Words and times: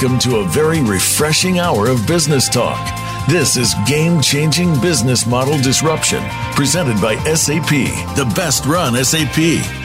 Welcome 0.00 0.18
to 0.20 0.36
a 0.38 0.48
very 0.48 0.80
refreshing 0.80 1.58
hour 1.58 1.86
of 1.90 2.06
business 2.06 2.48
talk. 2.48 2.80
This 3.28 3.58
is 3.58 3.74
Game 3.86 4.22
Changing 4.22 4.80
Business 4.80 5.26
Model 5.26 5.58
Disruption, 5.58 6.22
presented 6.54 6.98
by 7.02 7.16
SAP, 7.34 7.68
the 8.16 8.32
best 8.34 8.64
run 8.64 8.94
SAP. 9.04 9.36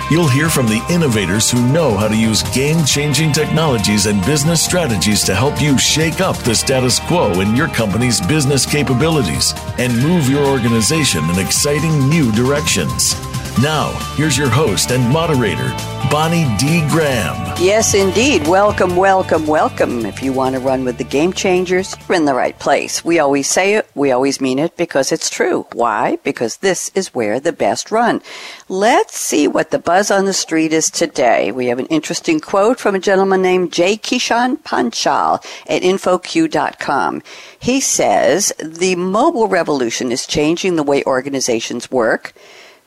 You'll 0.09 0.29
hear 0.29 0.47
from 0.47 0.67
the 0.67 0.81
innovators 0.89 1.51
who 1.51 1.67
know 1.67 1.97
how 1.97 2.07
to 2.07 2.15
use 2.15 2.43
game 2.53 2.85
changing 2.85 3.33
technologies 3.33 4.05
and 4.05 4.25
business 4.25 4.63
strategies 4.63 5.21
to 5.25 5.35
help 5.35 5.61
you 5.61 5.77
shake 5.77 6.21
up 6.21 6.37
the 6.37 6.55
status 6.55 6.97
quo 6.97 7.41
in 7.41 7.53
your 7.53 7.67
company's 7.67 8.25
business 8.25 8.65
capabilities 8.65 9.53
and 9.79 10.01
move 10.01 10.29
your 10.29 10.45
organization 10.45 11.29
in 11.29 11.39
exciting 11.39 12.07
new 12.07 12.31
directions. 12.31 13.15
Now, 13.61 13.93
here's 14.15 14.37
your 14.37 14.49
host 14.49 14.91
and 14.91 15.09
moderator, 15.13 15.69
Bonnie 16.11 16.45
D. 16.57 16.85
Graham. 16.89 17.55
Yes, 17.57 17.93
indeed. 17.93 18.45
Welcome, 18.49 18.97
welcome, 18.97 19.47
welcome. 19.47 20.05
If 20.05 20.21
you 20.21 20.33
want 20.33 20.55
to 20.55 20.61
run 20.61 20.83
with 20.83 20.97
the 20.97 21.05
game 21.05 21.31
changers, 21.31 21.95
you're 22.09 22.17
in 22.17 22.25
the 22.25 22.33
right 22.33 22.59
place. 22.59 23.05
We 23.05 23.17
always 23.17 23.47
say 23.47 23.75
it, 23.75 23.89
we 23.95 24.11
always 24.11 24.41
mean 24.41 24.59
it 24.59 24.75
because 24.75 25.13
it's 25.13 25.29
true. 25.29 25.65
Why? 25.71 26.17
Because 26.17 26.57
this 26.57 26.91
is 26.95 27.15
where 27.15 27.39
the 27.39 27.53
best 27.53 27.91
run. 27.91 28.21
Let's 28.67 29.17
see 29.17 29.47
what 29.47 29.71
the 29.71 29.79
buzz 29.79 30.11
on 30.11 30.25
the 30.25 30.33
street 30.33 30.73
is 30.73 30.91
today. 30.91 31.53
We 31.53 31.67
have 31.67 31.79
an 31.79 31.85
interesting 31.85 32.41
quote 32.41 32.77
from 32.77 32.93
a 32.93 32.99
gentleman 32.99 33.41
named 33.41 33.71
Jay 33.71 33.95
Kishan 33.95 34.57
Panchal 34.63 35.41
at 35.69 35.81
InfoQ.com. 35.81 37.23
He 37.57 37.79
says, 37.79 38.51
the 38.61 38.97
mobile 38.97 39.47
revolution 39.47 40.11
is 40.11 40.27
changing 40.27 40.75
the 40.75 40.83
way 40.83 41.05
organizations 41.05 41.89
work 41.89 42.33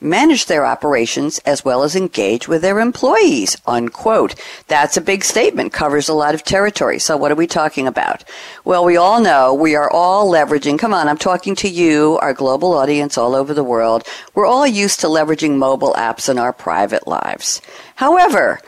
manage 0.01 0.45
their 0.45 0.65
operations 0.65 1.39
as 1.39 1.65
well 1.65 1.83
as 1.83 1.95
engage 1.95 2.47
with 2.47 2.61
their 2.61 2.79
employees, 2.79 3.57
unquote. 3.65 4.35
That's 4.67 4.97
a 4.97 5.01
big 5.01 5.23
statement, 5.23 5.73
covers 5.73 6.09
a 6.09 6.13
lot 6.13 6.33
of 6.33 6.43
territory. 6.43 6.99
So 6.99 7.17
what 7.17 7.31
are 7.31 7.35
we 7.35 7.47
talking 7.47 7.87
about? 7.87 8.23
Well, 8.63 8.85
we 8.85 8.97
all 8.97 9.19
know 9.19 9.53
we 9.53 9.75
are 9.75 9.89
all 9.89 10.31
leveraging, 10.31 10.79
come 10.79 10.93
on, 10.93 11.07
I'm 11.07 11.17
talking 11.17 11.55
to 11.55 11.69
you, 11.69 12.17
our 12.21 12.33
global 12.33 12.73
audience 12.73 13.17
all 13.17 13.35
over 13.35 13.53
the 13.53 13.63
world. 13.63 14.03
We're 14.33 14.45
all 14.45 14.67
used 14.67 14.99
to 15.01 15.07
leveraging 15.07 15.57
mobile 15.57 15.93
apps 15.93 16.29
in 16.29 16.37
our 16.37 16.53
private 16.53 17.07
lives. 17.07 17.61
However, 17.95 18.59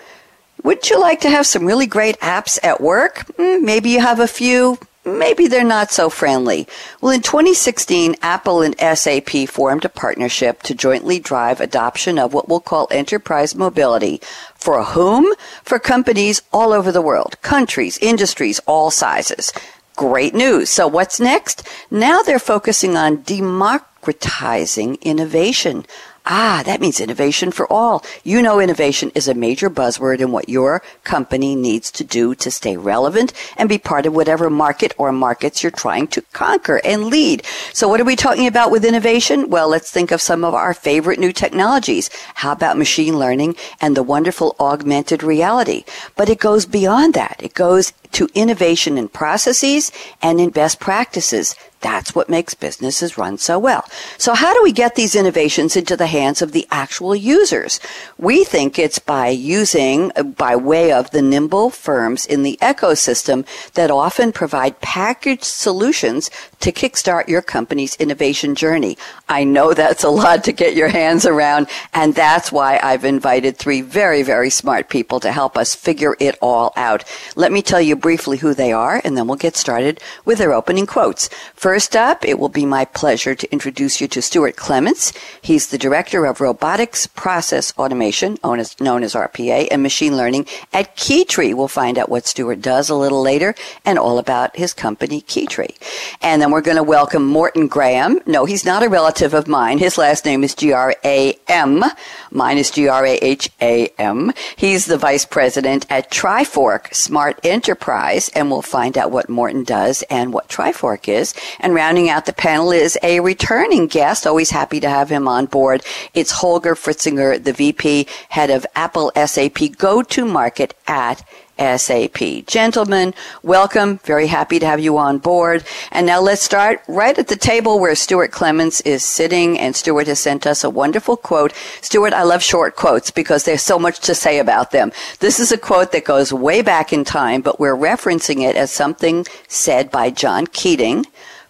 wouldn't 0.64 0.90
you 0.90 1.00
like 1.00 1.22
to 1.22 1.30
have 1.30 1.48
some 1.48 1.66
really 1.66 1.88
great 1.88 2.20
apps 2.20 2.60
at 2.64 2.82
work? 2.82 3.26
Hmm, 3.38 3.66
maybe 3.66 3.90
you 3.90 4.00
have 4.00 4.20
a 4.20 4.28
few 4.28 4.78
maybe 5.06 5.48
they're 5.48 5.64
not 5.64 5.92
so 5.92 6.10
friendly. 6.10 6.68
Well, 7.02 7.12
in 7.12 7.22
2016, 7.22 8.16
Apple 8.22 8.62
and 8.62 8.76
SAP 8.80 9.48
formed 9.48 9.86
a 9.86 9.90
partnership 9.90 10.62
to 10.64 10.76
jointly 10.76 11.20
drive 11.20 11.60
adoption 11.60 12.20
of 12.20 12.34
what 12.34 12.48
we'll 12.48 12.60
call 12.60 12.88
enterprise 12.92 13.56
mobility. 13.56 14.22
For 14.56 14.84
whom? 14.84 15.34
For 15.64 15.80
companies 15.80 16.42
all 16.54 16.74
over 16.74 16.92
the 16.92 17.02
world, 17.02 17.42
countries, 17.42 17.98
industries, 18.00 18.60
all 18.68 18.92
sizes. 18.92 19.52
Great 19.96 20.34
news. 20.34 20.70
So 20.70 20.88
what's 20.88 21.20
next? 21.20 21.68
Now 21.90 22.22
they're 22.22 22.40
focusing 22.40 22.96
on 22.96 23.24
democratizing 23.24 24.96
innovation. 25.02 25.86
Ah, 26.26 26.62
that 26.66 26.80
means 26.80 27.00
innovation 27.00 27.52
for 27.52 27.72
all. 27.72 28.06
You 28.24 28.44
know, 28.44 28.60
innovation 28.60 29.12
is 29.16 29.28
a 29.28 29.34
major 29.34 29.72
buzzword 29.72 30.20
in 30.20 30.32
what 30.32 30.50
your 30.50 30.84
company 31.04 31.56
needs 31.56 31.90
to 31.92 32.04
do 32.04 32.36
to 32.36 32.52
stay 32.52 32.78
relevant 32.78 33.34
and 33.58 33.68
be 33.68 33.80
part 33.80 34.06
of 34.06 34.14
whatever 34.14 34.50
market 34.50 34.94
or 35.00 35.12
markets 35.12 35.64
you're 35.64 35.72
trying 35.72 36.08
to 36.10 36.22
conquer 36.32 36.80
and 36.84 37.06
lead. 37.06 37.44
So 37.74 37.88
what 37.88 38.00
are 38.00 38.06
we 38.06 38.16
talking 38.16 38.46
about 38.46 38.70
with 38.70 38.86
innovation? 38.86 39.50
Well, 39.50 39.70
let's 39.70 39.90
think 39.90 40.12
of 40.12 40.22
some 40.22 40.44
of 40.44 40.54
our 40.54 40.76
favorite 40.76 41.20
new 41.20 41.34
technologies. 41.34 42.12
How 42.36 42.52
about 42.52 42.78
machine 42.78 43.18
learning 43.18 43.56
and 43.80 43.98
the 43.98 44.04
wonderful 44.04 44.56
augmented 44.60 45.24
reality? 45.24 45.86
But 46.16 46.30
it 46.30 46.40
goes 46.40 46.68
beyond 46.68 47.16
that. 47.16 47.42
It 47.42 47.56
goes 47.56 47.94
to 48.12 48.30
innovation 48.36 48.98
in 48.98 49.08
processes 49.08 49.92
and 50.22 50.40
in 50.40 50.52
best 50.52 50.80
practices. 50.80 51.56
That's 51.82 52.14
what 52.14 52.30
makes 52.30 52.54
businesses 52.54 53.18
run 53.18 53.38
so 53.38 53.58
well. 53.60 53.86
So 54.18 54.34
how 54.34 54.54
do 54.54 54.62
we 54.64 54.72
get 54.72 54.96
these 54.96 55.16
innovations 55.16 55.76
into 55.76 55.98
the 55.98 56.08
hands 56.08 56.42
of 56.42 56.52
the 56.52 56.68
actual 56.72 57.16
users? 57.16 57.80
We 58.18 58.44
think 58.44 58.78
it's 58.78 59.00
by 59.00 59.30
using, 59.30 60.12
uh, 60.16 60.24
by 60.24 60.56
way 60.56 60.92
of 60.92 61.12
the 61.12 61.22
nimble 61.22 61.72
firms 61.72 62.26
in 62.26 62.44
the 62.44 62.58
ecosystem 62.62 63.46
that 63.74 63.92
often 63.92 64.32
provide 64.32 64.80
packaged 64.82 65.44
solutions 65.44 66.30
to 66.62 66.72
kickstart 66.72 67.28
your 67.28 67.42
company's 67.42 67.96
innovation 67.98 68.56
journey. 68.56 68.98
I 69.30 69.44
know 69.44 69.74
that's 69.74 70.04
a 70.04 70.10
lot 70.10 70.44
to 70.46 70.52
get 70.52 70.76
your 70.76 70.88
hands 70.88 71.26
around, 71.26 71.68
and 71.94 72.16
that's 72.16 72.52
why 72.52 72.80
I've 72.82 73.06
invited 73.06 73.58
three 73.58 73.82
very, 73.82 74.24
very 74.24 74.50
smart 74.50 74.90
people 74.90 75.20
to 75.20 75.32
help 75.32 75.58
us 75.58 75.76
figure 75.76 76.16
it 76.20 76.38
all 76.42 76.74
out. 76.76 77.04
Let 77.36 77.52
me 77.52 77.62
tell 77.62 77.82
you 77.82 77.96
briefly 77.96 78.38
who 78.38 78.54
they 78.54 78.72
are, 78.72 79.02
and 79.04 79.18
then 79.18 79.28
we'll 79.28 79.38
get 79.38 79.56
started 79.56 80.00
with 80.26 80.38
their 80.38 80.54
opening 80.54 80.86
quotes. 80.86 81.30
First 81.56 81.96
up, 81.96 82.24
it 82.24 82.40
will 82.40 82.50
be 82.50 82.66
my 82.66 82.86
pleasure 82.86 83.36
to 83.36 83.52
introduce 83.52 84.00
you 84.00 84.08
to 84.10 84.22
Stuart 84.22 84.56
Clements. 84.56 85.14
He's 85.42 85.68
the 85.68 85.78
Director 85.78 86.26
of 86.26 86.42
Robotics 86.42 87.08
Process 87.08 87.74
Automation, 87.78 88.38
known 88.44 88.60
as, 88.60 88.76
RPA, 88.76 89.68
and 89.72 89.82
Machine 89.82 90.16
Learning 90.16 90.46
at 90.74 90.96
Keytree. 90.96 91.54
We'll 91.54 91.68
find 91.68 91.98
out 91.98 92.10
what 92.10 92.28
Stuart 92.28 92.62
does 92.62 92.90
a 92.90 92.96
little 92.96 93.22
later 93.22 93.56
and 93.86 93.98
all 93.98 94.20
about 94.20 94.56
his 94.56 94.74
company, 94.74 95.22
Keytree. 95.22 95.76
And 96.22 96.42
then 96.42 96.51
we're 96.52 96.62
going 96.62 96.78
to 96.78 96.84
welcome 96.84 97.26
Morten 97.26 97.68
Gram. 97.68 98.20
No, 98.26 98.46
he's 98.46 98.66
not 98.66 98.84
a 98.84 98.90
relative 98.90 99.34
of 99.34 99.48
mine. 99.48 99.78
His 99.78 99.98
last 99.98 100.26
name 100.26 100.44
is 100.44 100.54
G-R-A-M. 100.54 101.84
Mine 102.32 102.58
is 102.58 102.70
G-R-A-H-A-M. 102.72 104.34
He's 104.58 104.86
the 104.86 104.98
Vice 104.98 105.26
President 105.26 105.86
at 105.90 106.12
Trifork 106.12 106.94
Smart 106.94 107.40
Enterprise, 107.44 108.30
and 108.36 108.52
we'll 108.52 108.62
find 108.62 108.98
out 108.98 109.12
what 109.12 109.30
Morten 109.30 109.64
does 109.64 110.04
and 110.10 110.34
what 110.34 110.50
Trifork 110.50 111.08
is. 111.08 111.34
And 111.60 111.74
rounding 111.74 112.10
out 112.10 112.26
the 112.26 112.34
panel 112.34 112.72
is 112.72 112.98
a 113.02 113.22
returning 113.22 113.88
guest. 113.88 114.28
Always 114.28 114.52
happy 114.52 114.80
to 114.82 114.90
have 114.90 115.10
him 115.10 115.28
on 115.28 115.46
board. 115.46 115.84
It's 116.14 116.32
Holger 116.32 116.76
Fritzinger, 116.76 117.42
the 117.42 117.54
VP, 117.54 118.08
head 118.30 118.50
of 118.50 118.66
Apple 118.76 119.12
SAP 119.16 119.78
go-to-market 119.78 120.74
at 120.88 121.24
SAP. 121.62 122.46
Gentlemen, 122.48 123.14
welcome. 123.44 124.00
Very 124.00 124.26
happy 124.26 124.58
to 124.58 124.66
have 124.66 124.80
you 124.80 124.98
on 124.98 125.20
board. 125.20 125.64
And 125.92 126.08
now 126.08 126.20
let's 126.20 126.42
start 126.42 126.82
right 126.88 127.18
at 127.18 127.28
the 127.28 127.36
table 127.36 127.80
where 127.80 127.94
Stuart 127.94 128.32
Clements 128.32 128.82
is 128.82 129.06
sitting. 129.06 129.60
And 129.60 129.76
Stuart 129.76 130.08
has 130.08 130.20
sent 130.20 130.48
us 130.48 130.64
a 130.64 130.70
wonderful 130.70 131.16
quote. 131.16 131.54
Stuart, 131.82 132.14
I 132.14 132.24
love 132.24 132.42
short 132.42 132.76
quotes 132.76 133.12
because 133.12 133.44
there's 133.44 133.62
so 133.62 133.78
much 133.78 134.00
to 134.00 134.16
say 134.16 134.40
about 134.40 134.72
them. 134.72 134.92
This 135.20 135.40
is 135.40 135.52
a 135.52 135.58
quote 135.58 135.92
that 135.92 136.06
goes 136.06 136.34
way 136.34 136.64
back 136.64 136.92
in 136.92 137.04
time, 137.04 137.42
but 137.42 137.60
we're 137.60 137.76
referencing 137.76 138.42
it 138.42 138.56
as 138.56 138.72
something 138.72 139.26
said 139.48 139.92
by 139.92 140.10
John 140.10 140.48
Keating 140.48 141.06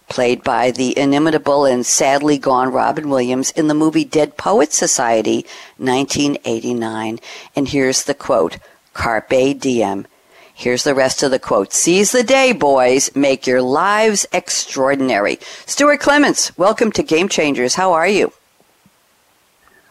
played 0.08 0.42
by 0.42 0.70
the 0.70 0.96
inimitable 0.98 1.64
and 1.64 1.86
sadly 1.86 2.36
gone 2.36 2.70
Robin 2.70 3.08
Williams 3.08 3.50
in 3.52 3.68
the 3.68 3.74
movie 3.74 4.04
Dead 4.04 4.36
Poets 4.36 4.76
Society, 4.76 5.46
1989. 5.78 7.18
And 7.56 7.68
here's 7.68 8.04
the 8.04 8.12
quote. 8.12 8.58
Carpe 8.94 9.58
diem. 9.58 10.06
Here's 10.54 10.84
the 10.84 10.94
rest 10.94 11.22
of 11.22 11.30
the 11.30 11.38
quote. 11.38 11.72
Seize 11.72 12.12
the 12.12 12.22
day, 12.22 12.52
boys. 12.52 13.14
Make 13.16 13.46
your 13.46 13.62
lives 13.62 14.26
extraordinary. 14.32 15.38
Stuart 15.66 16.00
Clements, 16.00 16.56
welcome 16.58 16.92
to 16.92 17.02
Game 17.02 17.28
Changers. 17.28 17.74
How 17.74 17.92
are 17.92 18.08
you? 18.08 18.32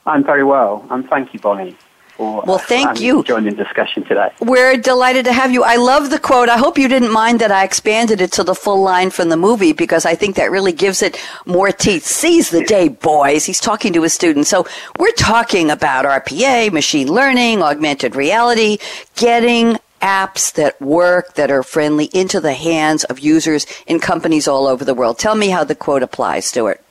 I'm 0.06 0.24
very 0.24 0.44
well. 0.44 0.86
And 0.90 1.08
thank 1.10 1.34
you, 1.34 1.40
Bonnie 1.40 1.76
for 2.22 2.44
well, 2.46 2.60
thank 2.60 3.02
you. 3.02 3.24
joining 3.24 3.56
the 3.56 3.64
discussion 3.64 4.04
today. 4.04 4.32
We're 4.42 4.78
delighted 4.78 5.26
to 5.26 5.34
have 5.34 5.52
you. 5.52 5.64
I 5.64 5.78
love 5.78 6.12
the 6.12 6.20
quote. 6.20 6.50
I 6.50 6.58
hope 6.58 6.78
you 6.78 6.88
didn't 6.88 7.12
mind 7.12 7.42
that 7.42 7.52
I 7.52 7.64
expanded 7.64 8.22
it 8.22 8.32
to 8.34 8.44
the 8.44 8.54
full 8.54 8.80
line 8.80 9.10
from 9.10 9.30
the 9.30 9.38
movie 9.38 9.74
because 9.74 10.06
I 10.06 10.14
think 10.14 10.36
that 10.36 10.52
really 10.52 10.72
gives 10.72 11.02
it 11.02 11.20
more 11.48 11.72
teeth. 11.72 12.06
Seize 12.06 12.52
the 12.52 12.64
day, 12.64 12.90
boys. 12.90 13.44
He's 13.46 13.60
talking 13.60 13.92
to 13.94 14.04
his 14.04 14.14
students. 14.14 14.52
So 14.52 14.68
we're 15.00 15.14
talking 15.14 15.72
about 15.72 16.06
RPA, 16.06 16.72
machine 16.72 17.12
learning, 17.12 17.64
augmented 17.64 18.16
reality, 18.16 18.78
getting 19.16 19.80
apps 20.04 20.54
that 20.54 20.80
work, 20.80 21.34
that 21.34 21.50
are 21.50 21.64
friendly 21.64 22.06
into 22.14 22.40
the 22.40 22.54
hands 22.54 23.04
of 23.06 23.18
users 23.18 23.66
in 23.88 24.00
companies 24.00 24.48
all 24.48 24.68
over 24.68 24.86
the 24.86 24.94
world. 24.94 25.18
Tell 25.18 25.34
me 25.34 25.50
how 25.50 25.64
the 25.64 25.76
quote 25.76 26.04
applies, 26.04 26.46
Stuart. 26.46 26.84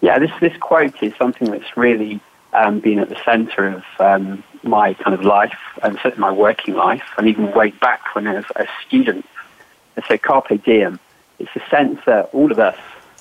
Yeah, 0.00 0.18
this, 0.18 0.32
this 0.40 0.56
quote 0.56 1.00
is 1.04 1.12
something 1.16 1.52
that's 1.52 1.76
really 1.76 2.20
um, 2.52 2.76
at 2.78 3.08
the 3.08 3.20
centre 3.24 3.68
of 3.68 3.84
um, 3.98 4.44
my 4.62 4.94
kind 4.94 5.14
of 5.14 5.24
life 5.24 5.58
and 5.82 5.98
certainly 6.02 6.18
my 6.20 6.32
working 6.32 6.74
life, 6.74 7.04
and 7.16 7.28
even 7.28 7.52
way 7.52 7.70
back 7.70 8.14
when 8.14 8.26
I 8.26 8.34
was 8.34 8.44
a 8.56 8.66
student. 8.86 9.26
And 9.96 10.04
so 10.06 10.18
carpe 10.18 10.62
diem. 10.64 10.98
It's 11.38 11.52
the 11.54 11.62
sense 11.70 12.00
that 12.06 12.30
all 12.32 12.52
of 12.52 12.58
us 12.58 12.76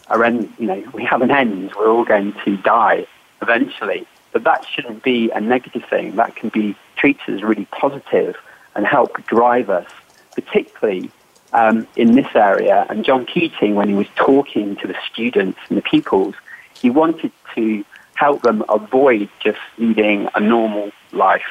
are, 0.07 0.23
end, 0.23 0.51
you 0.57 0.67
know, 0.67 0.83
we 0.93 1.05
have 1.05 1.21
an 1.21 1.31
end. 1.31 1.71
We're 1.77 1.89
all 1.89 2.05
going 2.05 2.33
to 2.45 2.57
die 2.57 3.07
eventually, 3.41 4.05
but 4.31 4.43
that 4.43 4.65
shouldn't 4.65 5.03
be 5.03 5.29
a 5.31 5.39
negative 5.39 5.85
thing. 5.89 6.15
That 6.17 6.35
can 6.35 6.49
be 6.49 6.75
treated 6.95 7.35
as 7.35 7.43
really 7.43 7.65
positive 7.65 8.35
and 8.75 8.85
help 8.85 9.25
drive 9.25 9.69
us, 9.69 9.87
particularly 10.35 11.11
um, 11.53 11.87
in 11.95 12.13
this 12.13 12.27
area. 12.35 12.85
And 12.89 13.05
John 13.05 13.25
Keating, 13.25 13.75
when 13.75 13.87
he 13.87 13.95
was 13.95 14.07
talking 14.15 14.75
to 14.77 14.87
the 14.87 14.95
students 15.11 15.59
and 15.69 15.77
the 15.77 15.81
pupils, 15.81 16.35
he 16.73 16.89
wanted 16.89 17.31
to 17.55 17.83
help 18.19 18.41
them 18.41 18.63
avoid 18.67 19.29
just 19.39 19.59
leading 19.77 20.27
a 20.35 20.41
normal 20.41 20.91
life 21.13 21.41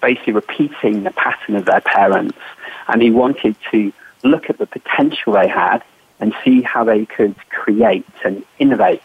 basically 0.00 0.32
repeating 0.32 1.02
the 1.02 1.10
pattern 1.10 1.56
of 1.56 1.64
their 1.64 1.80
parents. 1.80 2.38
And 2.86 3.02
he 3.02 3.10
wanted 3.10 3.56
to 3.72 3.92
look 4.22 4.48
at 4.48 4.58
the 4.58 4.66
potential 4.66 5.34
they 5.34 5.48
had 5.48 5.82
and 6.20 6.34
see 6.44 6.62
how 6.62 6.84
they 6.84 7.04
could 7.04 7.36
create 7.50 8.06
and 8.24 8.44
innovate 8.58 9.02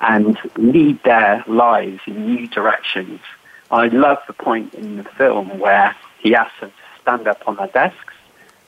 and 0.00 0.38
lead 0.56 1.02
their 1.02 1.42
lives 1.46 2.00
in 2.06 2.26
new 2.26 2.46
directions. 2.46 3.20
I 3.70 3.88
love 3.88 4.18
the 4.26 4.32
point 4.32 4.74
in 4.74 4.98
the 4.98 5.04
film 5.04 5.58
where 5.58 5.96
he 6.20 6.34
asks 6.34 6.60
them 6.60 6.70
to 6.70 7.02
stand 7.02 7.26
up 7.26 7.42
on 7.46 7.56
their 7.56 7.66
desks 7.68 8.14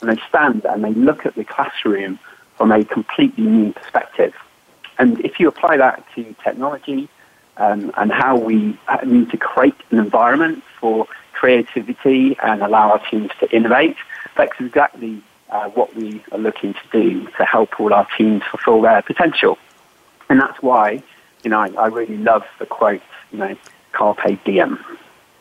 and 0.00 0.10
they 0.10 0.20
stand 0.28 0.64
and 0.64 0.82
they 0.82 0.92
look 0.92 1.24
at 1.24 1.36
the 1.36 1.44
classroom 1.44 2.18
from 2.56 2.72
a 2.72 2.84
completely 2.84 3.44
new 3.44 3.72
perspective. 3.72 4.34
And 4.98 5.20
if 5.20 5.38
you 5.38 5.48
apply 5.48 5.76
that 5.76 6.04
to 6.14 6.34
technology 6.42 7.08
um, 7.60 7.92
and 7.96 8.10
how 8.10 8.36
we 8.36 8.76
need 9.04 9.30
to 9.30 9.36
create 9.36 9.74
an 9.90 9.98
environment 9.98 10.64
for 10.80 11.06
creativity 11.34 12.36
and 12.42 12.62
allow 12.62 12.90
our 12.90 13.10
teams 13.10 13.30
to 13.38 13.54
innovate, 13.54 13.96
that's 14.36 14.58
exactly 14.58 15.22
uh, 15.50 15.68
what 15.68 15.94
we 15.94 16.22
are 16.32 16.38
looking 16.38 16.74
to 16.74 16.80
do 16.90 17.26
to 17.36 17.44
help 17.44 17.78
all 17.78 17.92
our 17.92 18.08
teams 18.16 18.42
fulfill 18.50 18.80
their 18.80 19.02
potential. 19.02 19.58
And 20.28 20.40
that's 20.40 20.60
why, 20.62 21.02
you 21.44 21.50
know, 21.50 21.60
I, 21.60 21.68
I 21.76 21.86
really 21.88 22.16
love 22.16 22.44
the 22.58 22.66
quote, 22.66 23.02
you 23.30 23.38
know, 23.38 23.56
carpe 23.92 24.42
diem. 24.44 24.82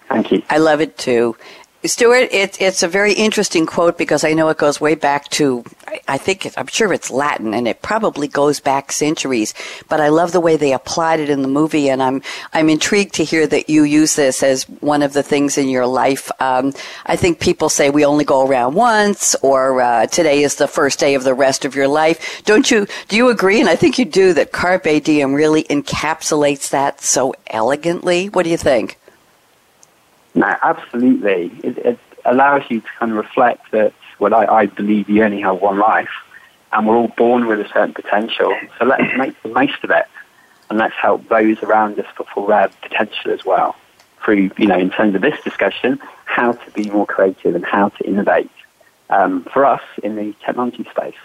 Thank 0.10 0.32
you. 0.32 0.44
I 0.50 0.58
love 0.58 0.82
it 0.82 0.98
too. 0.98 1.38
Stuart, 1.86 2.28
it, 2.34 2.62
it's 2.62 2.84
a 2.84 2.90
very 2.90 3.14
interesting 3.14 3.66
quote 3.66 3.98
because 3.98 4.26
I 4.26 4.34
know 4.34 4.50
it 4.50 4.58
goes 4.58 4.82
way 4.82 4.96
back 4.96 5.30
to, 5.30 5.64
I 6.10 6.18
think, 6.18 6.52
I'm 6.58 6.68
sure 6.68 6.92
it's 6.92 7.10
Latin 7.10 7.54
and 7.54 7.70
it 7.70 7.82
probably 7.82 8.28
goes 8.28 8.60
back 8.60 8.92
centuries, 8.92 9.54
but 9.88 10.02
I 10.02 10.10
love 10.10 10.34
the 10.34 10.42
way 10.42 10.58
they 10.58 10.74
applied 10.74 11.22
it 11.22 11.30
in 11.30 11.42
the 11.42 11.48
movie 11.48 11.90
and 11.90 12.04
I'm, 12.04 12.22
I'm 12.52 12.68
intrigued 12.68 13.14
to 13.16 13.24
hear 13.24 13.48
that 13.48 13.70
you 13.70 13.84
use 13.84 14.18
this 14.18 14.44
as 14.44 14.64
one 14.82 15.02
of 15.02 15.14
the 15.14 15.24
things 15.24 15.58
in 15.58 15.70
your 15.70 15.88
life. 15.88 16.30
Um, 16.42 16.74
I 17.06 17.16
think 17.16 17.40
people 17.40 17.70
say 17.70 17.90
we 17.90 18.04
only 18.04 18.26
go 18.26 18.46
around 18.46 18.76
once 18.76 19.34
or 19.36 19.82
uh, 19.82 20.08
today 20.08 20.44
is 20.44 20.56
the 20.56 20.68
first 20.68 21.00
day 21.00 21.16
of 21.16 21.24
the 21.24 21.34
rest 21.34 21.64
of 21.64 21.76
your 21.76 21.88
life. 21.88 22.44
Don't 22.44 22.70
you, 22.70 22.88
do 23.08 23.16
you 23.16 23.30
agree? 23.30 23.62
And 23.62 23.70
I 23.70 23.78
think 23.78 23.98
you 23.98 24.04
do 24.04 24.34
that 24.34 24.52
Carpe 24.52 25.02
Diem 25.02 25.34
really 25.34 25.64
encapsulates 25.64 26.72
that 26.72 27.00
so 27.00 27.34
elegantly. 27.48 28.28
What 28.28 28.44
do 28.44 28.50
you 28.50 28.58
think? 28.58 28.99
No, 30.40 30.56
absolutely. 30.64 31.52
It, 31.66 31.78
it 31.80 32.00
allows 32.24 32.64
you 32.70 32.80
to 32.80 32.88
kind 32.98 33.12
of 33.12 33.18
reflect 33.18 33.72
that, 33.72 33.92
well, 34.20 34.34
I, 34.34 34.46
I 34.46 34.66
believe 34.68 35.10
you 35.10 35.22
only 35.22 35.42
have 35.42 35.60
one 35.60 35.80
life, 35.80 36.08
and 36.72 36.88
we're 36.88 36.96
all 36.96 37.10
born 37.10 37.46
with 37.48 37.60
a 37.60 37.68
certain 37.68 37.94
potential. 37.94 38.56
So 38.78 38.86
let's 38.86 39.18
make 39.18 39.36
the 39.44 39.50
most 39.50 39.84
of 39.84 39.92
it, 39.92 40.06
and 40.70 40.80
let's 40.80 40.96
help 40.96 41.28
those 41.28 41.62
around 41.62 42.00
us 42.00 42.06
fulfill 42.16 42.48
their 42.48 42.70
potential 42.82 43.32
as 43.32 43.44
well. 43.44 43.76
Through, 44.24 44.52
you 44.58 44.68
know, 44.68 44.80
in 44.80 44.92
terms 44.92 45.14
of 45.14 45.22
this 45.22 45.38
discussion, 45.44 46.00
how 46.24 46.54
to 46.54 46.72
be 46.72 46.90
more 46.90 47.06
creative 47.06 47.54
and 47.54 47.66
how 47.66 47.90
to 47.90 48.08
innovate 48.08 48.52
um, 49.10 49.44
for 49.52 49.66
us 49.66 49.82
in 50.04 50.16
the 50.16 50.34
technology 50.46 50.86
space. 50.90 51.16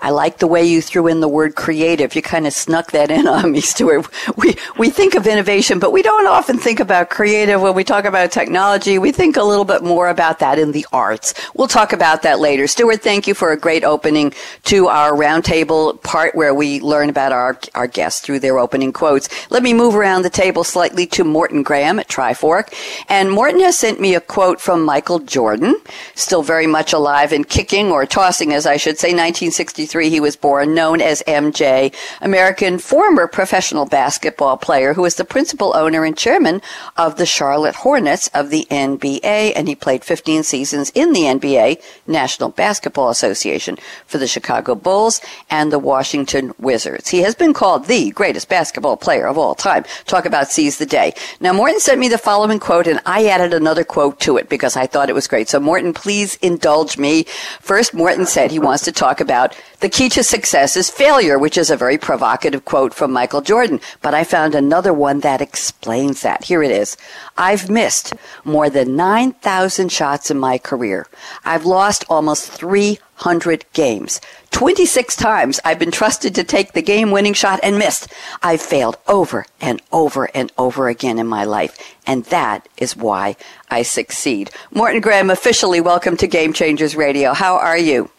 I 0.00 0.10
like 0.10 0.38
the 0.38 0.46
way 0.46 0.64
you 0.64 0.80
threw 0.80 1.06
in 1.06 1.20
the 1.20 1.28
word 1.28 1.54
creative. 1.54 2.14
You 2.14 2.22
kind 2.22 2.46
of 2.46 2.52
snuck 2.52 2.92
that 2.92 3.10
in 3.10 3.26
on 3.28 3.52
me, 3.52 3.60
Stuart. 3.60 4.06
We, 4.36 4.54
we 4.78 4.90
think 4.90 5.14
of 5.14 5.26
innovation, 5.26 5.78
but 5.78 5.92
we 5.92 6.02
don't 6.02 6.26
often 6.26 6.58
think 6.58 6.80
about 6.80 7.10
creative 7.10 7.60
when 7.60 7.74
we 7.74 7.84
talk 7.84 8.04
about 8.04 8.30
technology. 8.30 8.98
We 8.98 9.12
think 9.12 9.36
a 9.36 9.42
little 9.42 9.64
bit 9.64 9.82
more 9.82 10.08
about 10.08 10.38
that 10.38 10.58
in 10.58 10.72
the 10.72 10.86
arts. 10.92 11.34
We'll 11.54 11.68
talk 11.68 11.92
about 11.92 12.22
that 12.22 12.38
later. 12.38 12.66
Stuart, 12.66 13.02
thank 13.02 13.26
you 13.26 13.34
for 13.34 13.52
a 13.52 13.56
great 13.56 13.84
opening 13.84 14.32
to 14.64 14.88
our 14.88 15.12
roundtable 15.12 16.00
part 16.02 16.34
where 16.34 16.54
we 16.54 16.80
learn 16.80 17.08
about 17.08 17.32
our, 17.32 17.58
our 17.74 17.86
guests 17.86 18.20
through 18.20 18.40
their 18.40 18.58
opening 18.58 18.92
quotes. 18.92 19.28
Let 19.50 19.62
me 19.62 19.74
move 19.74 19.94
around 19.94 20.22
the 20.22 20.30
table 20.30 20.64
slightly 20.64 21.06
to 21.08 21.24
Morten 21.24 21.62
Gram 21.62 21.98
at 21.98 22.08
Trifork. 22.08 22.72
And 23.08 23.30
Morten 23.30 23.60
has 23.60 23.78
sent 23.78 24.00
me 24.00 24.14
a 24.14 24.20
quote 24.20 24.60
from 24.60 24.84
Michael 24.84 25.18
Jordan, 25.18 25.76
still 26.14 26.42
very 26.42 26.66
much 26.66 26.92
alive 26.92 27.32
and 27.32 27.48
kicking 27.48 27.90
or 27.90 28.06
tossing, 28.06 28.52
as 28.52 28.66
I 28.66 28.76
should 28.76 28.98
say, 28.98 29.12
1963 29.58 30.08
he 30.08 30.20
was 30.20 30.36
born, 30.36 30.72
known 30.72 31.00
as 31.00 31.20
MJ, 31.26 31.92
American 32.20 32.78
former 32.78 33.26
professional 33.26 33.86
basketball 33.86 34.56
player 34.56 34.94
who 34.94 35.04
is 35.04 35.16
the 35.16 35.24
principal 35.24 35.76
owner 35.76 36.04
and 36.04 36.16
chairman 36.16 36.62
of 36.96 37.16
the 37.16 37.26
Charlotte 37.26 37.74
Hornets 37.74 38.28
of 38.28 38.50
the 38.50 38.68
NBA, 38.70 39.52
and 39.56 39.66
he 39.66 39.74
played 39.74 40.04
15 40.04 40.44
seasons 40.44 40.90
in 40.94 41.12
the 41.12 41.22
NBA, 41.22 41.82
National 42.06 42.50
Basketball 42.50 43.10
Association, 43.10 43.76
for 44.06 44.18
the 44.18 44.28
Chicago 44.28 44.76
Bulls 44.76 45.20
and 45.50 45.72
the 45.72 45.78
Washington 45.80 46.52
Wizards. 46.58 47.08
He 47.08 47.22
has 47.22 47.34
been 47.34 47.52
called 47.52 47.86
the 47.86 48.10
greatest 48.10 48.48
basketball 48.48 48.96
player 48.96 49.26
of 49.26 49.38
all 49.38 49.56
time. 49.56 49.84
Talk 50.04 50.24
about 50.24 50.52
seize 50.52 50.78
the 50.78 50.86
day. 50.86 51.14
Now, 51.40 51.52
Morten 51.52 51.80
sent 51.80 51.98
me 51.98 52.08
the 52.08 52.16
following 52.16 52.60
quote, 52.60 52.86
and 52.86 53.00
I 53.06 53.26
added 53.26 53.52
another 53.52 53.82
quote 53.82 54.20
to 54.20 54.36
it 54.36 54.48
because 54.48 54.76
I 54.76 54.86
thought 54.86 55.08
it 55.08 55.14
was 55.14 55.26
great. 55.26 55.48
So, 55.48 55.58
Morten, 55.58 55.92
please 55.92 56.36
indulge 56.36 56.96
me. 56.96 57.24
First, 57.60 57.92
Morten 57.92 58.26
said 58.26 58.52
he 58.52 58.60
wants 58.60 58.84
to 58.84 58.92
talk 58.92 59.20
about 59.20 59.37
the 59.80 59.88
key 59.88 60.08
to 60.10 60.24
success 60.24 60.76
is 60.76 60.90
failure, 60.90 61.38
which 61.38 61.56
is 61.56 61.70
a 61.70 61.76
very 61.76 61.98
provocative 61.98 62.64
quote 62.64 62.92
from 62.92 63.12
Michael 63.12 63.40
Jordan. 63.40 63.80
But 64.02 64.14
I 64.14 64.24
found 64.24 64.54
another 64.54 64.92
one 64.92 65.20
that 65.20 65.40
explains 65.40 66.22
that. 66.22 66.44
Here 66.44 66.62
it 66.62 66.70
is. 66.70 66.96
I've 67.36 67.70
missed 67.70 68.14
more 68.44 68.68
than 68.68 68.96
9,000 68.96 69.90
shots 69.90 70.30
in 70.30 70.38
my 70.38 70.58
career. 70.58 71.06
I've 71.44 71.64
lost 71.64 72.04
almost 72.08 72.50
300 72.50 73.64
games. 73.72 74.20
26 74.50 75.14
times 75.14 75.60
I've 75.64 75.78
been 75.78 75.92
trusted 75.92 76.34
to 76.34 76.42
take 76.42 76.72
the 76.72 76.82
game 76.82 77.12
winning 77.12 77.34
shot 77.34 77.60
and 77.62 77.78
missed. 77.78 78.12
I've 78.42 78.60
failed 78.60 78.96
over 79.06 79.46
and 79.60 79.80
over 79.92 80.28
and 80.34 80.50
over 80.58 80.88
again 80.88 81.18
in 81.18 81.28
my 81.28 81.44
life. 81.44 81.78
And 82.06 82.24
that 82.26 82.68
is 82.78 82.96
why 82.96 83.36
I 83.70 83.82
succeed. 83.82 84.50
Morten 84.72 85.00
Gram, 85.00 85.30
officially 85.30 85.80
welcome 85.80 86.16
to 86.16 86.26
Game 86.26 86.52
Changers 86.52 86.96
Radio. 86.96 87.34
How 87.34 87.56
are 87.56 87.78
you? 87.78 88.10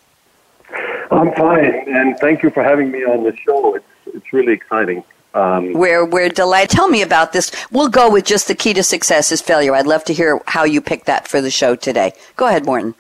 I'm 1.12 1.34
fine, 1.34 1.88
and 1.88 2.18
thank 2.20 2.44
you 2.44 2.50
for 2.50 2.64
having 2.64 2.92
me 2.92 3.04
on 3.04 3.24
the 3.24 3.36
show. 3.36 3.76
It's 3.76 3.86
it's 4.14 4.34
really 4.34 4.54
exciting. 4.54 5.04
Um, 5.34 5.74
we're 5.74 6.06
we're 6.06 6.30
delighted. 6.30 6.70
Tell 6.70 6.88
me 6.88 7.02
about 7.02 7.34
this. 7.34 7.52
We'll 7.72 7.90
go 7.90 8.12
with 8.12 8.26
just 8.26 8.48
the 8.48 8.56
key 8.56 8.74
to 8.74 8.84
success 8.84 9.32
is 9.32 9.42
failure. 9.42 9.74
I'd 9.74 9.88
love 9.88 10.04
to 10.06 10.14
hear 10.14 10.42
how 10.48 10.64
you 10.64 10.82
picked 10.82 11.06
that 11.06 11.28
for 11.28 11.42
the 11.42 11.52
show 11.52 11.76
today. 11.76 12.14
Go 12.36 12.48
ahead, 12.48 12.66
Morten. 12.66 12.96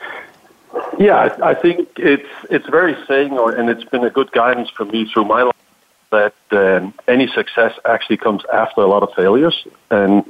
Yeah, 0.99 1.35
I 1.43 1.53
think 1.53 1.89
it's 1.97 2.29
it's 2.49 2.67
very 2.67 2.95
saying, 3.07 3.33
or, 3.33 3.51
and 3.51 3.69
it's 3.69 3.83
been 3.83 4.03
a 4.03 4.09
good 4.09 4.31
guidance 4.31 4.69
for 4.69 4.85
me 4.85 5.09
through 5.11 5.25
my 5.25 5.43
life 5.43 5.55
that 6.11 6.33
um, 6.51 6.93
any 7.07 7.27
success 7.27 7.77
actually 7.85 8.17
comes 8.17 8.43
after 8.51 8.81
a 8.81 8.87
lot 8.87 9.03
of 9.03 9.13
failures, 9.13 9.67
and 9.89 10.23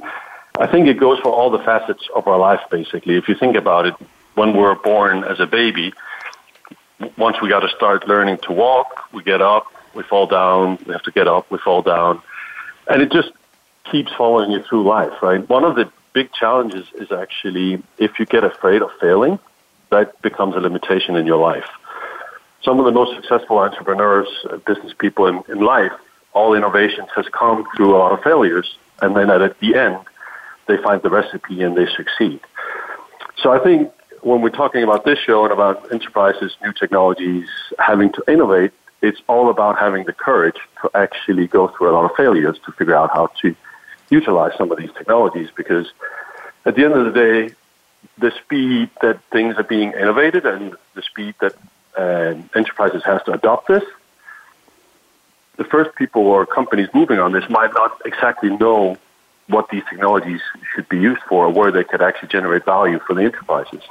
I 0.58 0.66
think 0.66 0.86
it 0.86 0.98
goes 0.98 1.18
for 1.20 1.32
all 1.32 1.50
the 1.50 1.58
facets 1.58 2.08
of 2.14 2.26
our 2.28 2.38
life. 2.38 2.60
Basically, 2.70 3.16
if 3.16 3.28
you 3.28 3.34
think 3.34 3.56
about 3.56 3.86
it, 3.86 3.94
when 4.34 4.56
we're 4.56 4.74
born 4.74 5.24
as 5.24 5.40
a 5.40 5.46
baby, 5.46 5.92
once 7.16 7.40
we 7.40 7.48
got 7.48 7.60
to 7.60 7.68
start 7.68 8.06
learning 8.06 8.38
to 8.38 8.52
walk, 8.52 9.12
we 9.12 9.22
get 9.22 9.40
up, 9.40 9.66
we 9.94 10.02
fall 10.02 10.26
down, 10.26 10.78
we 10.86 10.92
have 10.92 11.02
to 11.02 11.10
get 11.10 11.26
up, 11.26 11.50
we 11.50 11.58
fall 11.58 11.82
down. 11.82 12.22
And 12.88 13.02
it 13.02 13.10
just 13.12 13.30
keeps 13.90 14.12
following 14.12 14.50
you 14.50 14.62
through 14.62 14.84
life, 14.84 15.12
right? 15.22 15.48
One 15.48 15.64
of 15.64 15.76
the 15.76 15.90
big 16.12 16.32
challenges 16.32 16.86
is 16.94 17.10
actually 17.12 17.82
if 17.98 18.18
you 18.18 18.26
get 18.26 18.44
afraid 18.44 18.82
of 18.82 18.90
failing, 19.00 19.38
that 19.90 20.20
becomes 20.22 20.54
a 20.56 20.60
limitation 20.60 21.16
in 21.16 21.26
your 21.26 21.38
life. 21.38 21.68
Some 22.62 22.78
of 22.78 22.84
the 22.84 22.92
most 22.92 23.16
successful 23.16 23.58
entrepreneurs, 23.58 24.28
uh, 24.50 24.58
business 24.58 24.92
people 24.98 25.26
in, 25.26 25.42
in 25.48 25.60
life, 25.64 25.92
all 26.32 26.54
innovations 26.54 27.08
has 27.16 27.26
come 27.28 27.64
through 27.76 27.96
a 27.96 27.98
lot 27.98 28.12
of 28.12 28.22
failures. 28.22 28.76
And 29.02 29.16
then 29.16 29.30
at 29.30 29.58
the 29.60 29.74
end, 29.74 29.98
they 30.66 30.76
find 30.76 31.02
the 31.02 31.10
recipe 31.10 31.62
and 31.62 31.76
they 31.76 31.86
succeed. 31.96 32.40
So 33.42 33.50
I 33.52 33.58
think 33.58 33.90
when 34.22 34.40
we're 34.42 34.50
talking 34.50 34.82
about 34.82 35.04
this 35.04 35.18
show 35.18 35.44
and 35.44 35.52
about 35.52 35.90
enterprises, 35.92 36.56
new 36.62 36.72
technologies, 36.72 37.48
having 37.78 38.12
to 38.12 38.24
innovate, 38.28 38.72
it's 39.02 39.20
all 39.28 39.50
about 39.50 39.78
having 39.78 40.04
the 40.04 40.12
courage 40.12 40.58
to 40.82 40.90
actually 40.94 41.46
go 41.46 41.68
through 41.68 41.90
a 41.90 41.92
lot 41.92 42.04
of 42.04 42.16
failures 42.16 42.58
to 42.66 42.72
figure 42.72 42.94
out 42.94 43.10
how 43.12 43.28
to 43.40 43.54
utilize 44.10 44.52
some 44.58 44.70
of 44.70 44.78
these 44.78 44.92
technologies 44.92 45.48
because 45.54 45.92
at 46.66 46.74
the 46.74 46.84
end 46.84 46.94
of 46.94 47.06
the 47.06 47.12
day, 47.12 47.54
the 48.18 48.30
speed 48.32 48.90
that 49.00 49.22
things 49.24 49.56
are 49.56 49.64
being 49.64 49.92
innovated 49.92 50.44
and 50.44 50.74
the 50.94 51.02
speed 51.02 51.34
that 51.40 51.54
uh, 51.96 52.34
enterprises 52.54 53.02
has 53.04 53.22
to 53.22 53.32
adopt 53.32 53.68
this, 53.68 53.84
the 55.56 55.64
first 55.64 55.94
people 55.96 56.22
or 56.22 56.46
companies 56.46 56.88
moving 56.94 57.18
on 57.18 57.32
this 57.32 57.48
might 57.48 57.72
not 57.74 58.00
exactly 58.04 58.50
know 58.56 58.96
what 59.50 59.68
these 59.70 59.82
technologies 59.88 60.40
should 60.74 60.88
be 60.88 60.98
used 60.98 61.22
for 61.28 61.46
or 61.46 61.50
where 61.50 61.70
they 61.70 61.84
could 61.84 62.02
actually 62.02 62.28
generate 62.28 62.64
value 62.64 62.98
for 63.06 63.14
the 63.14 63.22
enterprises. 63.22 63.82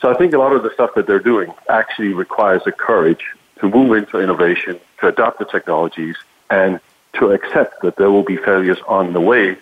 So 0.00 0.10
I 0.10 0.14
think 0.14 0.34
a 0.34 0.38
lot 0.38 0.52
of 0.52 0.62
the 0.62 0.70
stuff 0.74 0.90
that 0.96 1.06
they're 1.06 1.18
doing 1.18 1.52
actually 1.68 2.12
requires 2.12 2.62
the 2.64 2.72
courage 2.72 3.24
to 3.60 3.68
move 3.68 3.96
into 3.96 4.18
innovation, 4.18 4.78
to 5.00 5.08
adopt 5.08 5.38
the 5.38 5.44
technologies, 5.44 6.16
and 6.50 6.80
to 7.14 7.30
accept 7.30 7.80
that 7.82 7.96
there 7.96 8.10
will 8.10 8.22
be 8.24 8.36
failures 8.36 8.78
on 8.86 9.12
the 9.12 9.20
way 9.20 9.56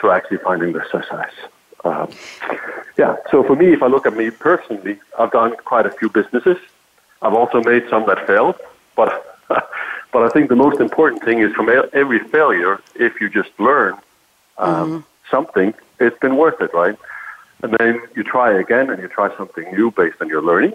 to 0.00 0.10
actually 0.10 0.38
finding 0.38 0.72
the 0.72 0.84
success. 0.90 1.32
Um, 1.84 2.10
yeah, 2.96 3.16
so 3.30 3.42
for 3.42 3.56
me, 3.56 3.72
if 3.72 3.82
I 3.82 3.88
look 3.88 4.06
at 4.06 4.16
me 4.16 4.30
personally, 4.30 4.98
I've 5.18 5.32
done 5.32 5.54
quite 5.64 5.86
a 5.86 5.90
few 5.90 6.08
businesses. 6.08 6.56
I've 7.20 7.34
also 7.34 7.62
made 7.62 7.84
some 7.90 8.06
that 8.06 8.26
failed, 8.26 8.56
but 8.96 9.36
but 9.48 10.22
I 10.22 10.28
think 10.30 10.48
the 10.48 10.56
most 10.56 10.80
important 10.80 11.22
thing 11.24 11.40
is 11.40 11.52
from 11.52 11.68
every 11.92 12.20
failure, 12.20 12.80
if 12.94 13.20
you 13.20 13.28
just 13.28 13.50
learn 13.58 13.98
um, 14.58 14.90
mm-hmm. 14.90 15.00
something, 15.30 15.74
it's 16.00 16.18
been 16.18 16.36
worth 16.36 16.60
it, 16.60 16.72
right? 16.74 16.98
and 17.64 17.72
then 17.78 18.00
you 18.14 18.22
try 18.22 18.52
again 18.52 18.90
and 18.90 19.00
you 19.00 19.08
try 19.08 19.34
something 19.38 19.64
new 19.72 19.90
based 19.90 20.20
on 20.20 20.28
your 20.28 20.42
learning. 20.42 20.74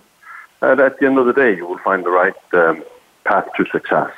And 0.61 0.79
at 0.79 0.99
the 0.99 1.05
end 1.05 1.19
of 1.19 1.27
the 1.27 1.33
day, 1.33 1.55
you 1.55 1.67
will 1.67 1.77
find 1.77 2.03
the 2.03 2.09
right 2.09 2.33
um, 2.53 2.83
path 3.23 3.47
to 3.57 3.65
success. 3.65 4.11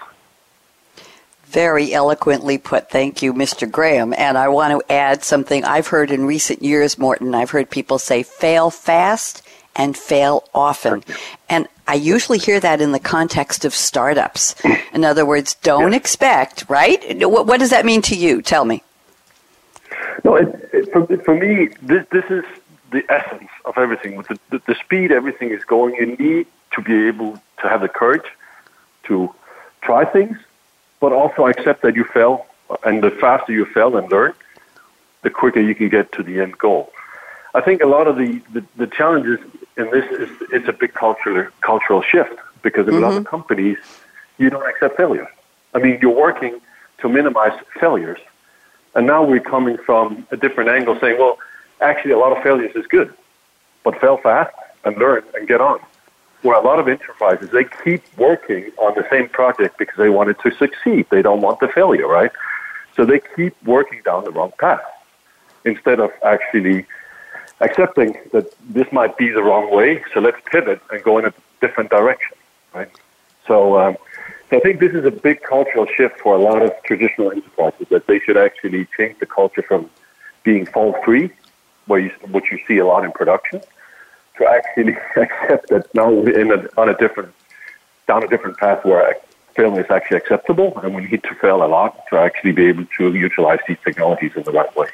Very 1.47 1.93
eloquently 1.93 2.57
put. 2.57 2.89
Thank 2.89 3.21
you, 3.21 3.33
Mr. 3.33 3.69
Gram. 3.69 4.13
And 4.13 4.37
I 4.37 4.47
want 4.47 4.71
to 4.71 4.91
add 4.91 5.25
something 5.25 5.65
I've 5.65 5.87
heard 5.87 6.11
in 6.11 6.25
recent 6.25 6.63
years, 6.63 6.97
Morten. 6.97 7.35
I've 7.35 7.51
heard 7.51 7.69
people 7.69 7.99
say 7.99 8.23
fail 8.23 8.69
fast 8.69 9.45
and 9.75 9.97
fail 9.97 10.45
often. 10.53 11.03
And 11.49 11.67
I 11.89 11.95
usually 11.95 12.37
hear 12.37 12.61
that 12.61 12.79
in 12.79 12.93
the 12.93 12.99
context 12.99 13.65
of 13.65 13.75
startups. 13.75 14.55
In 14.93 15.03
other 15.03 15.25
words, 15.25 15.55
don't 15.55 15.93
expect, 15.93 16.69
right? 16.69 17.19
What, 17.27 17.47
what, 17.47 17.59
does 17.59 17.71
that 17.71 17.85
mean 17.85 18.01
to 18.03 18.15
you? 18.15 18.41
Tell 18.41 18.63
me. 18.63 18.81
No, 20.23 20.35
it, 20.35 20.69
it, 20.73 20.91
for, 20.91 21.05
for 21.17 21.35
me, 21.35 21.69
this, 21.81 22.05
this 22.11 22.25
is 22.29 22.43
the 22.91 23.03
essence 23.09 23.49
of 23.65 23.77
everything. 23.77 24.15
With 24.15 24.27
the, 24.27 24.39
the, 24.49 24.61
the 24.67 24.75
speed 24.75 25.11
everything 25.11 25.49
is 25.49 25.63
going, 25.63 25.95
you 25.95 26.15
need 26.17 26.47
to 26.71 26.81
be 26.81 27.07
able 27.07 27.41
to 27.61 27.69
have 27.69 27.81
the 27.81 27.89
courage 27.89 28.29
to 29.03 29.33
try 29.81 30.05
things, 30.05 30.37
but 30.99 31.11
also 31.11 31.47
accept 31.47 31.81
that 31.81 31.95
you 31.95 32.03
fail. 32.03 32.45
And 32.85 33.03
the 33.03 33.11
faster 33.11 33.51
you 33.51 33.65
fail 33.65 33.97
and 33.97 34.09
learn, 34.09 34.33
the 35.23 35.29
quicker 35.29 35.59
you 35.59 35.75
can 35.75 35.89
get 35.89 36.11
to 36.13 36.23
the 36.23 36.39
end 36.39 36.57
goal. 36.57 36.91
I 37.53 37.61
think 37.61 37.81
a 37.81 37.85
lot 37.87 38.07
of 38.07 38.15
the, 38.15 38.41
the, 38.53 38.63
the 38.77 38.87
challenges 38.87 39.39
in 39.77 39.91
this 39.91 40.09
is 40.11 40.29
it's 40.51 40.67
a 40.67 40.73
big 40.73 40.93
cultural 40.93 41.47
cultural 41.61 42.01
shift 42.01 42.33
because 42.61 42.87
in 42.87 42.93
mm-hmm. 42.93 43.03
a 43.03 43.09
lot 43.09 43.17
of 43.17 43.25
companies 43.25 43.77
you 44.37 44.49
don't 44.49 44.67
accept 44.67 44.95
failure. 44.97 45.29
I 45.73 45.79
mean, 45.79 45.99
you're 46.01 46.15
working 46.15 46.61
to 46.99 47.09
minimize 47.09 47.57
failures, 47.79 48.19
and 48.95 49.07
now 49.07 49.23
we're 49.23 49.39
coming 49.39 49.77
from 49.77 50.27
a 50.31 50.37
different 50.37 50.69
angle, 50.69 50.97
saying, 50.99 51.17
well, 51.17 51.39
actually, 51.79 52.11
a 52.11 52.17
lot 52.17 52.35
of 52.35 52.43
failures 52.43 52.75
is 52.75 52.85
good, 52.87 53.13
but 53.83 53.99
fail 54.01 54.17
fast 54.17 54.53
and 54.83 54.97
learn 54.97 55.23
and 55.35 55.47
get 55.47 55.61
on. 55.61 55.79
Where 56.41 56.57
a 56.57 56.61
lot 56.61 56.79
of 56.79 56.87
enterprises 56.87 57.51
they 57.51 57.65
keep 57.83 58.03
working 58.17 58.71
on 58.77 58.95
the 58.95 59.07
same 59.11 59.29
project 59.29 59.77
because 59.77 59.95
they 59.97 60.09
want 60.09 60.31
it 60.31 60.39
to 60.39 60.51
succeed. 60.55 61.05
They 61.11 61.21
don't 61.21 61.41
want 61.41 61.59
the 61.59 61.67
failure, 61.67 62.07
right? 62.07 62.31
So 62.95 63.05
they 63.05 63.21
keep 63.35 63.55
working 63.63 64.01
down 64.03 64.23
the 64.23 64.31
wrong 64.31 64.51
path 64.59 64.81
instead 65.65 65.99
of 65.99 66.11
actually 66.23 66.85
accepting 67.61 68.17
that 68.33 68.51
this 68.69 68.91
might 68.91 69.17
be 69.17 69.29
the 69.29 69.43
wrong 69.43 69.71
way, 69.71 70.03
so 70.13 70.19
let's 70.19 70.37
pivot 70.45 70.81
and 70.91 71.03
go 71.03 71.19
in 71.19 71.25
a 71.25 71.33
different 71.61 71.91
direction, 71.91 72.35
right? 72.73 72.89
So, 73.47 73.77
um, 73.79 73.97
so 74.51 74.57
I 74.57 74.59
think 74.59 74.81
this 74.81 74.91
is 74.91 75.05
a 75.05 75.11
big 75.11 75.43
cultural 75.43 75.85
shift 75.85 76.19
for 76.19 76.35
a 76.35 76.37
lot 76.37 76.61
of 76.61 76.73
traditional 76.83 77.31
enterprises 77.31 77.87
that 77.89 78.05
they 78.07 78.19
should 78.19 78.35
actually 78.35 78.85
change 78.97 79.17
the 79.19 79.25
culture 79.25 79.61
from 79.61 79.89
being 80.43 80.65
fault 80.65 80.97
free, 81.05 81.31
where 81.85 82.01
you, 82.01 82.09
which 82.31 82.51
you 82.51 82.59
see 82.67 82.77
a 82.77 82.85
lot 82.85 83.05
in 83.05 83.13
production, 83.13 83.61
to 84.37 84.45
actually 84.45 84.97
accept 85.15 85.69
that 85.69 85.87
now 85.95 86.11
we're 86.11 86.37
in 86.37 86.51
a, 86.51 86.67
on 86.75 86.89
a 86.89 86.97
different, 86.97 87.33
down 88.09 88.25
a 88.25 88.27
different 88.27 88.57
path 88.57 88.83
where 88.83 89.15
failure 89.55 89.79
is 89.79 89.89
actually 89.89 90.17
acceptable, 90.17 90.77
and 90.83 90.95
we 90.95 91.05
need 91.05 91.23
to 91.23 91.33
fail 91.35 91.63
a 91.63 91.67
lot 91.67 92.05
to 92.09 92.17
actually 92.17 92.51
be 92.51 92.65
able 92.65 92.83
to 92.97 93.13
utilize 93.13 93.59
these 93.69 93.77
technologies 93.85 94.33
in 94.35 94.43
the 94.43 94.51
right 94.51 94.75
way. 94.75 94.89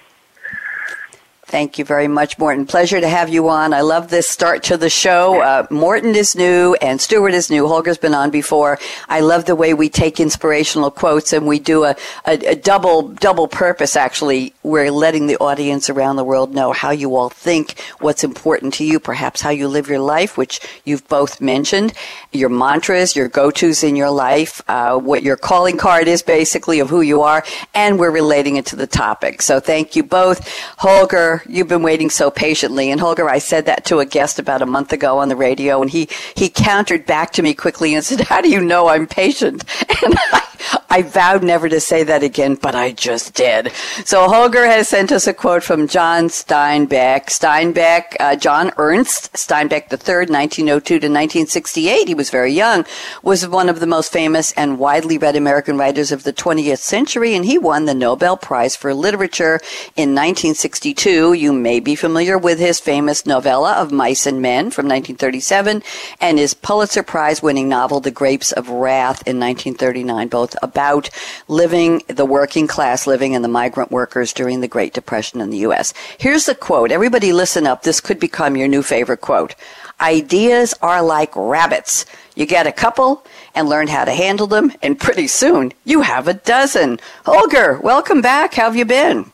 Thank 1.49 1.79
you 1.79 1.85
very 1.85 2.09
much, 2.09 2.37
Morten. 2.37 2.65
Pleasure 2.65 2.99
to 2.99 3.07
have 3.07 3.29
you 3.29 3.47
on. 3.47 3.73
I 3.73 3.79
love 3.79 4.09
this 4.09 4.27
start 4.27 4.63
to 4.63 4.75
the 4.75 4.89
show. 4.89 5.41
Uh, 5.41 5.65
Morten 5.69 6.13
is 6.13 6.35
new 6.35 6.75
and 6.81 6.99
Stuart 6.99 7.33
is 7.33 7.49
new. 7.49 7.69
Holger's 7.69 7.97
been 7.97 8.13
on 8.13 8.31
before. 8.31 8.77
I 9.07 9.21
love 9.21 9.45
the 9.45 9.55
way 9.55 9.73
we 9.73 9.87
take 9.87 10.19
inspirational 10.19 10.91
quotes 10.91 11.31
and 11.31 11.47
we 11.47 11.59
do 11.59 11.85
a, 11.85 11.95
a, 12.25 12.33
a 12.47 12.55
double 12.55 13.07
double 13.07 13.47
purpose. 13.47 13.95
Actually, 13.95 14.55
we're 14.61 14.91
letting 14.91 15.27
the 15.27 15.37
audience 15.37 15.89
around 15.89 16.17
the 16.17 16.25
world 16.25 16.53
know 16.53 16.73
how 16.73 16.91
you 16.91 17.15
all 17.15 17.29
think, 17.29 17.79
what's 17.99 18.25
important 18.25 18.73
to 18.73 18.83
you, 18.83 18.99
perhaps 18.99 19.39
how 19.39 19.49
you 19.49 19.69
live 19.69 19.87
your 19.87 20.01
life, 20.01 20.37
which 20.37 20.59
you've 20.83 21.07
both 21.07 21.39
mentioned, 21.39 21.93
your 22.33 22.49
mantras, 22.49 23.15
your 23.15 23.29
go 23.29 23.51
tos 23.51 23.83
in 23.83 23.95
your 23.95 24.11
life, 24.11 24.61
uh, 24.67 24.97
what 24.97 25.23
your 25.23 25.37
calling 25.37 25.77
card 25.77 26.09
is 26.09 26.21
basically 26.21 26.81
of 26.81 26.89
who 26.89 26.99
you 26.99 27.21
are, 27.21 27.41
and 27.73 27.97
we're 27.97 28.11
relating 28.11 28.57
it 28.57 28.65
to 28.65 28.75
the 28.75 28.85
topic. 28.85 29.41
So 29.41 29.61
thank 29.61 29.95
you 29.95 30.03
both, 30.03 30.45
Holger 30.77 31.36
you've 31.47 31.67
been 31.67 31.83
waiting 31.83 32.09
so 32.09 32.31
patiently. 32.31 32.91
And 32.91 32.99
Holger, 32.99 33.29
I 33.29 33.39
said 33.39 33.65
that 33.65 33.85
to 33.85 33.99
a 33.99 34.05
guest 34.05 34.39
about 34.39 34.61
a 34.61 34.65
month 34.65 34.93
ago 34.93 35.19
on 35.19 35.29
the 35.29 35.35
radio, 35.35 35.81
and 35.81 35.89
he, 35.89 36.09
he 36.35 36.49
countered 36.49 37.05
back 37.05 37.31
to 37.33 37.41
me 37.41 37.53
quickly 37.53 37.93
and 37.93 38.03
said, 38.03 38.21
How 38.21 38.41
do 38.41 38.49
you 38.49 38.61
know 38.61 38.87
I'm 38.87 39.07
patient? 39.07 39.63
And 39.99 40.15
I, 40.31 40.47
I 40.89 41.01
vowed 41.01 41.43
never 41.43 41.69
to 41.69 41.79
say 41.79 42.03
that 42.03 42.23
again, 42.23 42.55
but 42.55 42.75
I 42.75 42.91
just 42.91 43.33
did. 43.33 43.71
So 44.05 44.27
Holger 44.27 44.65
has 44.65 44.87
sent 44.87 45.11
us 45.11 45.27
a 45.27 45.33
quote 45.33 45.63
from 45.63 45.87
John 45.87 46.25
Steinbeck. 46.25 47.25
Steinbeck, 47.27 48.15
uh, 48.19 48.35
John 48.35 48.71
Ernst 48.77 49.33
Steinbeck 49.33 49.91
III, 49.91 50.31
1902 50.31 50.87
to 50.87 50.95
1968, 50.95 52.07
he 52.07 52.13
was 52.13 52.29
very 52.29 52.53
young, 52.53 52.85
was 53.23 53.47
one 53.47 53.69
of 53.69 53.79
the 53.79 53.87
most 53.87 54.11
famous 54.11 54.51
and 54.53 54.79
widely 54.79 55.17
read 55.17 55.35
American 55.35 55.77
writers 55.77 56.11
of 56.11 56.23
the 56.23 56.33
20th 56.33 56.79
century, 56.79 57.35
and 57.35 57.45
he 57.45 57.57
won 57.57 57.85
the 57.85 57.93
Nobel 57.93 58.37
Prize 58.37 58.75
for 58.75 58.93
Literature 58.93 59.59
in 59.95 60.15
1962. 60.15 61.26
You 61.31 61.53
may 61.53 61.79
be 61.79 61.95
familiar 61.95 62.37
with 62.37 62.59
his 62.59 62.79
famous 62.79 63.25
novella 63.25 63.73
of 63.73 63.91
Mice 63.91 64.25
and 64.25 64.41
Men 64.41 64.71
from 64.71 64.85
1937 64.85 65.83
and 66.19 66.37
his 66.37 66.53
Pulitzer 66.53 67.03
Prize 67.03 67.41
winning 67.41 67.69
novel 67.69 67.99
The 67.99 68.11
Grapes 68.11 68.51
of 68.51 68.69
Wrath 68.69 69.27
in 69.27 69.39
1939, 69.39 70.27
both 70.27 70.55
about 70.61 71.09
living, 71.47 72.03
the 72.07 72.25
working 72.25 72.67
class 72.67 73.07
living 73.07 73.35
and 73.35 73.43
the 73.43 73.49
migrant 73.49 73.91
workers 73.91 74.33
during 74.33 74.61
the 74.61 74.67
Great 74.67 74.93
Depression 74.93 75.41
in 75.41 75.49
the 75.49 75.59
U.S. 75.59 75.93
Here's 76.17 76.45
the 76.45 76.55
quote. 76.55 76.91
Everybody 76.91 77.33
listen 77.33 77.67
up. 77.67 77.83
This 77.83 78.01
could 78.01 78.19
become 78.19 78.55
your 78.55 78.67
new 78.67 78.83
favorite 78.83 79.21
quote. 79.21 79.55
Ideas 79.99 80.75
are 80.81 81.01
like 81.01 81.35
rabbits. 81.35 82.05
You 82.35 82.45
get 82.45 82.67
a 82.67 82.71
couple 82.71 83.25
and 83.55 83.67
learn 83.67 83.87
how 83.87 84.05
to 84.05 84.13
handle 84.13 84.47
them, 84.47 84.71
and 84.83 84.99
pretty 84.99 85.27
soon 85.27 85.73
you 85.83 86.01
have 86.01 86.27
a 86.27 86.35
dozen. 86.35 86.99
Holger, 87.25 87.79
welcome 87.79 88.21
back. 88.21 88.53
How 88.53 88.65
have 88.65 88.75
you 88.75 88.85
been? 88.85 89.31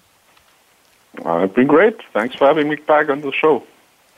I've 1.25 1.53
been 1.53 1.67
great. 1.67 1.95
Thanks 2.13 2.35
for 2.35 2.47
having 2.47 2.69
me 2.69 2.75
back 2.75 3.09
on 3.09 3.21
the 3.21 3.31
show. 3.31 3.63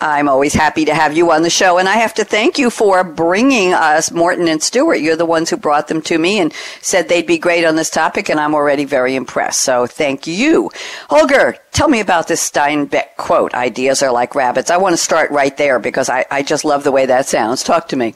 I'm 0.01 0.27
always 0.27 0.53
happy 0.53 0.83
to 0.85 0.93
have 0.93 1.15
you 1.15 1.31
on 1.31 1.41
the 1.43 1.49
show, 1.49 1.77
and 1.77 1.87
I 1.87 1.93
have 1.93 2.13
to 2.15 2.25
thank 2.25 2.57
you 2.57 2.69
for 2.69 3.03
bringing 3.03 3.73
us 3.73 4.11
Morten 4.11 4.49
and 4.49 4.61
Stuart. 4.61 4.95
You're 4.95 5.15
the 5.15 5.25
ones 5.25 5.49
who 5.49 5.55
brought 5.55 5.87
them 5.87 6.01
to 6.03 6.17
me 6.17 6.39
and 6.39 6.53
said 6.81 7.07
they'd 7.07 7.25
be 7.25 7.37
great 7.37 7.63
on 7.63 7.77
this 7.77 7.89
topic, 7.89 8.29
and 8.29 8.37
I'm 8.37 8.53
already 8.53 8.83
very 8.83 9.15
impressed. 9.15 9.61
So 9.61 9.87
thank 9.87 10.27
you. 10.27 10.69
Holger, 11.09 11.55
tell 11.71 11.87
me 11.87 12.01
about 12.01 12.27
this 12.27 12.47
Steinbeck 12.47 13.15
quote, 13.15 13.53
ideas 13.53 14.03
are 14.03 14.11
like 14.11 14.35
rabbits. 14.35 14.69
I 14.69 14.77
want 14.77 14.93
to 14.93 14.97
start 14.97 15.31
right 15.31 15.55
there 15.55 15.79
because 15.79 16.09
I, 16.09 16.25
I 16.29 16.43
just 16.43 16.65
love 16.65 16.83
the 16.83 16.91
way 16.91 17.05
that 17.05 17.27
sounds. 17.27 17.63
Talk 17.63 17.87
to 17.89 17.95
me. 17.95 18.15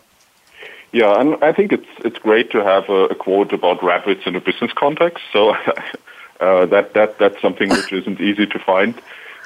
Yeah, 0.92 1.20
and 1.20 1.42
I 1.44 1.54
think 1.54 1.72
it's 1.72 1.88
it's 2.00 2.18
great 2.18 2.52
to 2.52 2.64
have 2.64 2.90
a, 2.90 3.06
a 3.06 3.16
quote 3.16 3.54
about 3.54 3.84
rabbits 3.84 4.22
in 4.26 4.36
a 4.36 4.42
business 4.42 4.72
context. 4.74 5.24
So 5.32 5.56
uh, 6.40 6.66
that 6.68 6.94
that 6.94 7.18
that's 7.20 7.42
something 7.42 7.70
which 7.70 7.92
isn't 7.92 8.20
easy 8.22 8.46
to 8.48 8.60
find. 8.60 9.00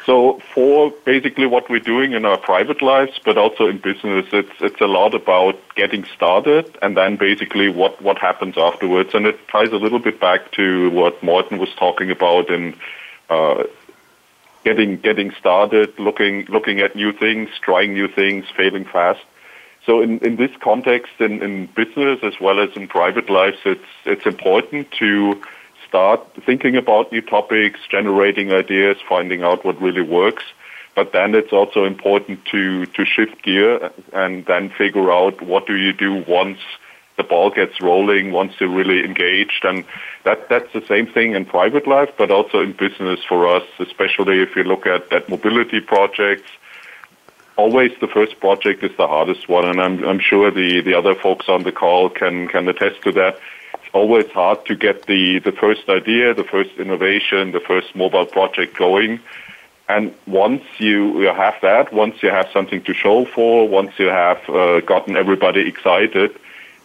So 0.06 0.42
for 0.54 0.92
basically 1.06 1.46
what 1.46 1.70
we're 1.70 1.80
doing 1.80 2.12
in 2.12 2.26
our 2.26 2.38
private 2.38 2.82
lives, 2.82 3.20
but 3.24 3.38
also 3.38 3.68
in 3.68 3.78
business, 3.78 4.26
it's 4.34 4.52
it's 4.60 4.82
a 4.82 4.88
lot 4.88 5.14
about 5.14 5.58
getting 5.76 6.04
started 6.04 6.78
and 6.82 6.98
then 6.98 7.16
basically 7.16 7.70
what 7.70 8.02
what 8.02 8.18
happens 8.18 8.58
afterwards. 8.58 9.14
And 9.14 9.26
it 9.26 9.40
ties 9.48 9.72
a 9.72 9.78
little 9.78 10.00
bit 10.00 10.20
back 10.20 10.52
to 10.54 10.90
what 10.90 11.24
Morten 11.24 11.58
was 11.58 11.74
talking 11.76 12.12
about 12.12 12.50
in 12.50 12.76
uh, 13.30 13.64
getting 14.66 14.98
getting 14.98 15.32
started, 15.40 15.98
looking 15.98 16.46
looking 16.50 16.80
at 16.82 16.96
new 16.96 17.14
things, 17.14 17.50
trying 17.62 17.94
new 17.94 18.10
things, 18.10 18.46
failing 18.56 18.86
fast. 18.86 19.24
So 19.86 20.02
in, 20.02 20.20
in 20.20 20.38
this 20.38 20.52
context, 20.62 21.12
in, 21.20 21.42
in 21.42 21.66
business 21.68 22.20
as 22.24 22.40
well 22.40 22.60
as 22.60 22.70
in 22.76 22.88
private 22.88 23.30
lives, 23.30 23.58
it's 23.66 23.92
it's 24.06 24.26
important 24.26 24.92
to 25.00 25.42
start 25.94 26.26
thinking 26.44 26.76
about 26.76 27.12
new 27.12 27.22
topics, 27.22 27.80
generating 27.88 28.52
ideas, 28.52 28.98
finding 29.08 29.44
out 29.44 29.64
what 29.64 29.80
really 29.80 30.02
works. 30.02 30.44
But 30.96 31.12
then 31.12 31.36
it's 31.36 31.54
also 31.54 31.86
important 31.86 32.44
to, 32.46 32.88
to 32.88 33.06
shift 33.06 33.44
gear 33.44 33.92
and 34.12 34.44
then 34.48 34.72
figure 34.72 35.12
out 35.12 35.40
what 35.44 35.68
do 35.68 35.76
you 35.76 35.94
do 35.94 36.24
once 36.28 36.58
the 37.16 37.24
ball 37.24 37.52
gets 37.52 37.80
rolling, 37.80 38.32
once 38.32 38.54
you're 38.60 38.76
really 38.76 39.06
engaged. 39.06 39.66
And 39.66 39.86
that, 40.24 40.50
that's 40.50 40.74
the 40.74 40.84
same 40.88 41.06
thing 41.06 41.36
in 41.36 41.46
private 41.46 41.86
life, 41.86 42.10
but 42.18 42.32
also 42.32 42.62
in 42.62 42.72
business 42.74 43.20
for 43.30 43.48
us, 43.48 43.64
especially 43.78 44.40
if 44.42 44.56
you 44.56 44.64
look 44.64 44.88
at, 44.88 45.14
at 45.14 45.30
mobility 45.30 45.80
projects. 45.80 46.50
Always 47.56 47.92
the 48.02 48.08
first 48.08 48.40
project 48.40 48.82
is 48.84 48.98
the 48.98 49.08
hardest 49.08 49.48
one, 49.48 49.66
and 49.66 49.80
I'm, 49.80 50.04
I'm 50.04 50.20
sure 50.20 50.50
the, 50.50 50.82
the 50.82 50.96
other 50.96 51.14
folks 51.14 51.48
on 51.48 51.62
the 51.62 51.72
call 51.72 52.10
can, 52.10 52.48
can 52.48 52.68
attest 52.68 53.04
to 53.04 53.12
that 53.12 53.38
always 53.94 54.30
hard 54.32 54.66
to 54.66 54.76
get 54.76 55.06
the, 55.06 55.40
the 55.40 55.52
first 55.52 55.88
idea, 55.88 56.34
the 56.34 56.44
first 56.44 56.72
innovation, 56.78 57.52
the 57.52 57.60
first 57.60 57.96
mobile 57.96 58.26
project 58.26 58.76
going. 58.78 59.20
And 59.88 60.14
once 60.26 60.64
you, 60.78 61.22
have 61.22 61.56
that, 61.62 61.94
once 61.94 62.24
you 62.24 62.30
have 62.30 62.50
something 62.52 62.84
to 62.84 62.94
show 62.94 63.26
for, 63.26 63.68
once 63.68 63.92
you 63.98 64.08
have 64.08 64.50
uh, 64.50 64.80
gotten 64.82 65.16
everybody 65.16 65.68
excited, 65.68 66.36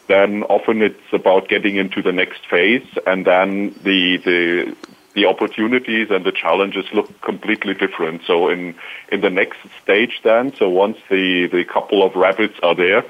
then 0.08 0.42
often 0.44 0.82
it's 0.82 1.12
about 1.12 1.48
getting 1.48 1.76
into 1.76 2.02
the 2.02 2.12
next 2.12 2.44
phase, 2.46 2.86
and 3.06 3.26
then 3.26 3.74
the 3.82 4.16
the 4.16 4.76
the 5.14 5.26
opportunities 5.26 6.10
and 6.10 6.24
the 6.24 6.32
challenges 6.32 6.84
look 6.92 7.20
completely 7.22 7.74
different. 7.74 8.22
So 8.24 8.48
in, 8.48 8.74
in 9.10 9.20
the 9.20 9.30
next 9.30 9.58
stage 9.82 10.20
then, 10.22 10.54
so 10.54 10.68
once 10.68 10.96
the, 11.10 11.48
the 11.48 11.64
couple 11.64 12.04
of 12.04 12.14
rabbits 12.14 12.54
are 12.62 12.74
there, 12.74 13.04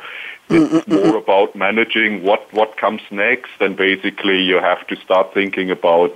it's 0.50 0.88
more 0.88 1.16
about 1.16 1.54
managing 1.54 2.22
what, 2.22 2.52
what 2.52 2.76
comes 2.76 3.02
next 3.10 3.50
and 3.60 3.76
basically 3.76 4.42
you 4.42 4.56
have 4.56 4.86
to 4.88 4.96
start 4.96 5.34
thinking 5.34 5.70
about 5.70 6.12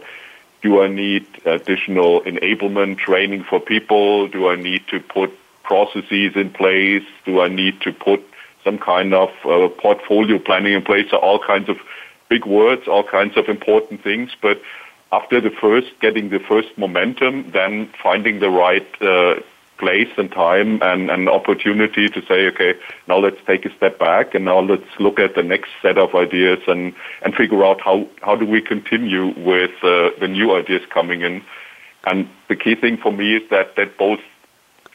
do 0.63 0.81
I 0.81 0.87
need 0.87 1.27
additional 1.45 2.23
enablement 2.23 2.99
training 2.99 3.43
for 3.43 3.59
people? 3.59 4.29
Do 4.29 4.49
I 4.49 4.57
need 4.57 4.87
to 4.89 5.01
put 5.01 5.33
processes 5.65 6.37
in 6.37 6.51
place? 6.51 7.05
Do 7.25 7.41
I 7.41 7.49
need 7.49 7.81
to 7.81 7.93
put 7.93 8.23
some 8.63 8.79
kind 8.79 9.13
of 9.13 9.31
uh, 9.45 9.69
portfolio 9.69 10.39
planning 10.39 10.75
in 10.75 10.83
place? 10.83 11.11
So 11.11 11.17
all 11.17 11.41
kinds 11.45 11.69
of 11.69 11.79
big 12.29 12.47
words, 12.47 12.87
all 12.87 13.03
kinds 13.03 13.37
of 13.37 13.49
important 13.49 14.03
things. 14.03 14.31
But 14.41 14.63
after 15.11 15.41
the 15.41 15.51
first, 15.51 15.89
getting 16.01 16.31
the 16.31 16.39
first 16.39 16.69
momentum, 16.79 17.51
then 17.51 17.91
finding 18.01 18.39
the 18.39 18.51
right 18.51 18.87
uh, 19.03 19.41
place 19.83 20.13
and 20.17 20.31
time 20.31 20.81
and 20.81 21.11
an 21.11 21.27
opportunity 21.29 22.09
to 22.09 22.25
say, 22.27 22.47
okay, 22.47 22.75
now 23.09 23.19
let's 23.19 23.41
take 23.49 23.67
a 23.67 23.77
step 23.77 23.99
back 23.99 24.33
and 24.33 24.45
now 24.45 24.61
let's 24.61 24.87
look 25.01 25.19
at 25.19 25.35
the 25.35 25.43
next 25.43 25.71
set 25.83 25.99
of 25.99 26.15
ideas 26.15 26.61
and, 26.69 26.95
and 27.23 27.35
figure 27.35 27.65
out 27.65 27.81
how, 27.81 28.07
how 28.21 28.37
do 28.37 28.47
we 28.47 28.61
continue 28.61 29.35
with 29.37 29.73
uh, 29.83 30.11
the 30.21 30.29
new 30.29 30.55
ideas 30.55 30.83
coming 30.91 31.23
in. 31.23 31.43
And 32.07 32.29
the 32.47 32.55
key 32.55 32.77
thing 32.77 32.97
for 32.97 33.11
me 33.11 33.35
is 33.39 33.51
that, 33.51 33.75
that 33.75 33.99
both 33.99 34.21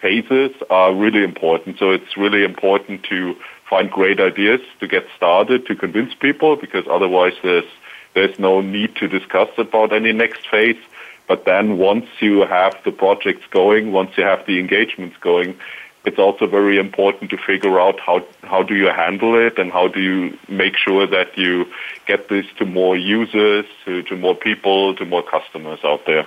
phases 0.01 0.51
are 0.69 0.95
really 0.95 1.21
important. 1.21 1.79
So 1.79 1.91
it's 1.91 2.15
really 2.15 2.45
important 2.45 3.03
to 3.09 3.35
find 3.69 3.91
great 3.91 4.21
ideas 4.21 4.61
to 4.79 4.87
get 4.87 5.05
started, 5.17 5.65
to 5.65 5.75
convince 5.75 6.13
people, 6.13 6.55
because 6.55 6.85
otherwise 6.89 7.33
there's, 7.43 7.69
there's 8.13 8.39
no 8.39 8.61
need 8.61 8.95
to 8.95 9.09
discuss 9.09 9.49
about 9.57 9.91
any 9.91 10.13
next 10.13 10.47
phase. 10.47 10.79
But 11.27 11.45
then 11.45 11.77
once 11.77 12.07
you 12.19 12.41
have 12.45 12.77
the 12.85 12.91
projects 12.91 13.45
going, 13.51 13.91
once 13.91 14.17
you 14.17 14.23
have 14.23 14.45
the 14.45 14.59
engagements 14.59 15.17
going, 15.17 15.57
it's 16.05 16.19
also 16.19 16.47
very 16.47 16.79
important 16.79 17.31
to 17.31 17.37
figure 17.37 17.79
out 17.79 17.99
how, 17.99 18.25
how 18.43 18.63
do 18.63 18.75
you 18.75 18.87
handle 18.87 19.35
it 19.35 19.59
and 19.59 19.71
how 19.71 19.89
do 19.89 19.99
you 19.99 20.37
make 20.47 20.77
sure 20.77 21.05
that 21.05 21.37
you 21.37 21.65
get 22.05 22.29
this 22.29 22.45
to 22.59 22.65
more 22.65 22.95
users, 22.95 23.65
to, 23.83 24.03
to 24.03 24.15
more 24.15 24.35
people, 24.35 24.95
to 24.95 25.05
more 25.05 25.23
customers 25.23 25.79
out 25.83 26.05
there. 26.05 26.25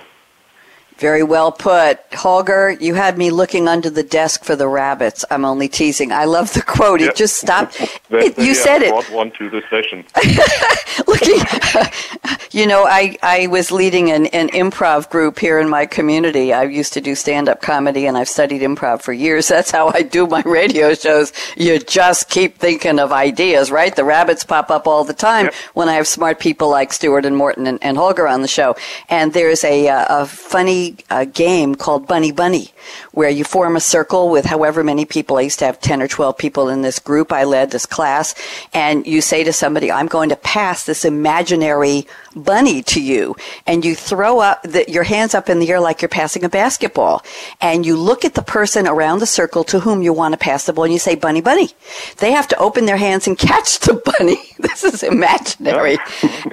Very 1.01 1.23
well 1.23 1.51
put. 1.51 1.99
Holger, 2.13 2.69
you 2.79 2.93
had 2.93 3.17
me 3.17 3.31
looking 3.31 3.67
under 3.67 3.89
the 3.89 4.03
desk 4.03 4.43
for 4.43 4.55
the 4.55 4.67
rabbits. 4.67 5.25
I'm 5.31 5.45
only 5.45 5.67
teasing. 5.67 6.11
I 6.11 6.25
love 6.25 6.53
the 6.53 6.61
quote. 6.61 7.01
It 7.01 7.15
just 7.15 7.37
stopped. 7.37 7.81
It, 8.13 8.37
you 8.37 8.47
yeah, 8.47 8.53
said 8.53 8.81
it. 8.83 8.89
brought 8.89 9.09
one 9.11 9.31
to 9.39 9.49
the 9.49 9.61
session. 9.69 10.03
looking, 11.07 11.39
you 12.51 12.67
know, 12.67 12.83
I, 12.85 13.17
I 13.23 13.47
was 13.47 13.71
leading 13.71 14.11
an, 14.11 14.25
an 14.27 14.49
improv 14.49 15.09
group 15.09 15.39
here 15.39 15.59
in 15.59 15.69
my 15.69 15.85
community. 15.85 16.51
I 16.51 16.63
used 16.63 16.91
to 16.93 17.01
do 17.01 17.15
stand 17.15 17.47
up 17.47 17.61
comedy 17.61 18.05
and 18.05 18.17
I've 18.17 18.27
studied 18.27 18.61
improv 18.61 19.01
for 19.01 19.13
years. 19.13 19.47
That's 19.47 19.71
how 19.71 19.87
I 19.93 20.01
do 20.01 20.27
my 20.27 20.41
radio 20.45 20.93
shows. 20.93 21.31
You 21.55 21.79
just 21.79 22.29
keep 22.29 22.57
thinking 22.57 22.99
of 22.99 23.13
ideas, 23.13 23.71
right? 23.71 23.95
The 23.95 24.03
rabbits 24.03 24.43
pop 24.43 24.69
up 24.69 24.87
all 24.87 25.05
the 25.05 25.13
time 25.13 25.45
Yep. 25.45 25.53
when 25.73 25.89
I 25.89 25.93
have 25.93 26.07
smart 26.07 26.39
people 26.39 26.69
like 26.69 26.91
Stuart 26.91 27.25
and 27.25 27.37
Morten 27.37 27.65
and, 27.65 27.79
and 27.81 27.95
Holger 27.97 28.27
on 28.27 28.41
the 28.41 28.47
show. 28.49 28.75
And 29.09 29.31
there's 29.31 29.63
a, 29.63 29.87
uh, 29.87 30.23
a 30.23 30.25
funny 30.25 30.90
uh, 31.09 31.25
game 31.25 31.75
called 31.75 32.07
Bunny 32.07 32.31
Bunny 32.31 32.71
where 33.11 33.29
you 33.29 33.43
form 33.43 33.75
a 33.75 33.79
circle 33.79 34.29
with 34.29 34.45
however 34.45 34.83
many 34.83 35.05
people. 35.05 35.37
I 35.37 35.41
used 35.41 35.59
to 35.59 35.65
have 35.65 35.79
10 35.79 36.01
or 36.01 36.07
12 36.07 36.37
people 36.37 36.69
in 36.69 36.81
this 36.81 36.99
group 36.99 37.31
I 37.31 37.43
led, 37.43 37.71
this 37.71 37.85
class. 37.85 38.35
And 38.73 39.05
you 39.05 39.21
say 39.21 39.43
to 39.43 39.53
somebody, 39.53 39.91
I'm 39.91 40.07
going 40.07 40.29
to 40.29 40.35
pass 40.35 40.85
this 40.85 41.05
imaginary 41.05 42.07
bunny 42.35 42.81
to 42.83 43.01
you. 43.01 43.35
And 43.67 43.83
you 43.83 43.95
throw 43.95 44.39
up 44.39 44.63
the, 44.63 44.89
your 44.89 45.03
hands 45.03 45.33
up 45.33 45.49
in 45.49 45.59
the 45.59 45.69
air 45.69 45.79
like 45.79 46.01
you're 46.01 46.09
passing 46.09 46.43
a 46.43 46.49
basketball. 46.49 47.23
And 47.59 47.85
you 47.85 47.95
look 47.95 48.25
at 48.25 48.33
the 48.33 48.41
person 48.41 48.87
around 48.87 49.19
the 49.19 49.25
circle 49.25 49.63
to 49.65 49.79
whom 49.79 50.01
you 50.01 50.13
want 50.13 50.33
to 50.33 50.37
pass 50.37 50.65
the 50.65 50.73
ball 50.73 50.85
and 50.85 50.93
you 50.93 50.99
say, 50.99 51.15
bunny, 51.15 51.41
bunny. 51.41 51.69
They 52.17 52.31
have 52.31 52.47
to 52.49 52.57
open 52.57 52.85
their 52.85 52.97
hands 52.97 53.27
and 53.27 53.37
catch 53.37 53.79
the 53.79 53.93
bunny. 54.17 54.37
this 54.59 54.83
is 54.83 55.03
imaginary. 55.03 55.97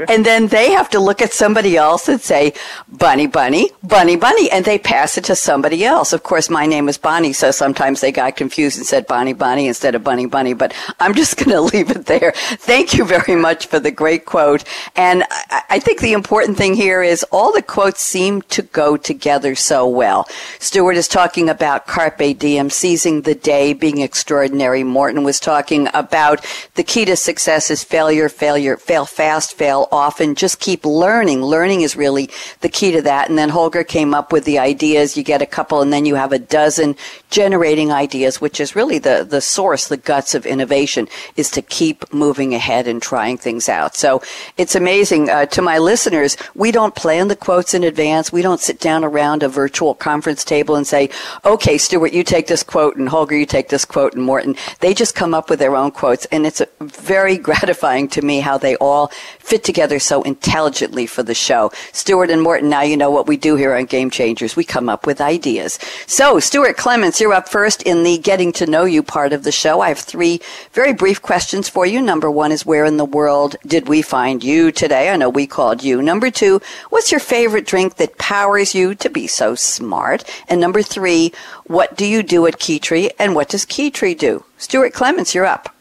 and 0.08 0.24
then 0.24 0.48
they 0.48 0.72
have 0.72 0.90
to 0.90 1.00
look 1.00 1.22
at 1.22 1.32
somebody 1.32 1.76
else 1.76 2.08
and 2.08 2.20
say, 2.20 2.52
bunny, 2.88 3.26
bunny, 3.26 3.70
bunny, 3.82 4.16
bunny. 4.16 4.50
And 4.50 4.64
they 4.64 4.78
pass 4.78 5.18
it 5.18 5.24
to 5.24 5.36
somebody 5.36 5.84
else. 5.84 6.12
Of 6.12 6.22
course, 6.22 6.50
my 6.50 6.66
name 6.66 6.88
is 6.88 6.98
Bonnie, 6.98 7.32
so 7.32 7.50
sometimes 7.50 8.00
they 8.00 8.12
got 8.12 8.36
confused 8.36 8.78
and 8.78 8.86
said 8.86 9.06
Bonnie, 9.06 9.32
Bonnie 9.32 9.68
instead 9.68 9.94
of 9.94 10.04
Bunny, 10.04 10.26
Bunny. 10.26 10.54
But 10.54 10.74
I'm 11.00 11.14
just 11.14 11.36
going 11.44 11.50
to 11.50 11.60
leave 11.60 11.90
it 11.90 12.06
there. 12.06 12.32
Thank 12.34 12.94
you 12.94 13.04
very 13.04 13.36
much 13.36 13.66
for 13.66 13.78
the 13.78 13.90
great 13.90 14.24
quote. 14.24 14.64
And 14.96 15.24
I, 15.50 15.62
I 15.70 15.78
think 15.78 16.00
the 16.00 16.14
important 16.14 16.56
thing 16.56 16.72
here 16.72 17.02
is 17.02 17.24
all 17.24 17.52
the 17.52 17.60
quotes 17.60 18.00
seem 18.00 18.40
to 18.42 18.62
go 18.62 18.96
together 18.96 19.54
so 19.54 19.86
well. 19.86 20.26
Stuart 20.58 20.96
is 20.96 21.06
talking 21.06 21.50
about 21.50 21.86
carpe 21.86 22.38
diem, 22.38 22.70
seizing 22.70 23.20
the 23.22 23.34
day, 23.34 23.74
being 23.74 24.00
extraordinary. 24.00 24.82
Morten 24.82 25.24
was 25.24 25.38
talking 25.38 25.86
about 25.92 26.42
the 26.76 26.82
key 26.82 27.04
to 27.04 27.16
success 27.16 27.70
is 27.70 27.84
failure, 27.84 28.30
failure, 28.30 28.78
fail 28.78 29.04
fast, 29.04 29.52
fail 29.52 29.88
often. 29.92 30.34
Just 30.34 30.58
keep 30.58 30.86
learning. 30.86 31.42
Learning 31.42 31.82
is 31.82 31.96
really 31.96 32.30
the 32.62 32.70
key 32.70 32.90
to 32.92 33.02
that. 33.02 33.28
And 33.28 33.36
then 33.36 33.50
Holger 33.50 33.84
came 33.84 34.14
up 34.14 34.32
with 34.32 34.46
the 34.46 34.58
ideas. 34.58 35.18
You 35.18 35.22
get 35.22 35.42
a 35.42 35.46
couple 35.46 35.82
and 35.82 35.92
then 35.92 36.06
you 36.06 36.14
have 36.14 36.32
a 36.32 36.38
dozen 36.38 36.96
generating 37.28 37.92
ideas, 37.92 38.40
which 38.40 38.58
is 38.58 38.74
really 38.74 38.98
the, 38.98 39.26
the 39.28 39.42
source, 39.42 39.88
the 39.88 39.98
guts 39.98 40.34
of 40.34 40.46
innovation 40.46 41.08
is 41.36 41.50
to 41.50 41.60
keep 41.60 42.10
moving 42.10 42.54
ahead 42.54 42.88
and 42.88 43.02
trying 43.02 43.36
things 43.36 43.68
out. 43.68 43.94
So 43.94 44.22
it's 44.56 44.74
amazing. 44.74 45.28
Uh, 45.28 45.44
to 45.57 45.57
my 45.62 45.78
listeners, 45.78 46.36
we 46.54 46.70
don't 46.70 46.94
plan 46.94 47.28
the 47.28 47.36
quotes 47.36 47.74
in 47.74 47.84
advance. 47.84 48.32
We 48.32 48.42
don't 48.42 48.60
sit 48.60 48.80
down 48.80 49.04
around 49.04 49.42
a 49.42 49.48
virtual 49.48 49.94
conference 49.94 50.44
table 50.44 50.76
and 50.76 50.86
say, 50.86 51.10
okay, 51.44 51.78
Stuart, 51.78 52.12
you 52.12 52.24
take 52.24 52.46
this 52.46 52.62
quote 52.62 52.96
and 52.96 53.08
Holger, 53.08 53.36
you 53.36 53.46
take 53.46 53.68
this 53.68 53.84
quote 53.84 54.14
and 54.14 54.22
Morten. 54.22 54.56
They 54.80 54.94
just 54.94 55.14
come 55.14 55.34
up 55.34 55.50
with 55.50 55.58
their 55.58 55.76
own 55.76 55.90
quotes 55.90 56.26
and 56.26 56.46
it's 56.46 56.62
very 56.80 57.36
gratifying 57.48 58.08
to 58.08 58.22
me 58.22 58.40
how 58.40 58.58
they 58.58 58.76
all 58.76 59.08
fit 59.38 59.64
together 59.64 59.98
so 59.98 60.22
intelligently 60.22 61.06
for 61.06 61.22
the 61.22 61.34
show. 61.34 61.70
Stuart 61.92 62.30
and 62.30 62.42
Morten, 62.42 62.68
now 62.68 62.82
you 62.82 62.96
know 62.96 63.10
what 63.10 63.26
we 63.26 63.36
do 63.36 63.56
here 63.56 63.74
on 63.74 63.86
Game 63.86 64.10
Changers. 64.10 64.56
We 64.56 64.64
come 64.64 64.88
up 64.88 65.06
with 65.06 65.20
ideas. 65.20 65.78
So, 66.06 66.38
Stuart 66.38 66.76
Clements, 66.76 67.20
you're 67.20 67.32
up 67.32 67.48
first 67.48 67.82
in 67.82 68.02
the 68.02 68.18
getting 68.18 68.52
to 68.52 68.66
know 68.66 68.84
you 68.84 69.02
part 69.02 69.32
of 69.32 69.42
the 69.42 69.52
show. 69.52 69.80
I 69.80 69.88
have 69.88 69.98
three 69.98 70.40
very 70.72 70.92
brief 70.92 71.22
questions 71.22 71.68
for 71.68 71.86
you. 71.86 72.00
Number 72.00 72.30
one 72.30 72.52
is 72.52 72.66
where 72.66 72.84
in 72.84 72.98
the 72.98 73.04
world 73.04 73.56
did 73.66 73.88
we 73.88 74.02
find 74.02 74.44
you 74.44 74.70
today? 74.70 75.08
I 75.08 75.16
know 75.16 75.28
we 75.28 75.46
called 75.48 75.82
you. 75.82 76.00
Number 76.00 76.30
two, 76.30 76.60
what's 76.90 77.10
your 77.10 77.20
favorite 77.20 77.66
drink 77.66 77.96
that 77.96 78.18
powers 78.18 78.74
you 78.74 78.94
to 78.96 79.08
be 79.08 79.26
so 79.26 79.54
smart? 79.54 80.24
And 80.48 80.60
number 80.60 80.82
three, 80.82 81.32
what 81.64 81.96
do 81.96 82.06
you 82.06 82.22
do 82.22 82.46
at 82.46 82.58
Keytree 82.58 83.10
and 83.18 83.34
what 83.34 83.48
does 83.48 83.64
Keytree 83.64 84.16
do? 84.16 84.44
Stuart 84.58 84.92
Clements, 84.92 85.34
you're 85.34 85.46
up. 85.46 85.74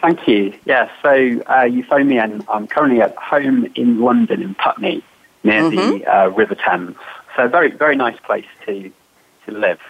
Thank 0.00 0.26
you. 0.26 0.54
Yeah, 0.64 0.90
so 1.02 1.42
uh, 1.48 1.64
you 1.64 1.82
phoned 1.82 2.08
me, 2.08 2.18
and 2.18 2.42
I'm 2.48 2.66
currently 2.66 3.02
at 3.02 3.14
home 3.16 3.66
in 3.74 4.00
London, 4.00 4.42
in 4.42 4.54
Putney, 4.54 5.04
near 5.44 5.68
the 5.68 6.06
uh, 6.06 6.28
River 6.28 6.54
Thames. 6.54 6.96
So 7.36 7.48
very, 7.48 7.70
very 7.70 7.96
nice 7.96 8.18
place 8.20 8.46
to 8.66 8.90
to 9.46 9.52
live. 9.52 9.80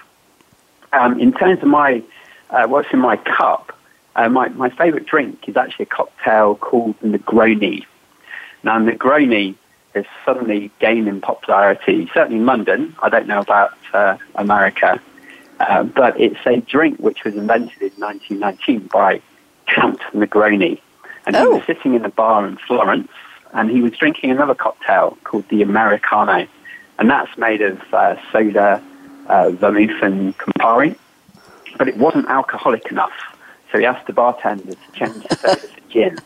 Um, 0.93 1.21
in 1.21 1.33
terms 1.33 1.63
of 1.63 1.69
my 1.69 2.03
uh, 2.51 2.67
what's 2.67 2.93
in 2.93 2.99
my 2.99 3.17
cup, 3.17 3.77
uh, 4.17 4.29
my 4.29 4.49
my 4.51 4.71
favourite 4.71 5.07
drink 5.07 5.49
is 5.49 5.57
actually 5.57 5.85
a 5.85 5.87
cocktail 5.87 6.55
called 6.57 6.99
Negroni. 7.01 7.85
Now, 8.63 8.79
Negroni 8.79 9.55
is 9.95 10.05
suddenly 10.25 10.71
gaining 10.81 11.21
popularity, 11.21 12.11
certainly 12.15 12.39
in 12.39 12.47
London. 12.47 12.95
I 13.03 13.09
don't 13.09 13.27
know 13.27 13.41
about 13.41 13.73
uh, 13.93 14.17
America, 14.35 15.01
uh, 15.59 15.83
but 15.85 16.21
it's 16.21 16.39
a 16.47 16.61
drink 16.61 16.99
which 16.99 17.25
was 17.25 17.35
invented 17.37 17.81
in 17.81 17.93
1919 17.99 18.89
by 18.93 19.21
Count 19.67 20.01
Negroni. 20.13 20.81
And 21.27 21.37
he 21.37 21.43
Oh. 21.43 21.57
was 21.57 21.65
sitting 21.67 21.95
in 21.95 22.05
a 22.05 22.09
bar 22.11 22.47
in 22.47 22.57
Florence, 22.57 23.11
and 23.53 23.71
he 23.71 23.81
was 23.83 23.93
drinking 23.97 24.31
another 24.31 24.55
cocktail 24.55 25.17
called 25.25 25.49
the 25.49 25.63
Americano. 25.63 26.47
And 26.99 27.09
that's 27.11 27.37
made 27.39 27.63
of 27.63 27.81
uh, 27.95 28.17
soda, 28.31 28.83
uh, 29.27 29.51
vermouth, 29.51 30.03
and 30.03 30.37
Campari. 30.37 30.97
But 31.79 31.89
it 31.89 31.97
wasn't 31.97 32.29
alcoholic 32.29 32.91
enough. 32.91 33.13
So 33.71 33.79
he 33.79 33.87
asked 33.87 34.07
the 34.07 34.13
bartender 34.13 34.75
to 34.75 34.93
change 34.93 35.23
the 35.25 35.71
gin. 35.89 36.19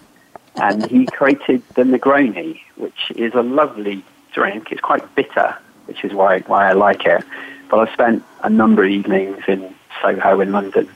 And 0.57 0.87
he 0.87 1.07
created 1.07 1.63
the 1.75 1.83
Negroni, 1.83 2.61
which 2.77 3.11
is 3.17 3.35
a 3.35 3.43
lovely 3.43 4.05
drink. 4.33 4.71
It's 4.71 4.81
quite 4.81 5.15
bitter, 5.15 5.57
which 5.87 6.05
is 6.05 6.13
why, 6.13 6.41
why 6.41 6.69
I 6.69 6.73
like 6.73 7.05
it. 7.07 7.25
But 7.69 7.81
I've 7.81 7.93
spent 7.93 8.23
a 8.43 8.51
number 8.51 8.85
of 8.85 8.91
evenings 8.91 9.43
in 9.49 9.75
Soho 10.01 10.41
in 10.41 10.53
London 10.53 10.89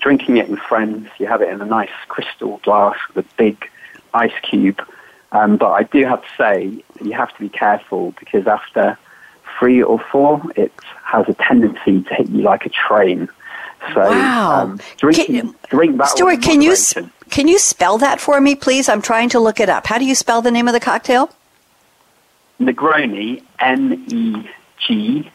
drinking 0.00 0.36
it 0.36 0.50
with 0.50 0.58
friends. 0.58 1.08
You 1.18 1.26
have 1.26 1.40
it 1.40 1.48
in 1.48 1.62
a 1.62 1.64
nice 1.64 1.96
crystal 2.08 2.58
glass 2.58 2.96
with 3.14 3.24
a 3.24 3.28
big 3.36 3.70
ice 4.12 4.34
cube. 4.42 4.82
Um, 5.32 5.56
but 5.56 5.70
I 5.70 5.84
do 5.84 6.04
have 6.04 6.22
to 6.22 6.28
say, 6.36 6.82
you 7.02 7.12
have 7.12 7.32
to 7.34 7.40
be 7.40 7.48
careful 7.48 8.14
because 8.18 8.46
after 8.46 8.98
three 9.58 9.82
or 9.82 9.98
four, 9.98 10.42
it 10.56 10.72
has 11.04 11.26
a 11.28 11.34
tendency 11.34 12.02
to 12.02 12.14
hit 12.14 12.28
you 12.28 12.42
like 12.42 12.66
a 12.66 12.68
train. 12.68 13.28
So 13.92 14.00
Wow. 14.00 14.62
um, 14.62 14.80
drink, 14.96 15.16
Can- 15.26 15.54
drink 15.68 15.98
that 15.98 16.08
Stuart, 16.08 16.40
can 16.42 16.62
you 16.62 16.74
can 17.30 17.48
you 17.48 17.58
spell 17.58 17.98
that 17.98 18.20
for 18.20 18.40
me, 18.40 18.54
please? 18.54 18.88
I'm 18.88 19.02
trying 19.02 19.28
to 19.30 19.40
look 19.40 19.60
it 19.60 19.68
up. 19.68 19.86
How 19.86 19.98
do 19.98 20.04
you 20.04 20.14
spell 20.14 20.40
the 20.42 20.50
name 20.50 20.68
of 20.68 20.74
the 20.74 20.80
cocktail? 20.80 21.30
Negroni, 22.60 23.42
N 23.58 24.04
E 24.08 24.48
G 24.86 25.30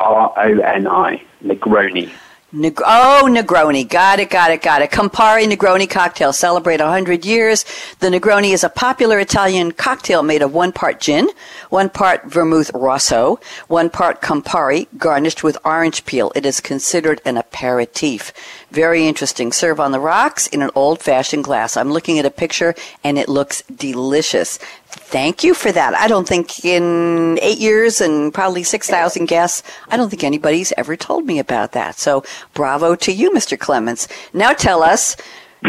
R 0.00 0.32
O 0.36 0.58
N 0.60 0.86
I. 0.88 1.22
Negroni. 1.44 2.10
Neg- 2.56 2.80
oh, 2.86 3.26
Negroni. 3.28 3.86
Got 3.86 4.18
it, 4.18 4.30
got 4.30 4.50
it, 4.50 4.62
got 4.62 4.80
it. 4.80 4.90
Campari 4.90 5.44
Negroni 5.44 5.88
cocktail. 5.88 6.32
Celebrate 6.32 6.80
100 6.80 7.26
years. 7.26 7.66
The 8.00 8.08
Negroni 8.08 8.54
is 8.54 8.64
a 8.64 8.70
popular 8.70 9.18
Italian 9.20 9.72
cocktail 9.72 10.22
made 10.22 10.40
of 10.40 10.54
one 10.54 10.72
part 10.72 10.98
gin, 10.98 11.28
one 11.68 11.90
part 11.90 12.24
vermouth 12.24 12.70
rosso, 12.72 13.38
one 13.68 13.90
part 13.90 14.22
Campari, 14.22 14.86
garnished 14.96 15.44
with 15.44 15.58
orange 15.66 16.06
peel. 16.06 16.32
It 16.34 16.46
is 16.46 16.62
considered 16.62 17.20
an 17.26 17.36
aperitif. 17.36 18.32
Very 18.76 19.06
interesting. 19.06 19.52
Serve 19.52 19.80
on 19.80 19.92
the 19.92 19.98
rocks 19.98 20.46
in 20.48 20.60
an 20.60 20.68
old 20.74 21.00
fashioned 21.00 21.44
glass. 21.44 21.78
I'm 21.78 21.90
looking 21.90 22.18
at 22.18 22.26
a 22.26 22.30
picture 22.30 22.74
and 23.02 23.16
it 23.16 23.26
looks 23.26 23.62
delicious. 23.74 24.58
Thank 24.86 25.42
you 25.42 25.54
for 25.54 25.72
that. 25.72 25.94
I 25.94 26.08
don't 26.08 26.28
think 26.28 26.62
in 26.62 27.38
eight 27.40 27.56
years 27.56 28.02
and 28.02 28.34
probably 28.34 28.62
6,000 28.62 29.24
guests, 29.24 29.62
I 29.88 29.96
don't 29.96 30.10
think 30.10 30.24
anybody's 30.24 30.74
ever 30.76 30.94
told 30.94 31.24
me 31.24 31.38
about 31.38 31.72
that. 31.72 31.98
So 31.98 32.22
bravo 32.52 32.94
to 32.96 33.12
you, 33.12 33.30
Mr. 33.30 33.58
Clements. 33.58 34.08
Now 34.34 34.52
tell 34.52 34.82
us, 34.82 35.16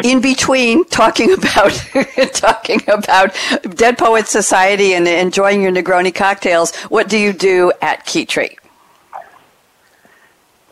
in 0.03 0.19
between 0.19 0.83
talking 0.83 1.31
about 1.39 1.71
talking 2.33 2.81
about 2.89 3.33
Dead 3.69 3.97
Poets 3.97 4.31
Society 4.31 4.93
and 4.93 5.07
enjoying 5.07 5.61
your 5.61 5.71
Negroni 5.71 6.13
cocktails, 6.13 6.75
what 6.87 7.07
do 7.07 7.17
you 7.17 7.31
do 7.31 7.71
at 7.81 8.05
Keytree? 8.05 8.57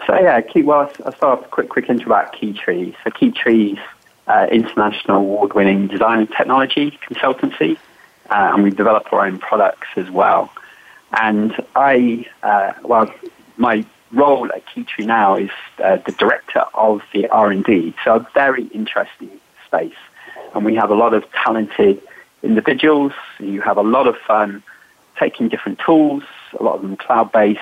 So 0.05 0.13
yeah, 0.13 0.39
Key, 0.41 0.61
well, 0.61 0.91
I'll 1.03 1.15
start 1.15 1.39
off 1.39 1.45
a 1.45 1.49
quick, 1.49 1.69
quick 1.69 1.89
intro 1.89 2.07
about 2.07 2.33
Keytree. 2.33 2.95
So 3.03 3.09
Key 3.11 3.31
Keytree's 3.31 3.79
uh, 4.27 4.47
international 4.51 5.17
award-winning 5.17 5.87
design 5.87 6.19
and 6.19 6.29
technology 6.31 6.97
consultancy, 7.07 7.77
uh, 8.29 8.51
and 8.53 8.63
we 8.63 8.69
develop 8.69 9.11
our 9.11 9.25
own 9.25 9.39
products 9.39 9.87
as 9.95 10.09
well. 10.11 10.51
And 11.19 11.55
I, 11.75 12.27
uh, 12.43 12.73
well, 12.83 13.11
my 13.57 13.85
role 14.11 14.51
at 14.53 14.65
Keytree 14.67 15.05
now 15.05 15.37
is 15.37 15.49
uh, 15.83 15.97
the 15.97 16.11
director 16.11 16.65
of 16.73 17.01
the 17.13 17.27
R&D, 17.29 17.95
so 18.03 18.15
a 18.15 18.27
very 18.33 18.65
interesting 18.67 19.31
space. 19.65 19.93
And 20.53 20.65
we 20.65 20.75
have 20.75 20.89
a 20.91 20.95
lot 20.95 21.13
of 21.13 21.23
talented 21.31 22.01
individuals. 22.43 23.13
You 23.39 23.61
have 23.61 23.77
a 23.77 23.81
lot 23.81 24.07
of 24.07 24.17
fun 24.17 24.63
taking 25.19 25.49
different 25.49 25.79
tools, 25.79 26.23
a 26.59 26.63
lot 26.63 26.75
of 26.75 26.81
them 26.81 26.95
cloud-based, 26.95 27.59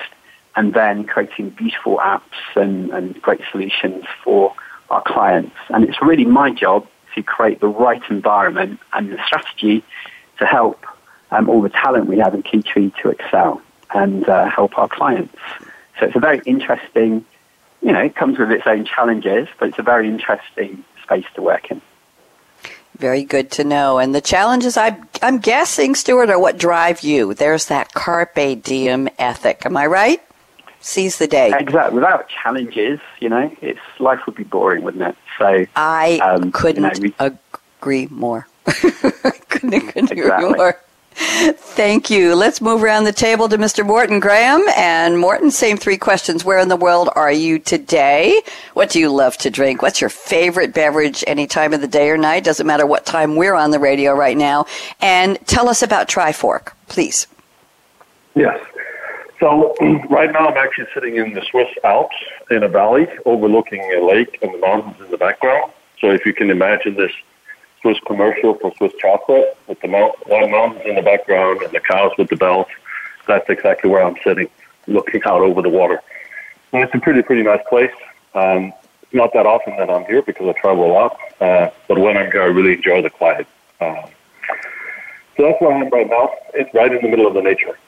and 0.56 0.74
then 0.74 1.04
creating 1.04 1.50
beautiful 1.50 1.98
apps 1.98 2.22
and, 2.54 2.90
and 2.90 3.20
great 3.20 3.40
solutions 3.50 4.04
for 4.22 4.54
our 4.90 5.02
clients. 5.02 5.56
And 5.68 5.84
it's 5.84 6.00
really 6.00 6.24
my 6.24 6.50
job 6.50 6.86
to 7.14 7.22
create 7.22 7.60
the 7.60 7.68
right 7.68 8.02
environment 8.10 8.80
and 8.92 9.10
the 9.10 9.18
strategy 9.26 9.84
to 10.38 10.46
help 10.46 10.84
um, 11.30 11.48
all 11.48 11.62
the 11.62 11.70
talent 11.70 12.06
we 12.06 12.18
have 12.18 12.34
in 12.34 12.42
Keytree 12.42 12.94
to 13.02 13.10
excel 13.10 13.62
and 13.92 14.28
uh, 14.28 14.48
help 14.48 14.78
our 14.78 14.88
clients. 14.88 15.36
So 15.98 16.06
it's 16.06 16.16
a 16.16 16.20
very 16.20 16.40
interesting, 16.44 17.24
you 17.80 17.92
know, 17.92 18.00
it 18.00 18.16
comes 18.16 18.38
with 18.38 18.50
its 18.50 18.66
own 18.66 18.84
challenges, 18.84 19.48
but 19.58 19.68
it's 19.68 19.78
a 19.78 19.82
very 19.82 20.08
interesting 20.08 20.84
space 21.02 21.26
to 21.34 21.42
work 21.42 21.70
in. 21.70 21.80
Very 22.96 23.24
good 23.24 23.50
to 23.52 23.64
know. 23.64 23.98
And 23.98 24.14
the 24.14 24.20
challenges, 24.20 24.76
I, 24.76 24.96
I'm 25.20 25.38
guessing, 25.38 25.94
Stuart, 25.96 26.30
are 26.30 26.38
what 26.38 26.58
drive 26.58 27.02
you. 27.02 27.34
There's 27.34 27.66
that 27.66 27.92
carpe 27.92 28.62
diem 28.62 29.08
ethic. 29.18 29.66
Am 29.66 29.76
I 29.76 29.86
right? 29.86 30.22
Seize 30.84 31.16
the 31.16 31.26
day. 31.26 31.50
Exactly. 31.58 31.94
Without 31.94 32.28
challenges, 32.28 33.00
you 33.18 33.30
know, 33.30 33.50
it's 33.62 33.80
life 33.98 34.20
would 34.26 34.34
be 34.34 34.44
boring, 34.44 34.82
wouldn't 34.82 35.02
it? 35.02 35.16
So 35.38 35.64
I 35.74 36.18
um, 36.18 36.52
couldn't 36.52 36.98
you 36.98 37.14
know, 37.18 37.30
we, 37.30 37.58
agree 37.80 38.06
more. 38.10 38.46
couldn't, 38.66 39.48
couldn't 39.48 40.12
exactly. 40.12 40.20
agree 40.20 40.50
more. 40.58 40.78
Thank 41.14 42.10
you. 42.10 42.34
Let's 42.34 42.60
move 42.60 42.82
around 42.82 43.04
the 43.04 43.12
table 43.12 43.48
to 43.48 43.56
Mr. 43.56 43.84
Morten 43.86 44.20
Gram. 44.20 44.62
And 44.76 45.18
Morten, 45.18 45.50
same 45.50 45.78
three 45.78 45.96
questions. 45.96 46.44
Where 46.44 46.58
in 46.58 46.68
the 46.68 46.76
world 46.76 47.08
are 47.16 47.32
you 47.32 47.58
today? 47.58 48.42
What 48.74 48.90
do 48.90 49.00
you 49.00 49.10
love 49.10 49.38
to 49.38 49.48
drink? 49.48 49.80
What's 49.80 50.02
your 50.02 50.10
favorite 50.10 50.74
beverage 50.74 51.24
any 51.26 51.46
time 51.46 51.72
of 51.72 51.80
the 51.80 51.88
day 51.88 52.10
or 52.10 52.18
night? 52.18 52.44
Doesn't 52.44 52.66
matter 52.66 52.84
what 52.84 53.06
time 53.06 53.36
we're 53.36 53.54
on 53.54 53.70
the 53.70 53.78
radio 53.78 54.12
right 54.12 54.36
now. 54.36 54.66
And 55.00 55.38
tell 55.46 55.70
us 55.70 55.82
about 55.82 56.08
Trifork, 56.08 56.72
please. 56.88 57.26
Yes. 58.34 58.62
So 59.40 59.74
right 60.10 60.32
now 60.32 60.48
I'm 60.48 60.56
actually 60.56 60.86
sitting 60.94 61.16
in 61.16 61.34
the 61.34 61.42
Swiss 61.50 61.68
Alps 61.84 62.16
in 62.50 62.62
a 62.62 62.68
valley 62.68 63.06
overlooking 63.24 63.82
a 63.94 64.04
lake 64.04 64.38
and 64.42 64.54
the 64.54 64.58
mountains 64.58 64.96
in 65.00 65.10
the 65.10 65.18
background. 65.18 65.72
So 66.00 66.10
if 66.10 66.24
you 66.26 66.34
can 66.34 66.50
imagine 66.50 66.94
this 66.96 67.12
Swiss 67.84 67.98
commercial 68.06 68.54
for 68.54 68.72
Swiss 68.78 68.94
chocolate 68.98 69.58
with 69.66 69.78
the 69.80 69.88
white 69.88 70.50
mountains 70.50 70.80
in 70.86 70.94
the 70.94 71.02
background 71.02 71.60
and 71.60 71.70
the 71.70 71.80
cows 71.80 72.12
with 72.16 72.30
the 72.30 72.36
bells. 72.36 72.66
That's 73.26 73.48
exactly 73.50 73.90
where 73.90 74.02
I'm 74.02 74.16
sitting, 74.24 74.48
looking 74.86 75.20
out 75.26 75.42
over 75.42 75.60
the 75.60 75.68
water. 75.68 76.00
And 76.72 76.82
it's 76.82 76.94
a 76.94 76.98
pretty, 76.98 77.20
pretty 77.22 77.42
nice 77.42 77.60
place. 77.68 77.92
Um, 78.34 78.72
not 79.12 79.34
that 79.34 79.44
often 79.44 79.76
that 79.76 79.90
I'm 79.90 80.06
here 80.06 80.22
because 80.22 80.48
I 80.48 80.58
travel 80.58 80.90
a 80.90 80.92
lot, 80.92 81.18
uh, 81.42 81.68
but 81.86 81.98
when 81.98 82.16
I'm 82.16 82.32
here, 82.32 82.42
I 82.42 82.46
really 82.46 82.72
enjoy 82.72 83.02
the 83.02 83.10
quiet. 83.10 83.46
Um, 83.82 84.06
so 85.36 85.42
that's 85.42 85.60
where 85.60 85.72
I 85.72 85.80
am 85.80 85.90
right 85.90 86.08
now. 86.08 86.30
It's 86.54 86.72
right 86.72 86.90
in 86.90 87.02
the 87.02 87.08
middle 87.08 87.26
of 87.26 87.34
the 87.34 87.42
nature. 87.42 87.78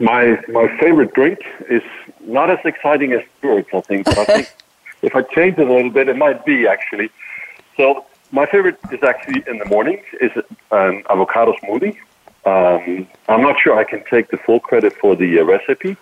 My 0.00 0.40
my 0.48 0.68
favorite 0.78 1.14
drink 1.14 1.40
is 1.68 1.82
not 2.20 2.50
as 2.50 2.58
exciting 2.64 3.12
as 3.12 3.22
Stuart's, 3.38 3.68
I 3.72 3.80
think, 3.80 4.04
but 4.06 4.18
I 4.18 4.24
think 4.24 4.54
if 5.02 5.14
I 5.14 5.22
change 5.22 5.58
it 5.58 5.68
a 5.68 5.72
little 5.72 5.90
bit, 5.90 6.08
it 6.08 6.16
might 6.16 6.44
be 6.44 6.66
actually. 6.66 7.10
So 7.76 8.04
my 8.30 8.46
favorite 8.46 8.78
is 8.90 9.02
actually 9.02 9.44
in 9.46 9.58
the 9.58 9.66
morning 9.66 10.02
is 10.20 10.32
an 10.70 11.02
avocado 11.10 11.54
smoothie. 11.62 11.96
Um, 12.44 13.06
I'm 13.28 13.42
not 13.42 13.60
sure 13.60 13.78
I 13.78 13.84
can 13.84 14.02
take 14.10 14.30
the 14.30 14.36
full 14.38 14.58
credit 14.58 14.94
for 14.94 15.14
the 15.14 15.38
uh, 15.38 15.44
recipe, 15.44 15.96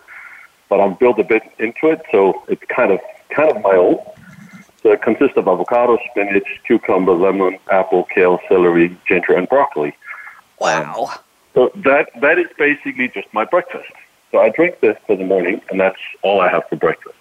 but 0.69 0.81
I've 0.81 0.99
built 0.99 1.19
a 1.19 1.25
bit 1.25 1.43
into 1.59 1.91
it, 1.91 2.01
so 2.11 2.43
it's 2.49 2.63
kind 2.69 2.93
of 2.93 3.01
kind 3.31 3.51
of 3.51 3.63
my 3.63 3.75
own. 3.75 3.99
So 4.83 4.93
it 4.93 5.03
consists 5.03 5.37
of 5.37 5.47
avocado, 5.47 5.99
spinach, 6.11 6.49
cucumber, 6.67 7.13
lemon, 7.13 7.59
apple, 7.71 8.05
kale, 8.05 8.39
celery, 8.49 8.97
ginger, 9.07 9.35
and 9.35 9.47
broccoli. 9.47 9.95
Wow. 10.59 11.11
So 11.61 11.71
that 11.85 12.09
that 12.23 12.39
is 12.39 12.47
basically 12.57 13.09
just 13.09 13.29
my 13.35 13.45
breakfast. 13.45 13.93
So 14.31 14.39
I 14.39 14.49
drink 14.49 14.81
this 14.81 14.97
for 15.07 15.15
the 15.15 15.25
morning, 15.25 15.61
and 15.69 15.79
that's 15.79 16.01
all 16.23 16.41
I 16.41 16.49
have 16.49 16.67
for 16.71 16.77
breakfast. 16.77 17.19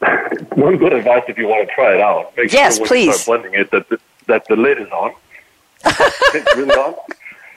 one 0.54 0.76
good 0.76 0.92
advice 0.92 1.24
if 1.26 1.36
you 1.36 1.48
want 1.48 1.68
to 1.68 1.74
try 1.74 1.94
it 1.94 2.00
out. 2.00 2.36
Make 2.36 2.52
yes, 2.52 2.76
sure 2.76 2.82
when 2.82 2.88
please. 2.88 3.06
you 3.06 3.12
start 3.14 3.42
blending 3.42 3.60
it 3.60 3.72
that 3.72 3.88
the, 3.88 3.98
that 4.26 4.46
the 4.46 4.54
lid 4.54 4.80
is 4.80 4.88
on. 4.90 5.12
it's 5.86 6.56
really 6.56 6.70
on. 6.70 6.94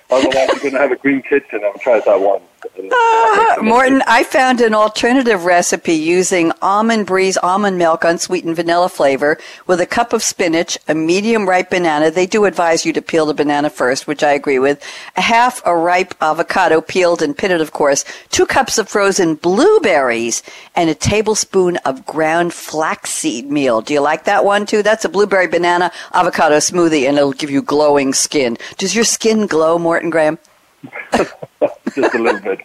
Otherwise, 0.10 0.48
you're 0.48 0.60
going 0.60 0.74
to 0.74 0.80
have 0.80 0.92
a 0.92 0.96
green 0.96 1.22
kitchen. 1.22 1.62
I've 1.64 1.80
tried 1.82 2.04
that 2.06 2.20
one. 2.20 2.42
Uh, 2.64 3.56
Morten, 3.62 4.04
I 4.08 4.24
found 4.24 4.62
an 4.62 4.74
alternative 4.76 5.46
recipe 5.46 5.94
using 5.94 6.52
almond 6.62 7.08
breeze 7.08 7.38
almond 7.38 7.78
milk, 7.78 8.04
unsweetened 8.04 8.56
vanilla 8.56 8.90
flavor, 8.90 9.38
with 9.68 9.82
a 9.82 9.86
cup 9.86 10.14
of 10.14 10.22
spinach, 10.24 10.78
a 10.88 10.94
medium 10.94 11.50
ripe 11.50 11.70
banana. 11.70 12.12
They 12.12 12.26
do 12.26 12.46
advise 12.46 12.86
you 12.86 12.94
to 12.94 13.02
peel 13.02 13.26
the 13.26 13.34
banana 13.34 13.70
first, 13.70 14.08
which 14.08 14.24
I 14.24 14.32
agree 14.34 14.60
with. 14.60 14.84
A 15.18 15.22
half 15.22 15.62
a 15.66 15.76
ripe 15.76 16.14
avocado, 16.22 16.82
peeled 16.82 17.22
and 17.22 17.38
pitted, 17.38 17.62
of 17.62 17.72
course. 17.72 18.06
Two 18.30 18.46
cups 18.46 18.78
of 18.78 18.88
frozen 18.88 19.36
blueberries, 19.36 20.44
and 20.76 20.90
a 20.90 20.96
tablespoon 20.96 21.78
of 21.78 22.06
ground 22.06 22.54
flaxseed 22.54 23.52
meal. 23.52 23.82
Do 23.82 23.94
you 23.94 24.02
like 24.02 24.26
that 24.26 24.46
one 24.46 24.66
too? 24.66 24.84
That's 24.84 25.06
a 25.06 25.10
blueberry 25.10 25.48
banana 25.48 25.92
avocado 26.14 26.58
smoothie, 26.58 27.08
and 27.08 27.18
it'll 27.18 27.34
give 27.34 27.50
you 27.50 27.62
glowing 27.62 28.14
skin. 28.14 28.58
Does 28.78 28.96
your 28.96 29.06
skin 29.06 29.48
glow, 29.48 29.80
Morten? 29.80 30.10
Gram? 30.10 30.38
Just 31.96 32.16
a 32.16 32.20
little 32.20 32.42
bit. 32.42 32.60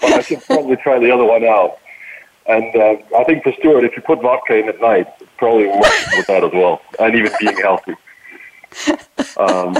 But 0.00 0.12
I 0.12 0.20
should 0.20 0.42
probably 0.42 0.76
try 0.76 0.98
the 0.98 1.10
other 1.10 1.24
one 1.24 1.44
out. 1.44 1.78
And 2.46 2.74
uh, 2.76 2.96
I 3.18 3.24
think 3.24 3.42
for 3.42 3.52
Stuart, 3.52 3.84
if 3.84 3.94
you 3.94 4.02
put 4.02 4.22
vodka 4.22 4.56
in 4.56 4.68
at 4.68 4.80
night, 4.80 5.06
it 5.20 5.28
probably 5.36 5.66
works 5.66 6.16
with 6.16 6.26
that 6.28 6.44
as 6.44 6.52
well, 6.52 6.80
and 6.98 7.14
even 7.14 7.30
being 7.38 7.56
healthy. 7.58 7.94
Um, 9.36 9.76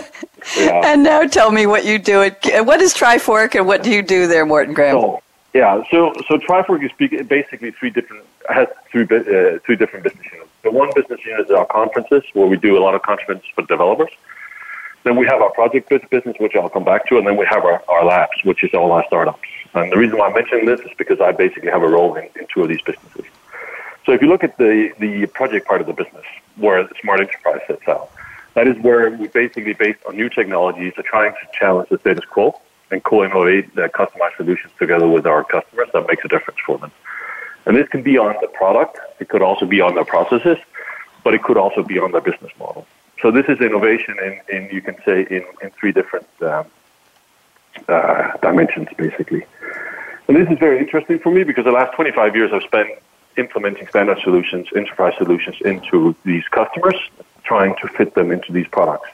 yeah. 0.57 0.83
And 0.85 1.03
now 1.03 1.23
tell 1.27 1.51
me 1.51 1.67
what 1.67 1.85
you 1.85 1.99
do. 1.99 2.23
At, 2.23 2.67
what 2.67 2.81
is 2.81 2.95
Trifork, 2.95 3.55
and 3.55 3.67
what 3.67 3.83
do 3.83 3.91
you 3.91 4.03
do 4.03 4.27
there, 4.27 4.45
Morten 4.45 4.75
Gram? 4.75 4.95
So, 4.95 5.23
yeah, 5.55 5.83
so 5.91 6.12
so 6.29 6.37
Trifork 6.38 6.85
is 6.85 7.27
basically 7.27 7.71
three 7.71 7.91
different 7.91 8.25
has 8.51 8.69
three 8.91 9.05
uh, 9.05 9.59
three 9.64 9.77
different 9.77 10.05
business 10.05 10.27
units. 10.31 10.51
The 10.62 10.71
one 10.71 10.91
business 10.95 11.21
unit 11.25 11.47
is 11.47 11.51
our 11.51 11.67
conferences, 11.67 12.23
where 12.35 12.47
we 12.47 12.57
do 12.57 12.77
a 12.77 12.81
lot 12.81 12.95
of 12.95 13.03
conferences 13.03 13.49
for 13.55 13.62
developers. 13.62 14.11
Then 15.09 15.16
we 15.16 15.25
have 15.25 15.40
our 15.40 15.51
project 15.53 15.88
business, 15.88 16.37
which 16.38 16.55
I'll 16.55 16.68
come 16.68 16.85
back 16.85 17.07
to, 17.07 17.16
and 17.16 17.27
then 17.27 17.38
we 17.38 17.47
have 17.47 17.64
our, 17.64 17.83
our 17.88 18.05
labs, 18.05 18.44
which 18.44 18.62
is 18.62 18.75
all 18.75 18.92
our 18.92 19.03
startups. 19.07 19.49
And 19.73 19.90
the 19.90 19.97
reason 19.97 20.18
why 20.18 20.27
I'm 20.27 20.35
mentioning 20.35 20.66
this 20.66 20.81
is 20.81 20.90
because 20.99 21.18
I 21.18 21.33
basically 21.33 21.71
have 21.71 21.83
a 21.83 21.88
role 21.88 22.14
in, 22.16 22.25
in 22.38 22.47
two 22.53 22.62
of 22.62 22.68
these 22.68 22.83
businesses. 22.83 23.25
So 24.05 24.12
if 24.12 24.21
you 24.21 24.29
look 24.29 24.44
at 24.44 24.59
the, 24.59 24.92
the 24.99 25.25
project 25.29 25.66
part 25.66 25.81
of 25.81 25.87
the 25.87 25.94
business, 25.94 26.27
where 26.57 26.87
the 26.87 26.94
Smart 27.01 27.21
Enterprise 27.21 27.62
sits 27.66 27.88
out, 27.88 28.11
that 28.53 28.68
is 28.68 28.77
where 28.83 29.11
we 29.11 29.29
basically, 29.29 29.73
based 29.73 30.01
on 30.07 30.14
new 30.14 30.29
technologies, 30.29 30.92
are 30.99 31.03
trying 31.05 31.33
to 31.33 31.59
challenge 31.59 31.88
the 31.88 31.97
status 32.01 32.27
quo 32.27 32.61
and 32.90 33.03
co-innovate 33.03 33.75
the 33.77 33.88
customized 33.88 34.37
solutions 34.37 34.75
together 34.79 35.09
with 35.09 35.27
our 35.27 35.42
customers 35.42 35.88
that 35.94 36.07
makes 36.07 36.23
a 36.27 36.29
difference 36.29 36.61
for 36.66 36.77
them. 36.77 36.92
And 37.64 37.75
this 37.75 37.88
can 37.88 38.03
be 38.03 38.18
on 38.18 38.37
the 38.42 38.49
product, 38.49 38.99
it 39.21 39.31
could 39.31 39.40
also 39.40 39.64
be 39.64 39.81
on 39.81 39.94
their 39.94 40.05
processes, 40.05 40.59
but 41.25 41.33
it 41.33 41.42
could 41.42 41.57
also 41.57 41.83
be 41.83 41.99
on 41.99 42.12
their 42.12 42.21
business 42.21 42.53
model. 42.59 42.87
So 43.20 43.31
this 43.31 43.46
is 43.48 43.61
innovation 43.61 44.16
in, 44.22 44.40
in 44.57 44.70
you 44.70 44.81
can 44.81 44.96
say, 45.04 45.26
in, 45.28 45.44
in 45.62 45.70
three 45.70 45.92
different 45.92 46.28
um, 46.40 46.66
uh, 47.88 48.37
dimensions, 48.42 48.88
basically. 48.96 49.44
And 50.28 50.37
this 50.37 50.48
is 50.48 50.59
very 50.59 50.78
interesting 50.78 51.18
for 51.18 51.33
me 51.33 51.42
because 51.42 51.64
the 51.64 51.72
last 51.72 51.94
25 51.94 52.37
years 52.37 52.52
I've 52.52 52.62
spent 52.62 52.90
implementing 53.37 53.88
standard 53.88 54.18
solutions, 54.22 54.68
enterprise 54.76 55.14
solutions 55.16 55.57
into 55.62 56.14
these 56.24 56.44
customers, 56.48 56.96
trying 57.44 57.74
to 57.81 57.88
fit 57.88 58.14
them 58.14 58.31
into 58.31 58.52
these 58.52 58.68
products. 58.68 59.09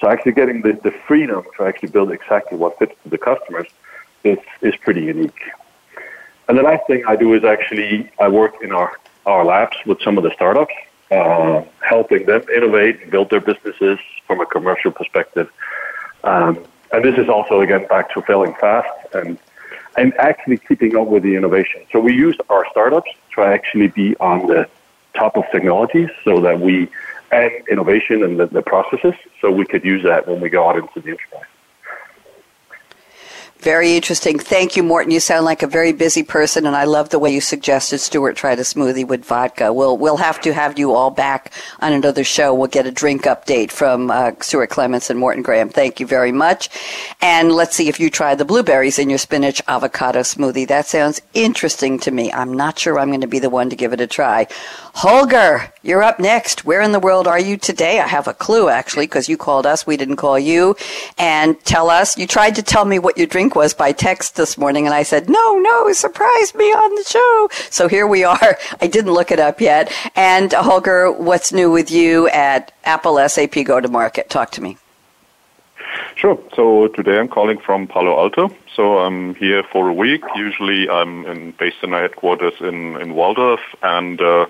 So 0.00 0.08
actually 0.08 0.32
getting 0.32 0.62
the, 0.62 0.72
the 0.82 0.92
freedom 1.06 1.44
to 1.56 1.64
actually 1.64 1.90
build 1.90 2.12
exactly 2.12 2.56
what 2.56 2.78
fits 2.78 2.94
to 3.02 3.08
the 3.08 3.18
customers 3.18 3.66
is, 4.24 4.38
is 4.62 4.74
pretty 4.76 5.02
unique. 5.02 5.40
And 6.48 6.56
the 6.56 6.62
last 6.62 6.86
thing 6.86 7.04
I 7.06 7.16
do 7.16 7.34
is 7.34 7.44
actually 7.44 8.10
I 8.18 8.28
work 8.28 8.54
in 8.62 8.72
our, 8.72 8.96
our 9.26 9.44
labs 9.44 9.76
with 9.84 10.00
some 10.00 10.16
of 10.16 10.24
the 10.24 10.30
startups, 10.32 10.72
uh, 11.10 11.62
helping 11.80 12.26
them 12.26 12.42
innovate 12.54 13.02
and 13.02 13.10
build 13.10 13.30
their 13.30 13.40
businesses 13.40 13.98
from 14.26 14.40
a 14.40 14.46
commercial 14.46 14.90
perspective. 14.90 15.50
Um, 16.24 16.64
and 16.92 17.04
this 17.04 17.18
is 17.18 17.28
also 17.28 17.60
again 17.60 17.86
back 17.88 18.12
to 18.14 18.22
failing 18.22 18.54
fast 18.54 18.88
and 19.14 19.38
and 19.96 20.14
actually 20.18 20.58
keeping 20.58 20.96
up 20.96 21.08
with 21.08 21.22
the 21.22 21.34
innovation. 21.34 21.82
So 21.92 21.98
we 21.98 22.14
use 22.14 22.36
our 22.50 22.64
startups 22.70 23.10
to 23.34 23.42
actually 23.42 23.88
be 23.88 24.16
on 24.18 24.46
the 24.46 24.68
top 25.14 25.36
of 25.36 25.44
technologies 25.50 26.10
so 26.24 26.40
that 26.40 26.60
we 26.60 26.88
and 27.30 27.52
innovation 27.68 28.22
and 28.22 28.40
the, 28.40 28.46
the 28.46 28.62
processes 28.62 29.14
so 29.40 29.50
we 29.50 29.66
could 29.66 29.84
use 29.84 30.02
that 30.02 30.26
when 30.26 30.40
we 30.40 30.48
go 30.48 30.68
out 30.68 30.76
into 30.76 31.00
the 31.00 31.10
enterprise. 31.10 31.44
Very 33.60 33.96
interesting. 33.96 34.38
Thank 34.38 34.76
you, 34.76 34.84
Morten. 34.84 35.10
You 35.10 35.18
sound 35.18 35.44
like 35.44 35.64
a 35.64 35.66
very 35.66 35.92
busy 35.92 36.22
person, 36.22 36.64
and 36.64 36.76
I 36.76 36.84
love 36.84 37.08
the 37.08 37.18
way 37.18 37.34
you 37.34 37.40
suggested 37.40 37.98
Stuart 37.98 38.36
try 38.36 38.54
the 38.54 38.62
smoothie 38.62 39.06
with 39.06 39.24
vodka. 39.24 39.72
We'll 39.72 39.98
we'll 39.98 40.18
have 40.18 40.40
to 40.42 40.54
have 40.54 40.78
you 40.78 40.92
all 40.92 41.10
back 41.10 41.52
on 41.80 41.92
another 41.92 42.22
show. 42.22 42.54
We'll 42.54 42.68
get 42.68 42.86
a 42.86 42.92
drink 42.92 43.24
update 43.24 43.72
from 43.72 44.12
uh, 44.12 44.32
Stuart 44.40 44.70
Clements 44.70 45.10
and 45.10 45.18
Morten 45.18 45.42
Gram. 45.42 45.70
Thank 45.70 45.98
you 45.98 46.06
very 46.06 46.30
much. 46.30 46.70
And 47.20 47.50
let's 47.50 47.74
see 47.74 47.88
if 47.88 47.98
you 47.98 48.10
try 48.10 48.36
the 48.36 48.44
blueberries 48.44 48.96
in 48.96 49.10
your 49.10 49.18
spinach 49.18 49.60
avocado 49.66 50.20
smoothie. 50.20 50.68
That 50.68 50.86
sounds 50.86 51.20
interesting 51.34 51.98
to 52.00 52.12
me. 52.12 52.32
I'm 52.32 52.52
not 52.52 52.78
sure 52.78 52.96
I'm 52.96 53.08
going 53.08 53.22
to 53.22 53.26
be 53.26 53.40
the 53.40 53.50
one 53.50 53.70
to 53.70 53.76
give 53.76 53.92
it 53.92 54.00
a 54.00 54.06
try. 54.06 54.46
Holger, 54.94 55.72
you're 55.88 56.02
up 56.02 56.20
next. 56.20 56.66
Where 56.66 56.82
in 56.82 56.92
the 56.92 57.00
world 57.00 57.26
are 57.26 57.40
you 57.40 57.56
today? 57.56 57.98
I 57.98 58.06
have 58.06 58.28
a 58.28 58.34
clue 58.34 58.68
actually 58.68 59.06
because 59.06 59.26
you 59.28 59.38
called 59.38 59.64
us. 59.64 59.86
We 59.86 59.96
didn't 59.96 60.16
call 60.16 60.38
you. 60.38 60.76
And 61.16 61.58
tell 61.64 61.88
us. 61.88 62.18
You 62.18 62.26
tried 62.26 62.54
to 62.56 62.62
tell 62.62 62.84
me 62.84 62.98
what 62.98 63.16
your 63.16 63.26
drink 63.26 63.56
was 63.56 63.72
by 63.72 63.92
text 63.92 64.36
this 64.36 64.58
morning, 64.58 64.84
and 64.84 64.94
I 64.94 65.02
said, 65.02 65.30
no, 65.30 65.54
no, 65.58 65.90
surprise 65.92 66.54
me 66.54 66.66
on 66.66 66.94
the 66.94 67.04
show. 67.04 67.48
So 67.70 67.88
here 67.88 68.06
we 68.06 68.22
are. 68.22 68.58
I 68.82 68.86
didn't 68.86 69.12
look 69.12 69.30
it 69.30 69.40
up 69.40 69.60
yet. 69.60 69.90
And 70.14 70.52
uh, 70.52 70.62
Holger, 70.62 71.10
what's 71.10 71.52
new 71.52 71.70
with 71.70 71.90
you 71.90 72.28
at 72.28 72.70
Apple 72.84 73.26
SAP 73.26 73.64
Go 73.64 73.80
to 73.80 73.88
Market? 73.88 74.28
Talk 74.28 74.50
to 74.52 74.62
me. 74.62 74.76
Sure. 76.16 76.38
So 76.54 76.88
today 76.88 77.18
I'm 77.18 77.28
calling 77.28 77.58
from 77.58 77.86
Palo 77.86 78.18
Alto. 78.18 78.54
So 78.74 78.98
I'm 78.98 79.34
here 79.36 79.62
for 79.62 79.88
a 79.88 79.92
week. 79.92 80.22
Usually 80.36 80.88
I'm 80.90 81.24
in, 81.24 81.52
based 81.52 81.78
in 81.82 81.94
our 81.94 82.02
headquarters 82.02 82.54
in, 82.60 82.96
in 83.00 83.14
Walldorf 83.14 83.60
and 83.82 84.20
uh, 84.20 84.46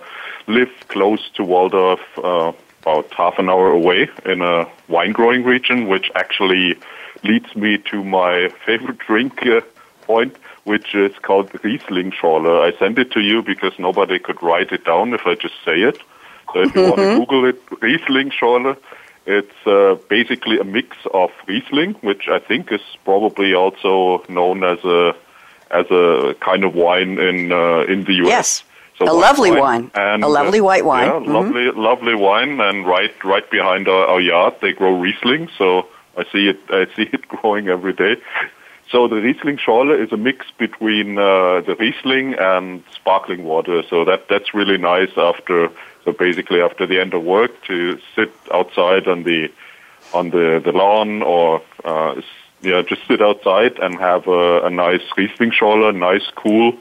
live 0.49 0.73
close 0.89 1.31
to 1.35 1.43
Walldorf, 1.43 2.01
uh, 2.17 2.53
about 2.83 3.13
half 3.13 3.39
an 3.39 3.49
hour 3.49 3.71
away 3.71 4.09
in 4.25 4.43
a 4.43 4.67
wine 4.89 5.13
growing 5.13 5.45
region, 5.45 5.89
which 5.89 6.11
actually 6.15 6.77
leads 7.23 7.55
me 7.55 7.79
to 7.91 8.03
my 8.03 8.49
favorite 8.65 8.99
drink 8.99 9.47
uh, 9.47 9.61
point, 10.03 10.37
which 10.65 10.95
is 10.95 11.13
called 11.23 11.51
Riesling 11.63 12.13
Schorle. 12.13 12.63
I 12.63 12.77
sent 12.79 12.99
it 12.99 13.11
to 13.13 13.21
you 13.21 13.43
because 13.43 13.73
nobody 13.79 14.19
could 14.19 14.43
write 14.43 14.73
it 14.73 14.85
down 14.85 15.13
if 15.13 15.27
I 15.27 15.35
just 15.35 15.55
say 15.65 15.81
it. 15.83 15.99
So 16.53 16.63
if 16.63 16.75
you 16.75 16.83
mm-hmm. 16.83 16.91
want 16.91 16.97
to 16.97 17.19
Google 17.19 17.45
it, 17.45 17.63
Riesling 17.83 18.31
Schorle, 18.31 18.77
it's 19.27 19.67
uh, 19.67 19.97
basically 20.09 20.59
a 20.59 20.65
mix 20.65 20.97
of 21.13 21.31
Riesling, 21.47 21.95
which 22.01 22.29
I 22.29 22.39
think 22.39 22.73
is 22.73 22.81
probably 23.05 23.53
also 23.55 24.25
known 24.29 24.65
as 24.65 24.83
a 24.85 25.15
as 25.71 25.85
a 25.91 26.35
kind 26.41 26.65
of 26.65 26.75
wine 26.75 27.19
in 27.19 27.53
uh, 27.53 27.81
in 27.81 28.05
the 28.05 28.15
U.S. 28.15 28.29
Yes. 28.29 28.65
So 28.99 29.11
a 29.11 29.15
lovely 29.15 29.51
wine, 29.53 29.61
wine. 29.61 29.91
And, 29.95 30.25
a 30.25 30.29
lovely 30.29 30.59
uh, 30.59 30.65
white 30.65 30.85
wine. 30.85 31.07
Yeah, 31.07 31.13
mm-hmm. 31.13 31.33
lovely, 31.33 31.71
lovely 31.71 32.15
wine, 32.15 32.61
and 32.61 32.85
right, 32.85 33.13
right 33.25 33.49
behind 33.49 33.87
our, 33.87 34.07
our 34.07 34.21
yard, 34.21 34.55
they 34.61 34.73
grow 34.73 34.99
Riesling. 34.99 35.49
So 35.57 35.87
I 36.17 36.25
see 36.33 36.49
it. 36.49 36.59
I 36.69 36.87
see 36.97 37.09
it 37.13 37.29
growing 37.29 37.69
every 37.69 37.93
day. 37.93 38.17
So 38.91 39.07
the 39.07 39.17
Riesling 39.17 39.59
Schorle 39.59 40.03
is 40.03 40.13
a 40.13 40.17
mix 40.17 40.47
between 40.59 41.19
uh, 41.19 41.61
the 41.61 41.77
Riesling 41.79 42.35
and 42.35 42.83
sparkling 42.93 43.45
water. 43.45 43.83
So 43.89 44.05
that 44.05 44.29
that's 44.29 44.53
really 44.53 44.79
nice 44.79 45.17
after. 45.17 45.71
So 46.05 46.13
basically, 46.13 46.61
after 46.61 46.87
the 46.87 46.99
end 46.99 47.15
of 47.15 47.23
work, 47.23 47.53
to 47.65 48.01
sit 48.17 48.33
outside 48.53 49.07
on 49.07 49.23
the 49.23 49.51
on 50.13 50.31
the 50.31 50.61
the 50.65 50.73
lawn 50.73 51.23
or 51.23 51.63
uh, 51.85 52.21
yeah, 52.63 52.83
just 52.83 53.07
sit 53.07 53.23
outside 53.23 53.79
and 53.79 53.95
have 53.99 54.27
a, 54.27 54.65
a 54.65 54.71
nice 54.71 55.03
Riesling 55.17 55.53
Schorle, 55.53 55.95
nice 55.95 56.29
cool, 56.35 56.73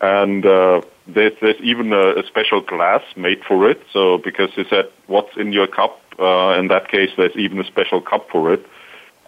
and 0.00 0.46
uh, 0.46 0.82
there's 1.14 1.32
there's 1.40 1.60
even 1.62 1.92
a, 1.92 2.20
a 2.20 2.26
special 2.26 2.60
glass 2.60 3.02
made 3.16 3.42
for 3.44 3.68
it. 3.70 3.80
So 3.92 4.18
because 4.18 4.50
you 4.56 4.64
said 4.68 4.86
what's 5.06 5.36
in 5.36 5.52
your 5.52 5.66
cup, 5.66 6.00
uh, 6.18 6.56
in 6.58 6.68
that 6.68 6.88
case, 6.88 7.10
there's 7.16 7.36
even 7.36 7.58
a 7.58 7.64
special 7.64 8.00
cup 8.00 8.28
for 8.30 8.52
it. 8.52 8.66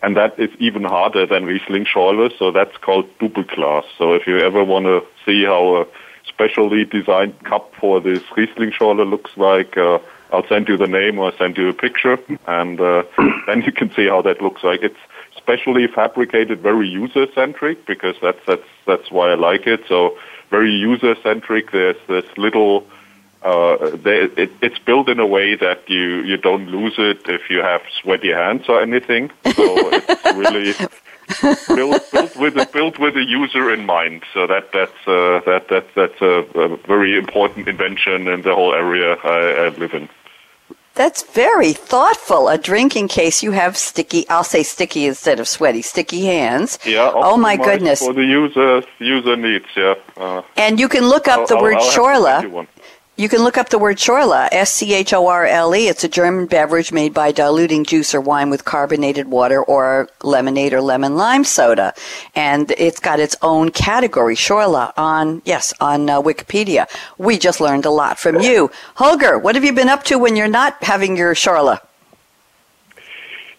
And 0.03 0.17
that 0.17 0.39
is 0.39 0.51
even 0.59 0.83
harder 0.83 1.27
than 1.27 1.45
Riesling 1.45 1.85
Schorle, 1.85 2.37
so 2.37 2.51
that's 2.51 2.77
called 2.79 3.07
Doppelglas. 3.19 3.85
So 3.97 4.15
if 4.15 4.27
you 4.27 4.39
ever 4.39 4.65
want 4.65 4.87
to 4.87 5.05
see 5.25 5.45
how 5.45 5.83
a 5.83 5.87
specially 6.27 6.85
designed 6.85 7.39
cup 7.45 7.73
for 7.79 8.01
this 8.01 8.23
Riesling 8.37 8.73
Schorle 8.73 9.09
looks 9.09 9.37
like, 9.37 9.77
uh, 9.77 10.01
I'll 10.33 10.47
send 10.49 10.67
you 10.69 10.77
the 10.77 10.89
name 10.89 11.21
or 11.21 11.33
send 11.37 11.57
you 11.57 11.69
a 11.69 11.73
picture, 11.73 12.19
and 12.49 12.81
uh, 12.81 13.05
then 13.47 13.63
you 13.63 13.71
can 13.71 13.93
see 13.95 14.09
how 14.09 14.23
that 14.23 14.43
looks 14.43 14.65
like. 14.65 14.83
It's 14.83 14.99
specially 15.37 15.87
fabricated, 15.87 16.61
very 16.61 16.89
user-centric, 16.89 17.87
because 17.87 18.17
that's 18.21 18.41
that's 18.47 18.69
that's 18.87 19.11
why 19.11 19.31
I 19.31 19.35
like 19.35 19.67
it. 19.67 19.85
So 19.89 20.17
very 20.57 20.73
user-centric. 20.91 21.73
There's 21.73 22.03
this 22.07 22.29
little 22.37 22.87
uh, 23.43 23.97
they, 23.97 24.19
it, 24.43 24.53
it's 24.61 24.79
built 24.79 25.09
in 25.09 25.19
a 25.19 25.27
way 25.27 25.57
that 25.57 25.89
you, 25.89 26.23
you 26.23 26.37
don't 26.37 26.67
lose 26.69 26.95
it 26.99 27.29
if 27.29 27.51
you 27.51 27.59
have 27.59 27.83
sweaty 28.01 28.33
hands 28.33 28.69
or 28.69 28.81
anything. 28.81 29.31
So 29.57 29.65
it's 29.93 30.25
really 30.37 30.75
built, 31.77 32.11
built 32.13 32.37
with 32.37 32.57
a, 32.57 32.67
built 32.73 32.99
with 33.01 33.17
a 33.17 33.25
user 33.25 33.73
in 33.75 33.85
mind. 33.85 34.23
So 34.33 34.47
that 34.47 34.71
that's 34.73 35.01
uh, 35.07 35.41
that 35.47 35.67
that 35.71 35.87
that's 35.97 36.21
a, 36.21 36.35
a, 36.61 36.77
very 36.87 37.19
important 37.19 37.67
invention 37.67 38.29
in 38.29 38.43
the 38.43 38.55
whole 38.55 38.75
area 38.75 39.17
I, 39.25 39.67
I 39.67 39.69
live 39.71 39.95
in. 39.95 40.09
That's 40.95 41.23
very 41.23 41.73
thoughtful. 41.73 42.49
A 42.49 42.59
drink 42.59 42.97
in 42.97 43.09
case 43.09 43.43
you 43.43 43.53
have 43.53 43.77
sticky, 43.79 44.29
I'll 44.29 44.45
say 44.45 44.63
sticky 44.63 45.07
instead 45.07 45.41
of 45.41 45.49
sweaty, 45.49 45.81
sticky 45.81 46.27
hands. 46.27 46.79
Yeah. 46.85 47.11
Oh 47.15 47.37
my 47.39 47.57
goodness. 47.57 48.01
For 48.01 48.13
the 48.13 48.25
user, 48.25 48.83
user 48.99 49.37
needs, 49.37 49.65
yeah. 49.75 49.95
Uh, 50.17 50.43
and 50.57 50.79
you 50.79 50.89
can 50.89 51.09
look 51.09 51.29
up 51.29 51.41
I'll, 51.41 51.47
the 51.47 51.57
word 51.57 51.77
I'll, 51.77 51.91
Schorle. 51.91 52.67
You 53.15 53.29
can 53.29 53.43
look 53.43 53.59
up 53.59 53.69
the 53.69 53.79
word 53.79 53.99
Schorle, 53.99 54.49
S-C-H-O-R-L-E. 54.51 55.87
It's 55.87 56.03
a 56.03 56.09
German 56.09 56.47
beverage 56.47 56.93
made 56.93 57.13
by 57.13 57.31
diluting 57.31 57.85
juice 57.85 58.15
or 58.15 58.23
wine 58.23 58.49
with 58.49 58.65
carbonated 58.65 59.29
water 59.29 59.63
or 59.63 60.09
lemonade 60.23 60.73
or 60.73 60.81
lemon 60.81 61.17
lime 61.17 61.45
soda. 61.45 61.93
And 62.35 62.71
it's 62.79 63.01
got 63.01 63.21
its 63.21 63.37
own 63.43 63.71
category, 63.71 64.35
Schorle, 64.35 64.95
on, 64.97 65.43
yes, 65.45 65.75
on 65.79 66.09
uh, 66.09 66.23
Wikipedia. 66.23 66.87
We 67.19 67.37
just 67.39 67.61
learned 67.61 67.85
a 67.85 67.91
lot 67.91 68.19
from 68.19 68.41
you. 68.41 68.71
Holger, 68.95 69.39
what 69.39 69.57
have 69.57 69.65
you 69.65 69.75
been 69.75 69.91
up 69.91 70.05
to 70.05 70.19
when 70.19 70.35
you're 70.35 70.49
not 70.49 70.83
having 70.83 71.15
your 71.15 71.35
Schorle? 71.35 71.81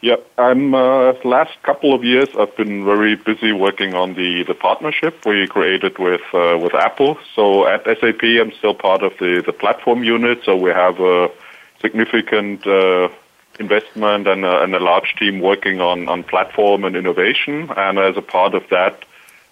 Yeah, 0.04 0.18
I'm 0.38 0.76
uh, 0.76 1.14
last 1.24 1.54
couple 1.64 1.94
of 1.94 2.04
years 2.04 2.28
I've 2.38 2.54
been 2.58 2.84
very 2.84 3.16
busy 3.16 3.54
working 3.54 3.94
on 3.94 4.16
the, 4.16 4.44
the 4.46 4.54
partnership 4.54 5.26
we 5.26 5.48
created 5.48 5.98
with 5.98 6.20
uh, 6.34 6.60
with 6.62 6.76
Apple. 6.76 7.18
So 7.34 7.66
at 7.66 7.86
SAP, 7.86 8.22
I'm 8.22 8.52
still 8.52 8.74
part 8.74 9.02
of 9.02 9.14
the, 9.18 9.42
the 9.46 9.54
platform 9.54 10.04
unit. 10.04 10.40
So 10.44 10.58
we 10.58 10.72
have 10.72 11.00
a 11.00 11.32
significant 11.80 12.68
uh, 12.68 13.08
investment 13.62 14.28
and 14.28 14.44
a, 14.44 14.64
and 14.64 14.76
a 14.76 14.80
large 14.80 15.16
team 15.16 15.40
working 15.40 15.80
on, 15.80 16.10
on 16.10 16.26
platform 16.26 16.84
and 16.84 16.98
innovation. 16.98 17.70
And 17.78 17.98
as 17.98 18.18
a 18.18 18.22
part 18.22 18.56
of 18.56 18.64
that, 18.72 19.06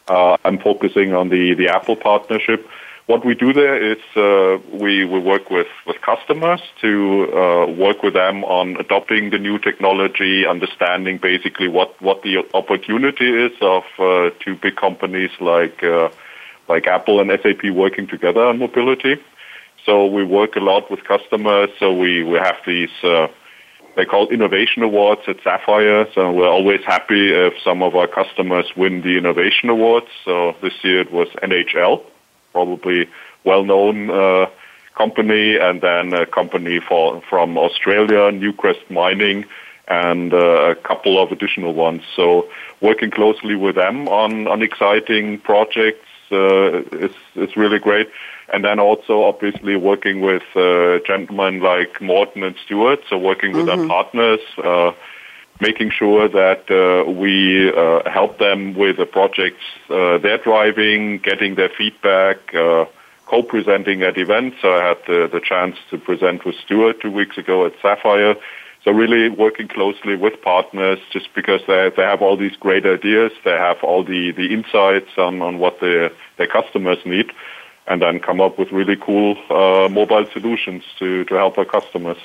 uh, 0.10 0.36
I'm 0.44 0.58
focusing 0.58 1.14
on 1.14 1.30
the, 1.30 1.54
the 1.54 1.70
Apple 1.70 1.96
partnership. 1.96 2.68
What 3.08 3.26
we 3.26 3.34
do 3.34 3.52
there 3.52 3.82
is 3.82 3.98
uh, 4.16 4.58
we, 4.72 5.06
we 5.06 5.20
work 5.20 5.50
with, 5.50 5.68
with 5.88 5.98
customers 6.02 6.62
to 6.82 7.28
uh, 7.34 7.66
work 7.72 8.04
with 8.04 8.14
them 8.14 8.44
on 8.44 8.78
adopting 8.78 9.32
the 9.32 9.40
new 9.40 9.58
technology, 9.58 10.46
understanding 10.46 11.18
basically 11.18 11.68
what, 11.68 12.00
what 12.02 12.22
the 12.22 12.46
opportunity 12.54 13.28
is 13.28 13.52
of 13.62 13.84
uh, 13.98 14.30
two 14.40 14.56
big 14.56 14.76
companies 14.76 15.32
like 15.40 15.84
uh, 15.84 16.10
like 16.70 16.88
Apple 16.88 17.20
and 17.20 17.30
SAP 17.42 17.72
working 17.74 18.08
together 18.08 18.46
on 18.46 18.60
mobility. 18.60 19.16
So 19.86 20.06
we 20.06 20.24
work 20.24 20.56
a 20.56 20.60
lot 20.60 20.90
with 20.90 21.04
customers. 21.04 21.70
So 21.80 21.92
we, 21.92 22.24
we 22.24 22.38
have 22.38 22.58
these 22.66 22.92
uh, 23.04 23.28
they 23.98 24.06
call 24.06 24.30
innovation 24.30 24.84
awards 24.84 25.22
at 25.28 25.38
Sapphire. 25.44 26.08
So 26.14 26.32
we're 26.32 26.48
always 26.48 26.80
happy 26.86 27.34
if 27.34 27.54
some 27.62 27.84
of 27.84 27.96
our 27.96 28.08
customers 28.08 28.72
win 28.78 29.02
the 29.02 29.18
innovation 29.18 29.70
awards. 29.70 30.08
So 30.24 30.56
this 30.62 30.74
year 30.84 31.02
it 31.02 31.12
was 31.12 31.28
NHL 31.44 32.06
probably 32.52 33.10
well-known 33.44 34.10
uh, 34.10 34.46
company, 34.96 35.58
and 35.58 35.82
then 35.82 36.14
a 36.14 36.26
company 36.26 36.80
for, 36.80 37.22
from 37.30 37.58
Australia, 37.58 38.32
Newcrest 38.32 38.90
Mining, 38.90 39.46
and 39.88 40.34
uh, 40.34 40.72
a 40.72 40.76
couple 40.76 41.22
of 41.22 41.32
additional 41.32 41.74
ones. 41.74 42.04
So 42.16 42.50
working 42.82 43.12
closely 43.12 43.56
with 43.56 43.76
them 43.76 44.08
on, 44.08 44.48
on 44.48 44.62
exciting 44.62 45.40
projects 45.40 46.08
uh, 46.32 46.82
is, 46.92 47.16
is 47.36 47.58
really 47.58 47.80
great. 47.80 48.10
And 48.54 48.64
then 48.66 48.80
also 48.80 49.24
obviously 49.24 49.76
working 49.76 50.22
with 50.22 50.44
uh, 50.56 51.00
gentlemen 51.08 51.62
like 51.62 52.02
Morten 52.02 52.44
and 52.44 52.56
Stuart, 52.66 53.00
so 53.10 53.18
working 53.18 53.54
with 53.54 53.68
mm-hmm. 53.68 53.82
our 53.82 53.88
partners, 53.88 54.40
uh, 54.58 54.92
making 55.62 55.92
sure 55.92 56.28
that 56.28 56.64
uh, 56.70 57.10
we 57.10 57.72
uh, 57.72 58.10
help 58.10 58.40
them 58.40 58.74
with 58.74 58.98
the 58.98 59.06
projects 59.06 59.64
uh, 59.90 60.18
they're 60.18 60.40
driving, 60.40 61.20
getting 61.20 61.56
their 61.56 61.70
feedback, 61.70 62.38
uh, 62.56 62.86
co-presenting 63.28 64.02
at 64.02 64.18
events. 64.18 64.58
So 64.62 64.74
I 64.74 64.88
had 64.90 64.98
the, 65.08 65.30
the 65.32 65.40
chance 65.40 65.78
to 65.92 65.98
present 65.98 66.44
with 66.46 66.56
Stuart 66.66 67.00
two 67.02 67.12
weeks 67.12 67.38
ago 67.38 67.66
at 67.66 67.74
Sapphire. 67.82 68.36
So 68.84 68.92
really 68.92 69.30
working 69.30 69.68
closely 69.68 70.16
with 70.16 70.42
partners 70.42 71.00
just 71.12 71.34
because 71.36 71.62
they, 71.68 71.92
they 71.96 72.02
have 72.02 72.22
all 72.24 72.36
these 72.36 72.56
great 72.56 72.86
ideas, 72.86 73.32
they 73.46 73.52
have 73.52 73.78
all 73.84 74.04
the, 74.04 74.32
the 74.32 74.52
insights 74.52 75.12
on, 75.18 75.42
on 75.44 75.60
what 75.60 75.80
their, 75.80 76.12
their 76.38 76.48
customers 76.48 76.98
need, 77.06 77.32
and 77.86 78.02
then 78.02 78.20
come 78.20 78.42
up 78.42 78.58
with 78.58 78.72
really 78.72 78.96
cool 78.96 79.38
uh, 79.52 79.88
mobile 79.88 80.26
solutions 80.34 80.84
to, 80.98 81.24
to 81.26 81.36
help 81.36 81.60
our 81.60 81.66
customers. 81.66 82.18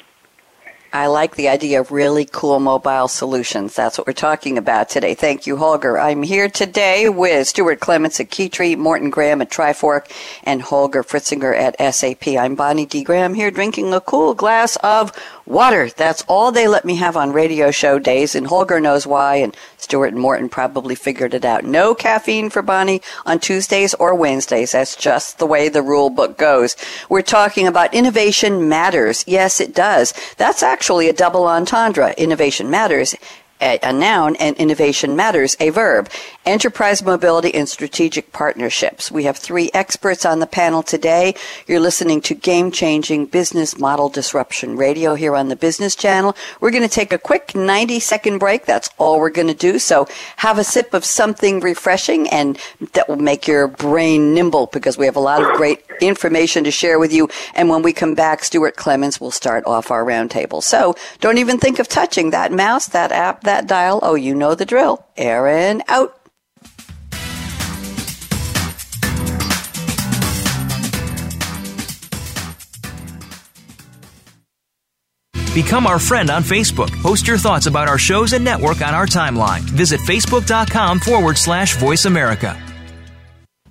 I 0.93 1.09
like 1.09 1.37
the 1.37 1.49
idea 1.49 1.81
of 1.81 1.91
really 1.91 2.25
cool 2.25 2.61
mobile 2.61 3.09
solutions. 3.09 3.75
That's 3.75 3.99
what 3.99 4.07
we're 4.07 4.13
talking 4.13 4.57
about 4.57 4.89
today. 4.89 5.15
Thank 5.15 5.47
you, 5.47 5.57
Holger. 5.57 5.99
I'm 5.99 6.23
here 6.23 6.49
today 6.49 7.09
with 7.09 7.49
Stuart 7.49 7.81
Clements 7.81 8.21
at 8.21 8.31
Keytree, 8.31 8.77
Morten 8.77 9.11
Gram 9.11 9.43
at 9.43 9.51
Trifork, 9.51 10.11
and 10.45 10.63
Holger 10.63 11.03
Fritzinger 11.03 11.55
at 11.55 11.95
SAP. 11.95 12.29
I'm 12.29 12.55
Bonnie 12.55 12.87
D. 12.87 13.03
Graham 13.03 13.35
here 13.35 13.51
drinking 13.51 13.93
a 13.93 14.01
cool 14.01 14.35
glass 14.35 14.77
of 14.77 15.13
water. 15.47 15.89
That's 15.89 16.23
all 16.29 16.53
they 16.53 16.69
let 16.69 16.85
me 16.85 16.97
have 16.97 17.17
on 17.17 17.33
radio 17.33 17.71
show 17.71 17.99
days, 17.99 18.35
and 18.35 18.47
Holger 18.47 18.81
knows 18.81 19.07
why, 19.07 19.37
and 19.37 19.57
Stuart 19.79 20.09
and 20.09 20.21
Morten 20.21 20.49
probably 20.49 20.95
figured 20.95 21.35
it 21.35 21.45
out. 21.45 21.65
No 21.65 21.95
caffeine 21.95 22.51
for 22.51 22.63
Bonnie 22.63 23.01
on 23.25 23.39
Tuesdays 23.39 23.95
or 23.95 24.15
Wednesdays. 24.15 24.73
That's 24.73 24.97
just 24.97 25.39
the 25.39 25.47
way 25.47 25.69
the 25.69 25.83
rule 25.83 26.11
book 26.11 26.37
goes. 26.37 26.77
We're 27.09 27.23
talking 27.23 27.67
about 27.67 27.95
innovation 27.95 28.69
matters. 28.69 29.25
Yes, 29.27 29.61
it 29.61 29.75
does. 29.75 30.13
That's 30.37 30.63
actually 30.63 31.09
a 31.09 31.13
double 31.13 31.47
entendre. 31.47 32.15
Innovation 32.19 32.69
matters 32.69 33.15
a, 33.61 33.79
a 33.83 33.93
noun, 33.93 34.37
and 34.37 34.57
innovation 34.57 35.17
matters, 35.17 35.57
a 35.61 35.71
verb. 35.71 36.09
Enterprise 36.45 37.03
mobility 37.03 37.53
and 37.55 37.69
strategic 37.69 38.33
partnerships. 38.33 39.11
We 39.11 39.25
have 39.25 39.37
three 39.37 39.71
experts 39.75 40.25
on 40.25 40.39
the 40.39 40.47
panel 40.47 40.83
today. 40.83 41.35
You're 41.67 41.81
listening 41.81 42.21
to 42.23 42.35
Game 42.35 42.71
Changing 42.71 43.27
Business 43.27 43.79
Model 43.79 44.09
Disruption 44.09 44.77
Radio 44.77 45.15
here 45.15 45.35
on 45.35 45.49
the 45.49 45.57
Business 45.57 45.97
Channel. 45.97 46.37
We're 46.61 46.71
going 46.71 46.83
to 46.83 46.89
take 46.89 47.13
a 47.13 47.19
quick 47.19 47.55
90 47.55 47.99
second 48.01 48.39
break. 48.39 48.65
That's 48.65 48.91
all 48.99 49.19
we're 49.19 49.31
going 49.31 49.49
to 49.49 49.55
do. 49.55 49.79
So 49.79 50.07
have 50.37 50.59
a 50.59 50.65
sip 50.65 50.95
of 50.95 51.05
something 51.05 51.61
refreshing 51.61 52.29
and 52.29 52.59
that 52.93 53.09
will 53.09 53.17
make 53.17 53.47
your 53.49 53.67
brain 53.67 54.35
nimble 54.35 54.67
because 54.67 54.97
we 54.97 55.07
have 55.07 55.17
a 55.17 55.21
lot 55.21 55.43
of 55.43 55.57
great 55.57 55.83
information 56.01 56.65
to 56.65 56.71
share 56.71 56.99
with 56.99 57.13
you. 57.13 57.29
And 57.55 57.69
when 57.69 57.83
we 57.83 57.93
come 57.93 58.15
back, 58.15 58.45
Stuart 58.45 58.77
Clements 58.77 59.21
will 59.21 59.31
start 59.31 59.65
off 59.67 59.91
our 59.91 60.05
roundtable. 60.05 60.63
So 60.63 60.95
don't 61.21 61.39
even 61.39 61.59
think 61.59 61.79
of 61.79 61.89
touching 61.89 62.31
that 62.31 62.53
mouse, 62.53 62.87
that 62.87 63.13
app, 63.13 63.43
that 63.47 63.67
dial. 63.67 63.99
Oh, 64.03 64.15
you 64.15 64.35
know 64.35 64.55
the 64.55 64.67
drill. 64.67 65.05
Aaron 65.17 65.83
out. 65.89 66.13
Become 75.55 75.87
our 75.87 75.99
friend 75.99 76.29
on 76.29 76.43
Facebook. 76.43 76.91
Post 77.01 77.27
your 77.27 77.39
thoughts 77.39 77.65
about 77.65 77.89
our 77.89 77.97
shows 77.97 78.35
and 78.35 78.45
network 78.45 78.83
on 78.83 78.93
our 78.93 79.07
timeline. 79.07 79.61
Visit 79.61 80.01
facebook.com 80.01 81.01
forward 81.01 81.39
slash 81.39 81.77
voice 81.77 82.05
America. 82.05 82.66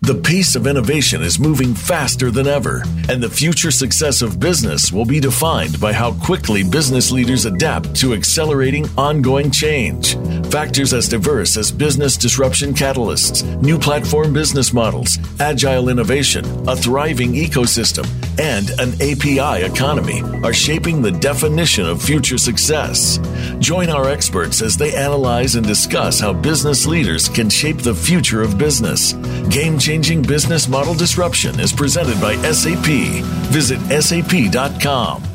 The 0.05 0.13
pace 0.13 0.55
of 0.55 0.67
innovation 0.67 1.23
is 1.23 1.39
moving 1.39 1.73
faster 1.73 2.29
than 2.29 2.45
ever, 2.45 2.83
and 3.09 3.23
the 3.23 3.27
future 3.27 3.71
success 3.71 4.21
of 4.21 4.39
business 4.39 4.91
will 4.91 5.03
be 5.03 5.19
defined 5.19 5.81
by 5.81 5.93
how 5.93 6.11
quickly 6.23 6.63
business 6.63 7.11
leaders 7.11 7.45
adapt 7.45 7.95
to 7.95 8.13
accelerating 8.13 8.87
ongoing 8.99 9.49
change. 9.49 10.15
Factors 10.51 10.93
as 10.93 11.09
diverse 11.09 11.57
as 11.57 11.71
business 11.71 12.17
disruption 12.17 12.71
catalysts, 12.71 13.43
new 13.63 13.79
platform 13.79 14.31
business 14.31 14.71
models, 14.71 15.17
agile 15.39 15.89
innovation, 15.89 16.45
a 16.69 16.75
thriving 16.75 17.33
ecosystem, 17.33 18.05
and 18.39 18.69
an 18.79 18.93
API 19.01 19.65
economy 19.65 20.21
are 20.43 20.53
shaping 20.53 21.01
the 21.01 21.11
definition 21.11 21.85
of 21.87 21.99
future 21.99 22.37
success. 22.37 23.17
Join 23.57 23.89
our 23.89 24.07
experts 24.07 24.61
as 24.61 24.77
they 24.77 24.93
analyze 24.93 25.55
and 25.55 25.65
discuss 25.65 26.19
how 26.19 26.31
business 26.31 26.85
leaders 26.85 27.27
can 27.27 27.49
shape 27.49 27.79
the 27.79 27.95
future 27.95 28.43
of 28.43 28.59
business. 28.59 29.13
Game 29.49 29.79
business 30.21 30.67
model 30.67 30.93
disruption 30.93 31.59
is 31.59 31.71
presented 31.71 32.19
by 32.19 32.35
SAP. 32.51 33.23
Visit 33.51 33.79
sap.com. 34.01 35.34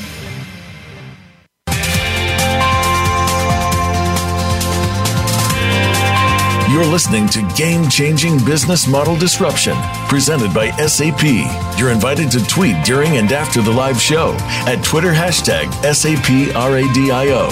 You're 6.71 6.85
listening 6.85 7.27
to 7.29 7.41
Game 7.57 7.89
Changing 7.89 8.37
Business 8.45 8.87
Model 8.87 9.17
Disruption, 9.17 9.75
presented 10.07 10.53
by 10.53 10.71
SAP. 10.87 11.21
You're 11.77 11.91
invited 11.91 12.31
to 12.31 12.47
tweet 12.47 12.81
during 12.85 13.17
and 13.17 13.29
after 13.33 13.61
the 13.61 13.69
live 13.69 13.99
show 14.01 14.37
at 14.65 14.81
Twitter 14.81 15.11
hashtag 15.11 15.65
SAPRADIO. 15.83 17.49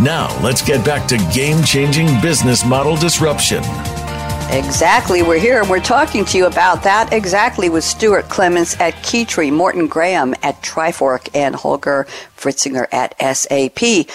Now, 0.00 0.40
let's 0.44 0.62
get 0.62 0.84
back 0.84 1.08
to 1.08 1.16
Game 1.34 1.64
Changing 1.64 2.20
Business 2.20 2.64
Model 2.64 2.94
Disruption. 2.94 3.64
Exactly. 4.52 5.22
We're 5.22 5.38
here 5.38 5.62
and 5.62 5.70
we're 5.70 5.80
talking 5.80 6.26
to 6.26 6.36
you 6.36 6.44
about 6.44 6.82
that 6.82 7.10
exactly 7.10 7.70
with 7.70 7.84
Stuart 7.84 8.28
Clements 8.28 8.78
at 8.78 8.92
Keytree, 8.96 9.50
Morten 9.50 9.86
Gram 9.86 10.34
at 10.42 10.60
Trifork, 10.60 11.30
and 11.34 11.54
Holger 11.54 12.06
Fritzinger 12.36 12.86
at 12.92 13.14
SAP. 13.18 14.10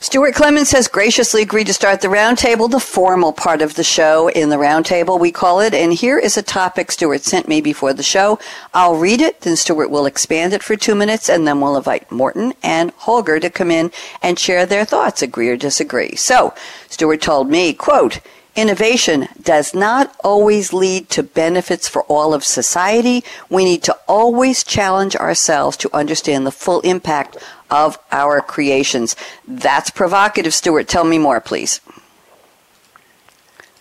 Stuart 0.00 0.34
Clements 0.34 0.72
has 0.72 0.88
graciously 0.88 1.42
agreed 1.42 1.66
to 1.66 1.74
start 1.74 2.00
the 2.00 2.08
roundtable, 2.08 2.70
the 2.70 2.80
formal 2.80 3.34
part 3.34 3.60
of 3.60 3.74
the 3.74 3.84
show 3.84 4.28
in 4.28 4.48
the 4.48 4.56
roundtable, 4.56 5.20
we 5.20 5.30
call 5.30 5.60
it. 5.60 5.74
And 5.74 5.92
here 5.92 6.18
is 6.18 6.38
a 6.38 6.42
topic 6.42 6.90
Stuart 6.90 7.20
sent 7.20 7.46
me 7.46 7.60
before 7.60 7.92
the 7.92 8.02
show. 8.02 8.38
I'll 8.72 8.96
read 8.96 9.20
it, 9.20 9.42
then 9.42 9.56
Stuart 9.56 9.90
will 9.90 10.06
expand 10.06 10.54
it 10.54 10.62
for 10.62 10.74
two 10.74 10.94
minutes, 10.94 11.28
and 11.28 11.46
then 11.46 11.60
we'll 11.60 11.76
invite 11.76 12.10
Morten 12.10 12.54
and 12.62 12.92
Holger 12.92 13.38
to 13.40 13.50
come 13.50 13.70
in 13.70 13.92
and 14.22 14.38
share 14.38 14.64
their 14.64 14.86
thoughts, 14.86 15.20
agree 15.20 15.50
or 15.50 15.56
disagree. 15.58 16.16
So, 16.16 16.54
Stuart 16.88 17.20
told 17.20 17.50
me, 17.50 17.74
quote, 17.74 18.20
Innovation 18.54 19.28
does 19.42 19.74
not 19.74 20.14
always 20.22 20.74
lead 20.74 21.08
to 21.10 21.22
benefits 21.22 21.88
for 21.88 22.02
all 22.02 22.34
of 22.34 22.44
society. 22.44 23.24
We 23.48 23.64
need 23.64 23.82
to 23.84 23.96
always 24.06 24.62
challenge 24.62 25.16
ourselves 25.16 25.78
to 25.78 25.96
understand 25.96 26.46
the 26.46 26.50
full 26.50 26.80
impact 26.80 27.38
of 27.70 27.98
our 28.10 28.42
creations. 28.42 29.16
That's 29.48 29.88
provocative, 29.88 30.52
Stuart. 30.52 30.86
Tell 30.86 31.04
me 31.04 31.16
more, 31.16 31.40
please. 31.40 31.80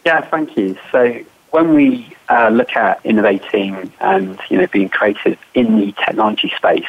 Yeah, 0.05 0.21
thank 0.21 0.55
you. 0.55 0.77
So 0.89 1.19
when 1.49 1.73
we 1.73 2.15
uh, 2.29 2.47
look 2.47 2.73
at 2.77 3.05
innovating 3.05 3.91
and 3.99 4.39
you 4.49 4.57
know 4.57 4.67
being 4.67 4.87
creative 4.87 5.37
in 5.53 5.75
the 5.75 5.91
technology 5.91 6.51
space, 6.55 6.87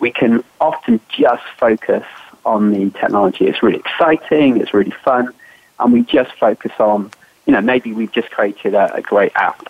we 0.00 0.10
can 0.10 0.42
often 0.60 1.00
just 1.08 1.44
focus 1.58 2.04
on 2.44 2.72
the 2.72 2.90
technology. 2.98 3.46
It's 3.46 3.62
really 3.62 3.78
exciting, 3.78 4.60
it's 4.60 4.74
really 4.74 4.90
fun, 4.90 5.32
and 5.78 5.92
we 5.92 6.02
just 6.02 6.32
focus 6.32 6.72
on 6.80 7.12
you 7.46 7.52
know, 7.52 7.60
maybe 7.60 7.92
we've 7.92 8.12
just 8.12 8.30
created 8.30 8.74
a, 8.74 8.94
a 8.94 9.02
great 9.02 9.32
app. 9.34 9.66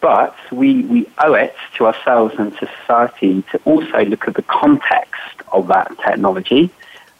But 0.00 0.36
we, 0.52 0.82
we 0.82 1.08
owe 1.18 1.34
it 1.34 1.54
to 1.76 1.86
ourselves 1.86 2.34
and 2.38 2.56
to 2.58 2.68
society 2.80 3.42
to 3.52 3.60
also 3.64 4.04
look 4.04 4.28
at 4.28 4.34
the 4.34 4.42
context 4.42 5.40
of 5.52 5.68
that 5.68 5.96
technology 6.04 6.70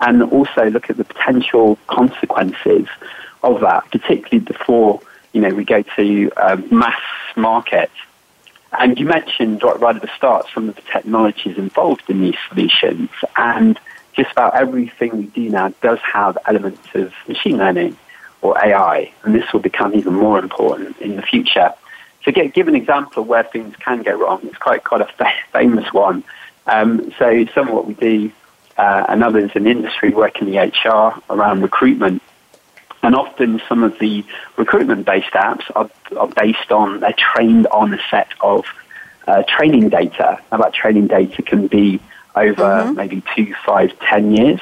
and 0.01 0.22
also 0.22 0.68
look 0.68 0.91
at 0.91 0.97
the 0.97 1.05
potential 1.05 1.78
consequences 1.87 2.87
of 3.43 3.61
that, 3.61 3.91
particularly 3.91 4.45
before 4.45 5.01
you 5.32 5.41
know 5.41 5.51
we 5.51 5.64
go 5.64 5.82
to 5.97 6.30
um, 6.37 6.66
mass 6.70 7.01
market. 7.37 7.91
And 8.78 8.99
you 8.99 9.07
mentioned 9.07 9.62
right, 9.62 9.78
right 9.78 9.97
at 9.97 10.03
the 10.03 10.11
start 10.16 10.47
some 10.53 10.68
of 10.68 10.74
the 10.74 10.82
technologies 10.82 11.57
involved 11.57 12.09
in 12.09 12.20
these 12.20 12.37
solutions, 12.49 13.11
and 13.37 13.78
just 14.14 14.32
about 14.32 14.55
everything 14.57 15.16
we 15.16 15.26
do 15.26 15.49
now 15.49 15.68
does 15.80 16.01
have 16.01 16.39
elements 16.47 16.89
of 16.95 17.12
machine 17.28 17.59
learning 17.59 17.97
or 18.45 18.62
AI, 18.62 19.11
and 19.22 19.34
this 19.34 19.51
will 19.53 19.61
become 19.61 19.95
even 19.95 20.12
more 20.12 20.38
important 20.38 21.01
in 21.01 21.16
the 21.16 21.22
future. 21.22 21.72
To 22.24 22.32
get, 22.32 22.53
give 22.53 22.68
an 22.68 22.74
example 22.74 23.22
of 23.22 23.28
where 23.28 23.42
things 23.42 23.74
can 23.76 24.03
go 24.03 24.12
wrong, 24.12 24.40
it's 24.45 24.59
quite 24.59 24.84
quite 24.84 25.01
a 25.01 25.09
famous 25.53 25.90
one. 25.92 26.22
Um, 26.66 27.12
so 27.18 27.47
some 27.55 27.68
of 27.68 27.74
what 27.74 27.86
we 27.86 27.95
do, 27.95 28.30
uh, 28.76 29.07
and 29.09 29.24
others 29.24 29.51
in 29.55 29.64
the 29.64 29.70
industry 29.70 30.11
work 30.11 30.42
in 30.42 30.51
the 30.51 30.59
HR 30.59 31.20
around 31.30 31.62
recruitment, 31.62 32.22
and 33.03 33.14
often 33.14 33.62
some 33.66 33.82
of 33.82 33.99
the 33.99 34.24
recruitment-based 34.59 35.32
apps 35.32 35.64
are, 35.74 35.90
are 36.18 36.28
based 36.28 36.70
on, 36.70 37.01
they're 37.01 37.14
trained 37.16 37.66
on 37.68 37.95
a 37.95 37.99
set 38.11 38.28
of 38.42 38.66
uh, 39.26 39.42
training 39.49 39.88
data. 39.88 40.38
Now 40.53 40.59
that 40.59 40.74
training 40.74 41.07
data 41.07 41.40
can 41.42 41.66
be 41.66 41.99
over 42.36 42.62
mm-hmm. 42.62 42.95
maybe 42.95 43.22
two, 43.34 43.55
five, 43.64 43.99
ten 44.01 44.36
years. 44.36 44.61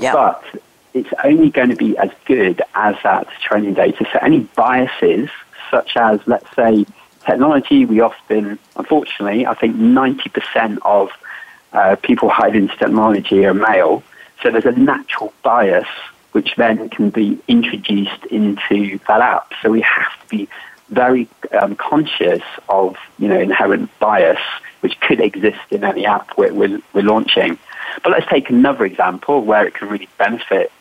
Yep. 0.00 0.12
But 0.12 0.62
it's 0.94 1.10
only 1.24 1.50
going 1.50 1.70
to 1.70 1.76
be 1.76 1.96
as 1.98 2.10
good 2.26 2.62
as 2.74 2.96
that 3.02 3.28
training 3.40 3.74
data. 3.74 4.06
So 4.12 4.18
any 4.20 4.40
biases, 4.40 5.30
such 5.70 5.96
as, 5.96 6.20
let's 6.26 6.54
say, 6.54 6.84
technology, 7.24 7.84
we 7.84 8.00
often, 8.00 8.58
unfortunately, 8.76 9.46
I 9.46 9.54
think 9.54 9.76
90% 9.76 10.78
of 10.84 11.10
uh, 11.72 11.96
people 12.02 12.28
hired 12.28 12.56
into 12.56 12.76
technology 12.76 13.44
are 13.46 13.54
male. 13.54 14.02
So 14.42 14.50
there's 14.50 14.66
a 14.66 14.72
natural 14.72 15.32
bias 15.42 15.88
which 16.32 16.54
then 16.56 16.88
can 16.88 17.10
be 17.10 17.38
introduced 17.48 18.24
into 18.26 18.98
that 19.06 19.20
app. 19.20 19.52
So 19.62 19.70
we 19.70 19.82
have 19.82 20.20
to 20.22 20.28
be 20.28 20.48
very 20.88 21.28
um, 21.58 21.76
conscious 21.76 22.42
of, 22.68 22.96
you 23.18 23.28
know, 23.28 23.38
inherent 23.38 23.90
bias 23.98 24.40
which 24.80 24.98
could 25.00 25.20
exist 25.20 25.60
in 25.70 25.84
any 25.84 26.04
app 26.04 26.36
we're, 26.36 26.52
we're, 26.52 26.80
we're 26.92 27.02
launching. 27.02 27.58
But 28.02 28.12
let's 28.12 28.26
take 28.28 28.50
another 28.50 28.84
example 28.84 29.42
where 29.42 29.66
it 29.66 29.74
can 29.74 29.88
really 29.88 30.08
benefit 30.18 30.72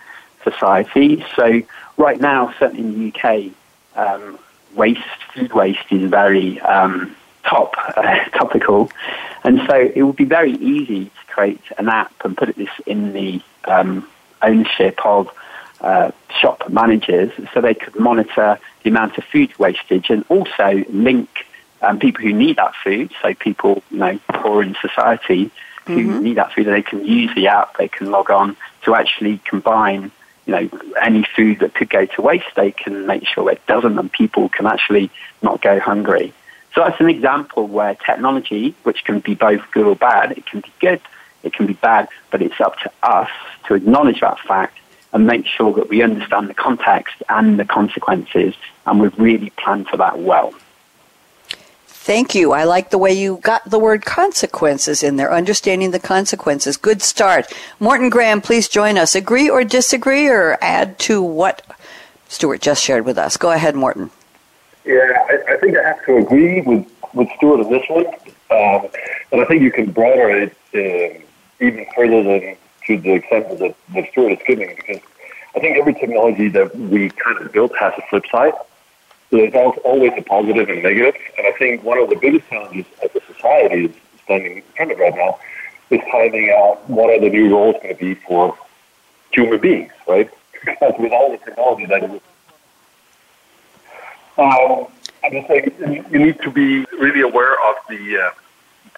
society. 0.43 1.25
So 1.35 1.61
right 1.97 2.19
now, 2.19 2.53
certainly 2.59 2.83
in 2.83 3.11
the 3.11 3.19
UK, 3.19 3.51
um, 3.95 4.39
waste, 4.75 5.01
food 5.33 5.53
waste 5.53 5.91
is 5.91 6.09
very 6.09 6.59
um, 6.61 7.15
top 7.43 7.75
uh, 7.77 8.23
topical, 8.33 8.89
and 9.43 9.61
so 9.67 9.75
it 9.75 10.03
would 10.03 10.15
be 10.15 10.25
very 10.25 10.53
easy 10.53 11.05
to 11.05 11.33
create 11.33 11.61
an 11.77 11.89
app 11.89 12.13
and 12.23 12.37
put 12.37 12.55
this 12.55 12.69
in 12.85 13.13
the 13.13 13.41
um, 13.65 14.07
ownership 14.41 14.99
of 15.05 15.29
uh, 15.81 16.11
shop 16.39 16.69
managers, 16.69 17.31
so 17.53 17.61
they 17.61 17.73
could 17.73 17.99
monitor 17.99 18.59
the 18.83 18.89
amount 18.89 19.17
of 19.17 19.23
food 19.25 19.57
wastage 19.59 20.09
and 20.09 20.23
also 20.29 20.83
link 20.89 21.29
um, 21.81 21.99
people 21.99 22.21
who 22.21 22.33
need 22.33 22.57
that 22.57 22.73
food, 22.83 23.11
so 23.21 23.33
people 23.33 23.81
you 23.89 23.97
know 23.97 24.19
poor 24.33 24.61
in 24.61 24.75
society 24.81 25.51
who 25.87 25.97
mm-hmm. 25.97 26.23
need 26.23 26.37
that 26.37 26.53
food, 26.53 26.67
they 26.67 26.81
can 26.81 27.05
use 27.05 27.33
the 27.35 27.47
app, 27.47 27.77
they 27.77 27.87
can 27.87 28.11
log 28.11 28.29
on 28.29 28.55
to 28.83 28.93
actually 28.93 29.39
combine 29.39 30.11
you 30.45 30.53
know, 30.53 30.69
any 31.01 31.25
food 31.35 31.59
that 31.59 31.75
could 31.75 31.89
go 31.89 32.05
to 32.05 32.21
waste, 32.21 32.47
they 32.55 32.71
can 32.71 33.05
make 33.05 33.25
sure 33.25 33.49
it 33.51 33.65
doesn't 33.67 33.97
and 33.97 34.11
people 34.11 34.49
can 34.49 34.65
actually 34.65 35.09
not 35.41 35.61
go 35.61 35.79
hungry. 35.79 36.33
So 36.73 36.81
that's 36.81 36.99
an 36.99 37.09
example 37.09 37.67
where 37.67 37.95
technology, 37.95 38.75
which 38.83 39.03
can 39.03 39.19
be 39.19 39.35
both 39.35 39.61
good 39.71 39.85
or 39.85 39.95
bad, 39.95 40.31
it 40.31 40.45
can 40.45 40.61
be 40.61 40.71
good, 40.79 41.01
it 41.43 41.53
can 41.53 41.65
be 41.65 41.73
bad, 41.73 42.07
but 42.31 42.41
it's 42.41 42.59
up 42.61 42.77
to 42.79 42.91
us 43.03 43.29
to 43.67 43.75
acknowledge 43.75 44.21
that 44.21 44.39
fact 44.39 44.77
and 45.13 45.27
make 45.27 45.45
sure 45.45 45.73
that 45.73 45.89
we 45.89 46.01
understand 46.01 46.47
the 46.47 46.53
context 46.53 47.15
and 47.27 47.59
the 47.59 47.65
consequences 47.65 48.55
and 48.85 48.99
we've 48.99 49.17
really 49.19 49.49
planned 49.51 49.87
for 49.87 49.97
that 49.97 50.19
well. 50.19 50.53
Thank 52.11 52.35
you. 52.35 52.51
I 52.51 52.65
like 52.65 52.89
the 52.89 52.97
way 52.97 53.13
you 53.13 53.37
got 53.37 53.69
the 53.69 53.79
word 53.79 54.03
consequences 54.03 55.01
in 55.01 55.15
there, 55.15 55.31
understanding 55.31 55.91
the 55.91 55.99
consequences. 55.99 56.75
Good 56.75 57.01
start. 57.01 57.49
Morten 57.79 58.09
Gram, 58.09 58.41
please 58.41 58.67
join 58.67 58.97
us. 58.97 59.15
Agree 59.15 59.49
or 59.49 59.63
disagree 59.63 60.27
or 60.27 60.57
add 60.59 60.99
to 60.99 61.23
what 61.23 61.65
Stuart 62.27 62.59
just 62.59 62.83
shared 62.83 63.05
with 63.05 63.17
us? 63.17 63.37
Go 63.37 63.51
ahead, 63.51 63.75
Morten. 63.75 64.11
Yeah, 64.83 65.25
I, 65.29 65.53
I 65.53 65.57
think 65.61 65.77
I 65.77 65.83
have 65.83 66.05
to 66.05 66.17
agree 66.17 66.59
with, 66.59 66.85
with 67.13 67.29
Stuart 67.37 67.61
on 67.61 67.71
this 67.71 67.87
one. 67.87 68.07
Um, 68.07 68.89
and 69.31 69.39
I 69.39 69.45
think 69.45 69.61
you 69.61 69.71
can 69.71 69.89
broaden 69.91 70.51
it 70.73 71.21
uh, 71.21 71.65
even 71.65 71.85
further 71.95 72.23
than 72.23 72.57
to 72.87 72.97
the 72.97 73.13
example 73.13 73.55
that, 73.55 73.73
that 73.93 74.11
Stuart 74.11 74.33
is 74.33 74.39
giving 74.45 74.75
because 74.75 74.99
I 75.55 75.61
think 75.61 75.77
every 75.77 75.93
technology 75.93 76.49
that 76.49 76.75
we 76.75 77.09
kind 77.11 77.37
of 77.37 77.53
built 77.53 77.73
has 77.77 77.93
a 77.97 78.01
flip 78.09 78.25
side. 78.29 78.51
So 79.31 79.37
there's 79.37 79.77
always 79.85 80.11
a 80.17 80.21
positive 80.21 80.67
and 80.69 80.83
negative. 80.83 81.15
And 81.37 81.47
I 81.47 81.53
think 81.53 81.83
one 81.83 81.97
of 81.97 82.09
the 82.09 82.17
biggest 82.17 82.49
challenges 82.49 82.85
as 83.01 83.15
a 83.15 83.33
society 83.33 83.85
is 83.85 83.95
standing 84.25 84.57
in 84.57 84.63
front 84.75 84.91
of 84.91 84.99
right 84.99 85.15
now 85.15 85.39
is 85.89 86.01
finding 86.11 86.51
out 86.51 86.87
what 86.89 87.09
are 87.09 87.19
the 87.19 87.29
new 87.29 87.49
roles 87.49 87.75
going 87.81 87.95
to 87.95 87.99
be 87.99 88.15
for 88.15 88.57
human 89.31 89.59
beings, 89.59 89.91
right? 90.07 90.29
Because 90.65 90.93
with 90.99 91.13
all 91.13 91.31
the 91.31 91.37
technology 91.37 91.85
that 91.85 92.03
is, 92.03 92.21
um, 94.37 94.87
I'm 95.23 95.31
just 95.31 95.47
saying 95.47 96.05
you 96.09 96.19
need 96.19 96.41
to 96.41 96.51
be 96.51 96.85
really 96.99 97.21
aware 97.21 97.53
of 97.53 97.75
the 97.89 98.17
uh, 98.17 98.31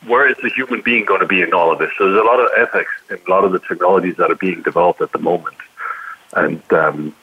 where 0.08 0.28
is 0.28 0.36
the 0.42 0.50
human 0.50 0.82
being 0.82 1.06
going 1.06 1.22
to 1.22 1.28
be 1.28 1.42
in 1.42 1.54
all 1.54 1.72
of 1.72 1.80
this. 1.80 1.92
So 1.98 2.06
there's 2.06 2.22
a 2.22 2.26
lot 2.26 2.40
of 2.40 2.50
ethics 2.58 2.92
in 3.10 3.20
a 3.26 3.30
lot 3.30 3.44
of 3.44 3.52
the 3.52 3.60
technologies 3.60 4.18
that 4.18 4.32
are 4.32 4.36
being 4.36 4.62
developed 4.62 5.02
at 5.02 5.12
the 5.12 5.20
moment, 5.20 5.58
and 6.34 6.74
um, 6.74 7.16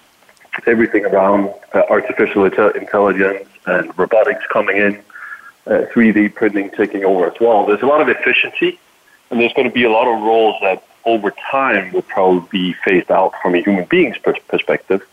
everything 0.66 1.04
around 1.04 1.52
uh, 1.72 1.82
artificial 1.88 2.44
intelligence 2.44 3.48
and 3.66 3.96
robotics 3.98 4.44
coming 4.46 4.76
in, 4.76 5.02
uh, 5.66 5.86
3D 5.92 6.34
printing 6.34 6.70
taking 6.70 7.04
over 7.04 7.30
as 7.30 7.40
well. 7.40 7.66
There's 7.66 7.82
a 7.82 7.86
lot 7.86 8.00
of 8.00 8.08
efficiency, 8.08 8.78
and 9.30 9.40
there's 9.40 9.52
going 9.52 9.68
to 9.68 9.74
be 9.74 9.84
a 9.84 9.90
lot 9.90 10.08
of 10.08 10.22
roles 10.22 10.56
that 10.62 10.84
over 11.04 11.32
time 11.50 11.92
will 11.92 12.02
probably 12.02 12.46
be 12.50 12.72
phased 12.84 13.10
out 13.10 13.32
from 13.42 13.54
a 13.54 13.62
human 13.62 13.84
being's 13.84 14.18
perspective. 14.18 15.06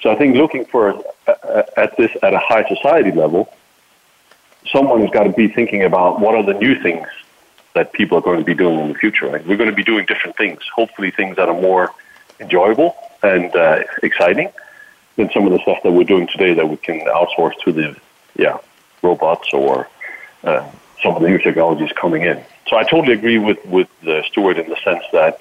So 0.00 0.10
I 0.10 0.16
think 0.16 0.36
looking 0.36 0.64
for 0.64 0.94
uh, 1.26 1.32
uh, 1.42 1.62
at 1.76 1.96
this 1.96 2.10
at 2.22 2.32
a 2.32 2.38
high 2.38 2.66
society 2.68 3.12
level, 3.12 3.52
someone's 4.70 5.10
got 5.10 5.24
to 5.24 5.32
be 5.32 5.48
thinking 5.48 5.82
about 5.82 6.20
what 6.20 6.34
are 6.34 6.42
the 6.42 6.54
new 6.54 6.80
things 6.80 7.06
that 7.74 7.92
people 7.92 8.18
are 8.18 8.22
going 8.22 8.38
to 8.38 8.44
be 8.44 8.54
doing 8.54 8.78
in 8.78 8.88
the 8.88 8.98
future. 8.98 9.28
We're 9.30 9.56
going 9.56 9.70
to 9.70 9.76
be 9.76 9.84
doing 9.84 10.06
different 10.06 10.36
things, 10.36 10.60
hopefully 10.74 11.10
things 11.10 11.36
that 11.36 11.48
are 11.48 11.60
more 11.60 11.92
enjoyable 12.40 12.96
and 13.22 13.54
uh, 13.54 13.82
exciting 14.02 14.50
than 15.18 15.30
some 15.32 15.44
of 15.46 15.52
the 15.52 15.58
stuff 15.58 15.82
that 15.82 15.90
we're 15.92 16.04
doing 16.04 16.28
today 16.28 16.54
that 16.54 16.68
we 16.68 16.76
can 16.76 17.00
outsource 17.00 17.58
to 17.64 17.72
the 17.72 17.94
yeah 18.36 18.56
robots 19.02 19.52
or 19.52 19.88
uh, 20.44 20.66
some 21.02 21.14
of 21.16 21.22
the 21.22 21.28
new 21.28 21.38
technologies 21.38 21.90
coming 21.92 22.22
in. 22.22 22.42
So 22.68 22.76
I 22.76 22.84
totally 22.84 23.12
agree 23.12 23.38
with 23.38 23.62
with 23.66 23.88
uh, 24.06 24.22
Stuart 24.22 24.58
in 24.58 24.70
the 24.70 24.76
sense 24.76 25.04
that 25.12 25.40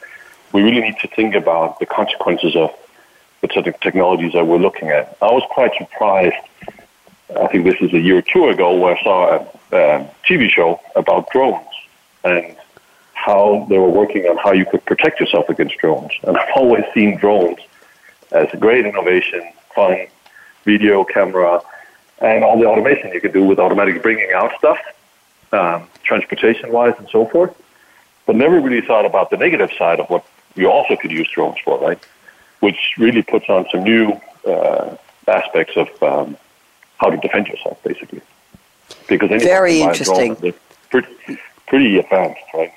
we 0.52 0.64
really 0.64 0.82
need 0.82 0.98
to 1.00 1.08
think 1.08 1.36
about 1.36 1.80
the 1.80 1.86
consequences 1.86 2.56
of 2.56 2.76
the 3.42 3.48
technologies 3.82 4.34
that 4.34 4.46
we're 4.48 4.58
looking 4.58 4.90
at. 4.90 5.16
I 5.22 5.32
was 5.32 5.44
quite 5.52 5.72
surprised. 5.78 6.36
I 7.40 7.48
think 7.48 7.66
this 7.66 7.80
is 7.82 7.94
a 7.94 8.00
year 8.00 8.18
or 8.18 8.22
two 8.24 8.48
ago 8.48 8.76
where 8.76 8.98
I 8.98 9.04
saw 9.04 9.18
a, 9.36 9.78
a 9.78 10.10
TV 10.28 10.50
show 10.50 10.82
about 10.96 11.30
drones 11.30 11.68
and 12.24 12.56
how 13.14 13.68
they 13.70 13.78
were 13.78 13.90
working 13.90 14.26
on 14.26 14.38
how 14.38 14.54
you 14.54 14.66
could 14.66 14.84
protect 14.86 15.20
yourself 15.20 15.50
against 15.50 15.78
drones. 15.78 16.14
And 16.24 16.36
I've 16.36 16.50
always 16.56 16.84
seen 16.94 17.18
drones 17.18 17.60
as 18.32 18.48
a 18.54 18.58
great 18.58 18.86
innovation 18.86 19.52
fun 19.78 20.08
video 20.66 21.04
camera 21.04 21.62
and 22.20 22.44
all 22.44 22.58
the 22.60 22.66
automation 22.66 23.14
you 23.14 23.22
can 23.22 23.32
do 23.32 23.44
with 23.46 23.60
automatic 23.60 24.02
bringing 24.02 24.32
out 24.34 24.52
stuff, 24.58 24.80
um, 25.52 25.88
transportation 26.04 26.72
wise 26.72 26.96
and 26.98 27.08
so 27.10 27.26
forth. 27.28 27.54
But 28.26 28.36
never 28.36 28.60
really 28.60 28.82
thought 28.82 29.06
about 29.06 29.30
the 29.30 29.38
negative 29.38 29.72
side 29.78 30.00
of 30.00 30.10
what 30.10 30.26
you 30.56 30.70
also 30.70 30.96
could 30.98 31.12
use 31.12 31.30
drones 31.30 31.60
for, 31.64 31.80
right? 31.80 32.00
Which 32.60 32.80
really 32.98 33.22
puts 33.22 33.48
on 33.48 33.68
some 33.72 33.84
new 33.84 34.20
uh, 34.46 34.98
aspects 35.28 35.78
of 35.78 35.88
um, 36.02 36.38
how 36.98 37.12
to 37.12 37.18
defend 37.18 37.48
yourself, 37.48 37.82
basically. 37.84 38.22
Because 39.08 39.30
very 39.44 39.82
interesting. 39.82 40.36
pretty, 40.90 41.38
pretty 41.68 42.00
advanced, 42.00 42.42
right? 42.54 42.74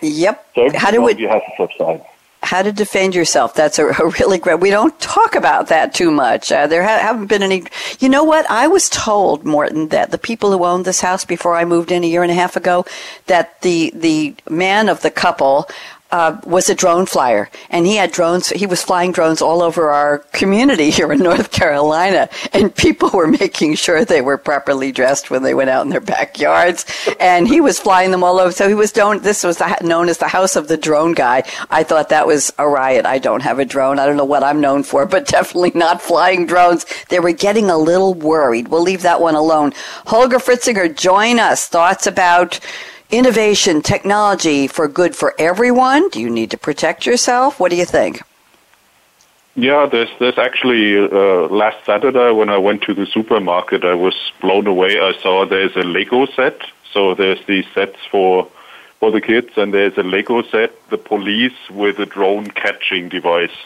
Yep. 0.00 0.46
So 0.54 0.70
how 0.76 0.90
do 0.90 1.02
we? 1.02 1.12
has 1.12 1.42
the 1.48 1.52
flip 1.56 1.70
side 1.78 2.02
how 2.42 2.62
to 2.62 2.72
defend 2.72 3.14
yourself. 3.14 3.54
That's 3.54 3.78
a, 3.78 3.86
a, 3.86 4.08
really 4.20 4.38
great. 4.38 4.60
We 4.60 4.70
don't 4.70 4.98
talk 5.00 5.34
about 5.34 5.68
that 5.68 5.94
too 5.94 6.10
much. 6.10 6.50
Uh, 6.50 6.66
there 6.66 6.82
ha- 6.82 6.98
haven't 6.98 7.26
been 7.26 7.42
any. 7.42 7.64
You 7.98 8.08
know 8.08 8.24
what? 8.24 8.50
I 8.50 8.66
was 8.66 8.88
told, 8.88 9.44
Morton, 9.44 9.88
that 9.88 10.10
the 10.10 10.18
people 10.18 10.50
who 10.50 10.64
owned 10.64 10.84
this 10.84 11.00
house 11.00 11.24
before 11.24 11.56
I 11.56 11.64
moved 11.64 11.92
in 11.92 12.04
a 12.04 12.06
year 12.06 12.22
and 12.22 12.30
a 12.30 12.34
half 12.34 12.56
ago, 12.56 12.86
that 13.26 13.60
the 13.62 13.92
the 13.94 14.34
man 14.48 14.88
of 14.88 15.02
the 15.02 15.10
couple 15.10 15.68
uh, 16.12 16.40
was 16.44 16.68
a 16.68 16.74
drone 16.74 17.06
flyer, 17.06 17.48
and 17.70 17.86
he 17.86 17.96
had 17.96 18.12
drones. 18.12 18.48
He 18.50 18.66
was 18.66 18.82
flying 18.82 19.12
drones 19.12 19.40
all 19.40 19.62
over 19.62 19.90
our 19.90 20.18
community 20.32 20.90
here 20.98 21.12
in 21.12 21.20
North 21.20 21.50
Carolina, 21.52 22.28
and 22.52 22.74
people 22.74 23.10
were 23.10 23.26
making 23.26 23.74
sure 23.76 24.04
they 24.04 24.20
were 24.20 24.38
properly 24.38 24.92
dressed 24.92 25.30
when 25.30 25.42
they 25.42 25.54
went 25.54 25.70
out 25.70 25.84
in 25.84 25.90
their 25.90 26.00
backyards. 26.00 26.86
And 27.18 27.46
he 27.46 27.60
was 27.60 27.78
flying 27.78 28.10
them 28.10 28.24
all 28.24 28.38
over. 28.38 28.52
So 28.52 28.68
he 28.68 28.74
was 28.74 28.94
known. 28.96 29.20
This 29.20 29.44
was 29.44 29.60
known 29.82 30.08
as 30.08 30.18
the 30.18 30.28
House 30.28 30.56
of 30.56 30.68
the 30.68 30.76
Drone 30.76 31.12
Guy. 31.12 31.42
I 31.70 31.82
thought 31.82 32.08
that 32.08 32.26
was 32.26 32.52
a 32.58 32.68
riot. 32.68 33.06
I 33.06 33.18
don't 33.18 33.42
have 33.42 33.58
a 33.58 33.64
drone. 33.64 33.98
I 33.98 34.06
don't 34.06 34.16
know 34.16 34.24
what 34.24 34.42
I'm 34.42 34.60
known 34.60 34.82
for, 34.82 35.06
but 35.06 35.26
definitely 35.26 35.72
not 35.74 36.02
flying 36.02 36.46
drones. 36.46 36.86
They 37.08 37.20
were 37.20 37.32
getting 37.32 37.70
a 37.70 37.78
little 37.78 38.14
worried. 38.14 38.68
We'll 38.68 38.82
leave 38.82 39.02
that 39.02 39.20
one 39.20 39.34
alone. 39.34 39.72
Holger 40.06 40.38
Fritzinger, 40.38 40.94
join 40.96 41.38
us. 41.38 41.68
Thoughts 41.68 42.06
about 42.06 42.60
innovation, 43.10 43.82
technology 43.82 44.66
for 44.66 44.88
good 44.88 45.14
for 45.14 45.34
everyone? 45.38 46.08
Do 46.10 46.20
you 46.20 46.30
need 46.30 46.50
to 46.50 46.58
protect 46.58 47.06
yourself? 47.06 47.60
What 47.60 47.70
do 47.70 47.76
you 47.76 47.84
think? 47.84 48.22
Yeah, 49.56 49.86
there's 49.86 50.08
there's 50.18 50.38
actually 50.38 50.96
uh, 50.96 51.48
last 51.48 51.84
Saturday 51.84 52.30
when 52.32 52.48
I 52.48 52.58
went 52.58 52.82
to 52.82 52.94
the 52.94 53.06
supermarket, 53.06 53.84
I 53.84 53.94
was 53.94 54.14
blown 54.40 54.66
away. 54.66 55.00
I 55.00 55.12
saw 55.20 55.44
there's 55.44 55.76
a 55.76 55.82
Lego 55.82 56.26
set. 56.26 56.60
So 56.92 57.14
there's 57.14 57.44
these 57.46 57.66
sets 57.74 57.98
for 58.10 58.48
for 59.00 59.10
the 59.10 59.20
kids, 59.20 59.50
and 59.56 59.72
there's 59.72 59.96
a 59.96 60.02
Lego 60.02 60.42
set, 60.42 60.72
the 60.90 60.98
police 60.98 61.58
with 61.70 61.98
a 61.98 62.06
drone 62.06 62.48
catching 62.50 63.08
device. 63.08 63.56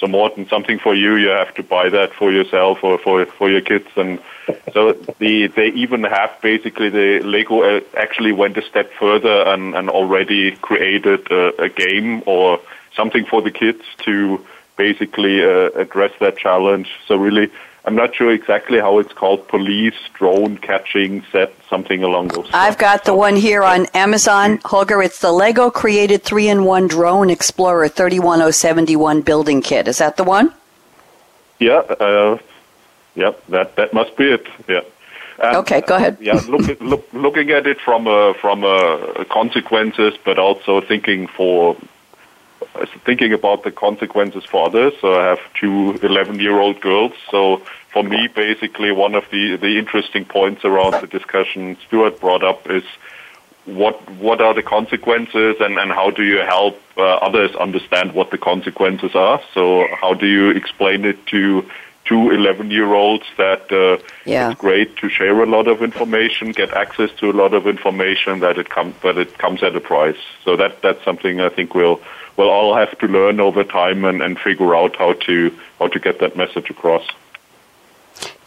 So 0.00 0.06
Morten, 0.06 0.48
something 0.48 0.78
for 0.78 0.94
you, 0.94 1.16
you 1.16 1.28
have 1.28 1.54
to 1.56 1.62
buy 1.62 1.90
that 1.90 2.14
for 2.14 2.32
yourself 2.32 2.82
or 2.82 2.96
for 2.96 3.26
for 3.26 3.50
your 3.50 3.60
kids, 3.60 3.86
and 3.96 4.18
so 4.72 4.94
the 5.18 5.48
they 5.48 5.68
even 5.68 6.04
have 6.04 6.30
basically 6.40 6.88
the 6.88 7.20
Lego 7.20 7.62
uh, 7.62 7.80
actually 7.94 8.32
went 8.32 8.56
a 8.56 8.62
step 8.62 8.90
further 8.98 9.42
and, 9.42 9.74
and 9.74 9.90
already 9.90 10.52
created 10.56 11.30
a, 11.30 11.64
a 11.64 11.68
game 11.68 12.22
or 12.24 12.60
something 12.96 13.26
for 13.26 13.42
the 13.42 13.50
kids 13.50 13.82
to 13.98 14.44
basically 14.78 15.44
uh, 15.44 15.68
address 15.74 16.12
that 16.20 16.38
challenge. 16.38 16.88
So 17.06 17.16
really, 17.16 17.50
I'm 17.90 17.96
not 17.96 18.14
sure 18.14 18.30
exactly 18.30 18.78
how 18.78 19.00
it's 19.00 19.12
called, 19.12 19.48
police, 19.48 19.96
drone 20.14 20.58
catching 20.58 21.24
set, 21.32 21.52
something 21.68 22.04
along 22.04 22.28
those 22.28 22.44
lines. 22.44 22.54
I've 22.54 22.78
got 22.78 23.04
the 23.04 23.16
one 23.16 23.34
here 23.34 23.64
on 23.64 23.86
Amazon, 23.94 24.60
Holger. 24.64 25.02
It's 25.02 25.18
the 25.18 25.32
Lego 25.32 25.72
Creator 25.72 26.18
3-in-1 26.18 26.88
Drone 26.88 27.30
Explorer 27.30 27.88
31071 27.88 29.22
building 29.22 29.60
kit. 29.60 29.88
Is 29.88 29.98
that 29.98 30.16
the 30.16 30.22
one? 30.22 30.54
Yeah, 31.58 31.78
uh, 31.78 32.38
yeah, 33.16 33.32
that, 33.48 33.74
that 33.74 33.92
must 33.92 34.16
be 34.16 34.34
it, 34.34 34.46
yeah. 34.68 34.82
And, 35.42 35.56
okay, 35.56 35.80
go 35.80 35.96
ahead. 35.96 36.18
yeah, 36.20 36.40
look, 36.46 36.80
look, 36.80 37.08
looking 37.12 37.50
at 37.50 37.66
it 37.66 37.80
from 37.80 38.06
a, 38.06 38.34
from 38.34 38.62
a 38.62 39.24
consequences, 39.24 40.14
but 40.24 40.38
also 40.38 40.80
thinking 40.80 41.26
for 41.26 41.76
thinking 43.04 43.32
about 43.32 43.64
the 43.64 43.72
consequences 43.72 44.44
for 44.44 44.66
others. 44.66 44.92
So 45.00 45.18
I 45.20 45.24
have 45.30 45.40
two 45.54 45.94
11-year-old 46.02 46.80
girls. 46.80 47.12
So 47.30 47.62
for 47.92 48.02
me, 48.02 48.28
basically, 48.28 48.92
one 48.92 49.14
of 49.14 49.24
the, 49.30 49.56
the 49.56 49.78
interesting 49.78 50.24
points 50.24 50.64
around 50.64 51.00
the 51.00 51.06
discussion 51.06 51.76
Stuart 51.86 52.20
brought 52.20 52.44
up 52.44 52.70
is 52.70 52.84
what 53.66 54.08
what 54.12 54.40
are 54.40 54.54
the 54.54 54.62
consequences 54.62 55.56
and, 55.60 55.78
and 55.78 55.92
how 55.92 56.10
do 56.10 56.24
you 56.24 56.38
help 56.38 56.80
uh, 56.96 57.02
others 57.02 57.54
understand 57.56 58.14
what 58.14 58.30
the 58.30 58.38
consequences 58.38 59.14
are? 59.14 59.40
So 59.54 59.86
how 60.00 60.14
do 60.14 60.26
you 60.26 60.50
explain 60.50 61.04
it 61.04 61.24
to 61.26 61.68
two 62.04 62.30
11 62.30 62.70
year 62.70 62.94
olds 62.94 63.24
that 63.36 63.70
uh, 63.70 64.02
yeah. 64.24 64.50
it's 64.50 64.60
great 64.60 64.96
to 64.96 65.08
share 65.08 65.40
a 65.42 65.46
lot 65.46 65.68
of 65.68 65.82
information, 65.82 66.52
get 66.52 66.72
access 66.72 67.10
to 67.18 67.30
a 67.30 67.34
lot 67.34 67.54
of 67.54 67.66
information, 67.66 68.40
that 68.40 68.58
it 68.58 68.70
comes 68.70 68.94
but 69.02 69.18
it 69.18 69.36
comes 69.38 69.62
at 69.62 69.76
a 69.76 69.80
price. 69.80 70.18
So 70.44 70.56
that 70.56 70.80
that's 70.82 71.04
something 71.04 71.40
I 71.40 71.48
think 71.48 71.74
we'll 71.74 72.00
we'll 72.36 72.50
all 72.50 72.74
have 72.74 72.96
to 72.98 73.06
learn 73.06 73.40
over 73.40 73.64
time 73.64 74.04
and, 74.04 74.22
and 74.22 74.38
figure 74.38 74.74
out 74.74 74.96
how 74.96 75.12
to 75.12 75.56
how 75.78 75.88
to 75.88 75.98
get 75.98 76.20
that 76.20 76.36
message 76.36 76.70
across. 76.70 77.06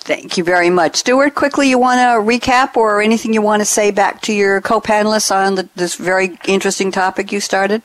Thank 0.06 0.38
you 0.38 0.43
very 0.43 0.70
much. 0.70 0.97
Stuart, 0.97 1.34
quickly, 1.34 1.70
you 1.70 1.78
want 1.78 1.99
to 1.99 2.30
recap 2.30 2.76
or 2.76 3.01
anything 3.01 3.34
you 3.34 3.41
want 3.41 3.62
to 3.62 3.66
say 3.66 3.89
back 3.89 4.20
to 4.24 4.34
your 4.34 4.60
co-panelists 4.60 5.34
on 5.34 5.56
the, 5.56 5.70
this 5.78 5.95
very 5.95 6.38
interesting 6.45 6.91
topic 6.91 7.32
you 7.32 7.39
started? 7.39 7.82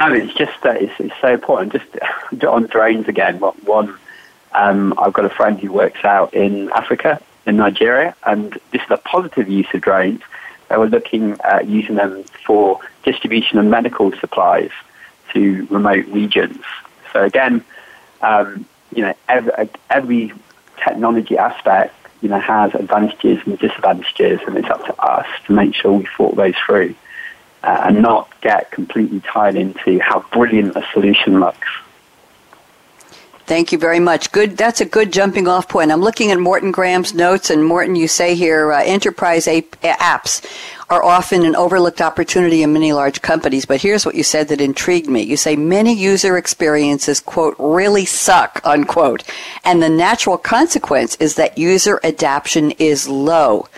No, 0.00 0.14
it's 0.14 0.32
just 0.32 0.54
that 0.62 0.80
it's, 0.80 0.98
it's, 0.98 1.12
so 1.20 1.34
important. 1.34 1.74
Just 1.74 2.42
on 2.44 2.64
drones 2.68 3.06
again. 3.06 3.38
One, 3.38 3.98
um, 4.54 4.94
I've 4.96 5.12
got 5.12 5.26
a 5.26 5.28
friend 5.28 5.60
who 5.60 5.70
works 5.70 6.02
out 6.06 6.32
in 6.32 6.70
Africa, 6.70 7.20
in 7.44 7.58
Nigeria, 7.58 8.16
and 8.24 8.58
this 8.72 8.80
is 8.80 8.90
a 8.90 8.96
positive 8.96 9.50
use 9.50 9.66
of 9.74 9.82
drones. 9.82 10.22
They 10.70 10.78
were 10.78 10.88
looking 10.88 11.38
at 11.44 11.68
using 11.68 11.96
them 11.96 12.24
for 12.46 12.80
distribution 13.02 13.58
of 13.58 13.66
medical 13.66 14.10
supplies 14.12 14.70
to 15.34 15.66
remote 15.66 16.06
regions. 16.06 16.64
So 17.12 17.24
again, 17.24 17.62
um, 18.22 18.64
you 18.94 19.02
know, 19.02 19.14
every, 19.28 19.68
every 19.90 20.32
technology 20.82 21.36
aspect, 21.36 21.94
you 22.20 22.28
know, 22.28 22.40
has 22.40 22.74
advantages 22.74 23.40
and 23.44 23.58
disadvantages, 23.58 24.40
and 24.46 24.56
it's 24.56 24.68
up 24.68 24.84
to 24.86 25.02
us 25.02 25.26
to 25.46 25.52
make 25.52 25.74
sure 25.74 25.92
we 25.92 26.08
thought 26.16 26.36
those 26.36 26.54
through 26.64 26.94
uh, 27.62 27.82
and 27.86 28.02
not 28.02 28.28
get 28.40 28.70
completely 28.70 29.20
tied 29.20 29.56
into 29.56 29.98
how 29.98 30.20
brilliant 30.32 30.76
a 30.76 30.86
solution 30.92 31.40
looks. 31.40 31.68
Thank 33.46 33.72
you 33.72 33.78
very 33.78 34.00
much. 34.00 34.32
Good. 34.32 34.56
That's 34.56 34.80
a 34.80 34.86
good 34.86 35.12
jumping 35.12 35.46
off 35.48 35.68
point. 35.68 35.92
I'm 35.92 36.00
looking 36.00 36.30
at 36.30 36.40
Morten 36.40 36.70
Gram's 36.70 37.12
notes, 37.12 37.50
and 37.50 37.62
Morten, 37.62 37.94
you 37.94 38.08
say 38.08 38.34
here, 38.34 38.72
uh, 38.72 38.82
enterprise 38.82 39.46
apps 39.46 40.42
are 40.88 41.04
often 41.04 41.44
an 41.44 41.54
overlooked 41.54 42.00
opportunity 42.00 42.62
in 42.62 42.72
many 42.72 42.94
large 42.94 43.20
companies. 43.20 43.66
But 43.66 43.82
here's 43.82 44.06
what 44.06 44.14
you 44.14 44.22
said 44.22 44.48
that 44.48 44.62
intrigued 44.62 45.10
me. 45.10 45.22
You 45.22 45.36
say 45.36 45.56
many 45.56 45.92
user 45.92 46.38
experiences, 46.38 47.20
quote, 47.20 47.54
really 47.58 48.06
suck, 48.06 48.62
unquote. 48.64 49.24
And 49.62 49.82
the 49.82 49.90
natural 49.90 50.38
consequence 50.38 51.14
is 51.16 51.34
that 51.34 51.58
user 51.58 52.00
adoption 52.02 52.70
is 52.72 53.08
low. 53.08 53.68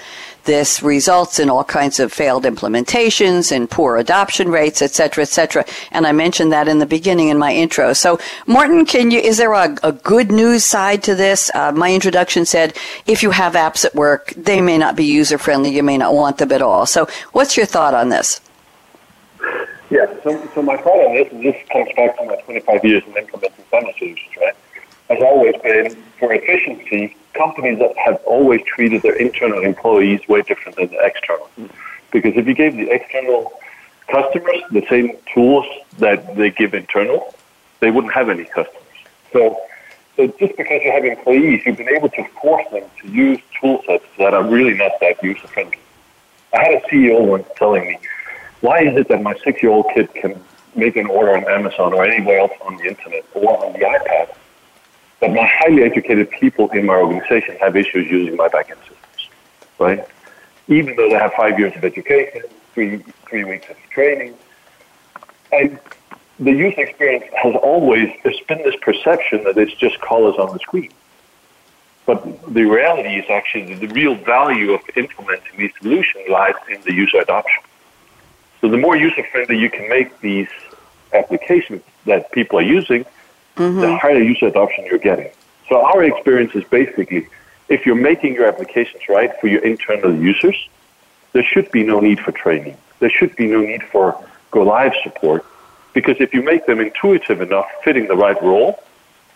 This 0.47 0.81
results 0.81 1.41
in 1.41 1.51
all 1.51 1.65
kinds 1.65 1.99
of 1.99 2.13
failed 2.13 2.45
implementations 2.45 3.51
and 3.51 3.69
poor 3.69 3.97
adoption 3.97 4.49
rates, 4.49 4.81
et 4.81 4.93
cetera, 4.93 5.23
et 5.23 5.29
cetera. 5.29 5.65
And 5.91 6.07
I 6.07 6.13
mentioned 6.13 6.53
that 6.53 6.69
in 6.69 6.79
the 6.79 6.87
beginning 6.87 7.31
in 7.31 7.39
my 7.39 7.53
intro. 7.53 7.93
So, 7.93 8.21
Morten, 8.47 8.87
can 8.87 9.11
you, 9.11 9.19
is 9.19 9.39
there 9.39 9.53
a, 9.53 9.77
a 9.83 9.91
good 9.91 10.31
news 10.31 10.65
side 10.65 11.03
to 11.03 11.17
this? 11.17 11.51
Uh, 11.53 11.73
my 11.73 11.93
introduction 11.93 12.47
said 12.47 12.77
if 13.07 13.25
you 13.25 13.33
have 13.33 13.55
apps 13.55 13.85
at 13.85 13.95
work, 13.97 14.33
they 14.37 14.61
may 14.61 14.79
not 14.79 14.95
be 14.95 15.05
user 15.05 15.37
friendly. 15.37 15.75
You 15.75 15.83
may 15.83 15.99
not 15.99 16.15
want 16.15 16.39
them 16.39 16.53
at 16.53 16.63
all. 16.63 16.87
So, 16.87 17.09
what's 17.33 17.57
your 17.57 17.67
thought 17.67 17.93
on 17.93 18.09
this? 18.09 18.41
Yeah, 19.91 20.07
so, 20.23 20.49
so 20.55 20.63
my 20.63 20.77
thought 20.77 21.07
on 21.07 21.15
this, 21.15 21.33
and 21.33 21.43
this 21.43 21.57
comes 21.73 21.89
back 21.97 22.17
to 22.19 22.25
my 22.25 22.37
25 22.37 22.85
years 22.85 23.03
in 23.05 23.17
implementing 23.17 23.65
finance 23.71 23.99
solutions, 23.99 24.37
right, 24.41 24.55
has 25.11 25.23
always 25.23 25.55
been 25.63 25.91
for 26.19 26.33
efficiency, 26.33 27.17
companies 27.37 27.79
that 27.79 27.97
have 27.97 28.21
always 28.25 28.63
treated 28.63 29.03
their 29.03 29.17
internal 29.17 29.63
employees 29.63 30.27
way 30.29 30.43
different 30.43 30.77
than 30.77 30.89
the 30.89 30.99
external. 31.05 31.49
Because 32.11 32.35
if 32.37 32.47
you 32.47 32.55
gave 32.55 32.77
the 32.77 32.91
external 32.91 33.53
customers 34.09 34.63
the 34.71 34.87
same 34.89 35.17
tools 35.33 35.67
that 35.99 36.37
they 36.37 36.51
give 36.51 36.75
internal, 36.75 37.35
they 37.81 37.91
wouldn't 37.91 38.13
have 38.13 38.29
any 38.29 38.45
customers. 38.45 38.83
So, 39.33 39.61
so 40.17 40.27
just 40.39 40.57
because 40.57 40.81
you 40.83 40.93
have 40.93 41.05
employees, 41.05 41.63
you've 41.67 41.77
been 41.77 41.89
able 41.89 42.09
to 42.11 42.25
force 42.41 42.65
them 42.71 42.85
to 43.03 43.09
use 43.09 43.39
tool 43.61 43.83
sets 43.87 44.05
that 44.19 44.33
are 44.35 44.45
really 44.45 44.75
not 44.75 44.93
that 45.01 45.23
user 45.23 45.47
friendly. 45.49 45.79
I 46.53 46.63
had 46.63 46.75
a 46.75 46.81
CEO 46.89 47.27
once 47.27 47.47
telling 47.57 47.87
me, 47.87 47.99
why 48.61 48.81
is 48.81 48.97
it 48.97 49.09
that 49.09 49.23
my 49.23 49.35
six 49.45 49.63
year 49.63 49.73
old 49.73 49.87
kid 49.95 50.13
can 50.15 50.43
make 50.75 50.97
an 50.97 51.07
order 51.07 51.37
on 51.37 51.45
Amazon 51.49 51.93
or 51.93 52.05
anywhere 52.05 52.39
else 52.39 52.53
on 52.63 52.77
the 52.77 52.85
internet 52.85 53.25
or 53.35 53.65
on 53.65 53.73
the 53.73 53.81
iPad, 53.81 54.35
but 55.21 55.31
my 55.33 55.47
highly 55.47 55.83
educated 55.83 56.31
people 56.31 56.71
in 56.71 56.87
my 56.87 56.95
organization 56.95 57.57
have 57.57 57.77
issues 57.77 58.11
using 58.11 58.37
my 58.37 58.49
backend 58.49 58.79
systems, 58.81 59.29
right? 59.79 60.07
Even 60.69 60.97
though 60.97 61.09
they 61.09 61.15
have 61.15 61.33
five 61.33 61.59
years 61.59 61.75
of 61.77 61.85
education, 61.85 62.43
three, 62.75 63.03
three 63.29 63.45
weeks 63.45 63.69
of 63.71 63.77
training. 63.91 64.35
And 65.53 65.79
the 66.39 66.53
user 66.53 66.83
experience 66.83 67.25
has 67.43 67.55
always, 67.63 68.13
there's 68.23 68.41
been 68.41 68.59
this 68.59 68.77
perception 68.83 69.45
that 69.45 69.57
it's 69.57 69.75
just 69.75 69.99
colors 70.01 70.35
on 70.39 70.53
the 70.53 70.59
screen. 70.59 70.91
But 72.05 72.53
the 72.53 72.65
reality 72.65 73.17
is 73.17 73.25
actually 73.31 73.75
the 73.75 73.89
real 73.89 74.15
value 74.15 74.73
of 74.73 74.81
implementing 74.97 75.59
these 75.59 75.73
solutions 75.81 76.25
lies 76.29 76.55
in 76.69 76.83
the 76.83 76.93
user 76.93 77.19
adoption. 77.19 77.63
So 78.61 78.69
the 78.69 78.77
more 78.77 78.97
user 78.97 79.25
friendly 79.33 79.59
you 79.59 79.71
can 79.71 79.89
make 79.89 80.21
these 80.21 80.49
applications 81.13 81.83
that 82.05 82.31
people 82.33 82.59
are 82.59 82.63
using, 82.63 83.07
mm-hmm. 83.57 83.81
the 83.81 83.97
higher 83.97 84.23
user 84.23 84.47
adoption 84.47 84.87
you're 84.87 84.99
getting. 84.99 85.31
So 85.69 85.85
our 85.85 86.05
experience 86.05 86.55
is 86.55 86.65
basically, 86.65 87.29
if 87.69 87.85
you're 87.85 87.97
making 87.97 88.35
your 88.35 88.47
applications 88.47 89.03
right 89.09 89.33
for 89.41 89.49
your 89.49 89.65
internal 89.65 90.15
users, 90.15 90.69
there 91.33 91.43
should 91.43 91.71
be 91.71 91.83
no 91.83 92.01
need 92.01 92.21
for 92.21 92.33
training. 92.33 92.77
There 93.01 93.11
should 93.11 93.35
be 93.37 93.47
no 93.47 93.61
need 93.61 93.83
for 93.83 94.23
go 94.51 94.63
live 94.63 94.93
support 95.03 95.45
because 95.93 96.17
if 96.21 96.33
you 96.33 96.43
make 96.43 96.67
them 96.67 96.81
intuitive 96.81 97.41
enough, 97.41 97.67
fitting 97.83 98.07
the 98.07 98.17
right 98.17 98.41
role, 98.43 98.83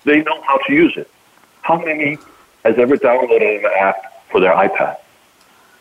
they 0.04 0.22
know 0.22 0.40
how 0.42 0.58
to 0.66 0.72
use 0.72 0.96
it. 0.96 1.10
How 1.62 1.78
many 1.78 2.18
has 2.64 2.78
ever 2.78 2.96
downloaded 2.96 3.64
an 3.64 3.72
app 3.78 4.28
for 4.30 4.40
their 4.40 4.54
iPad 4.54 4.96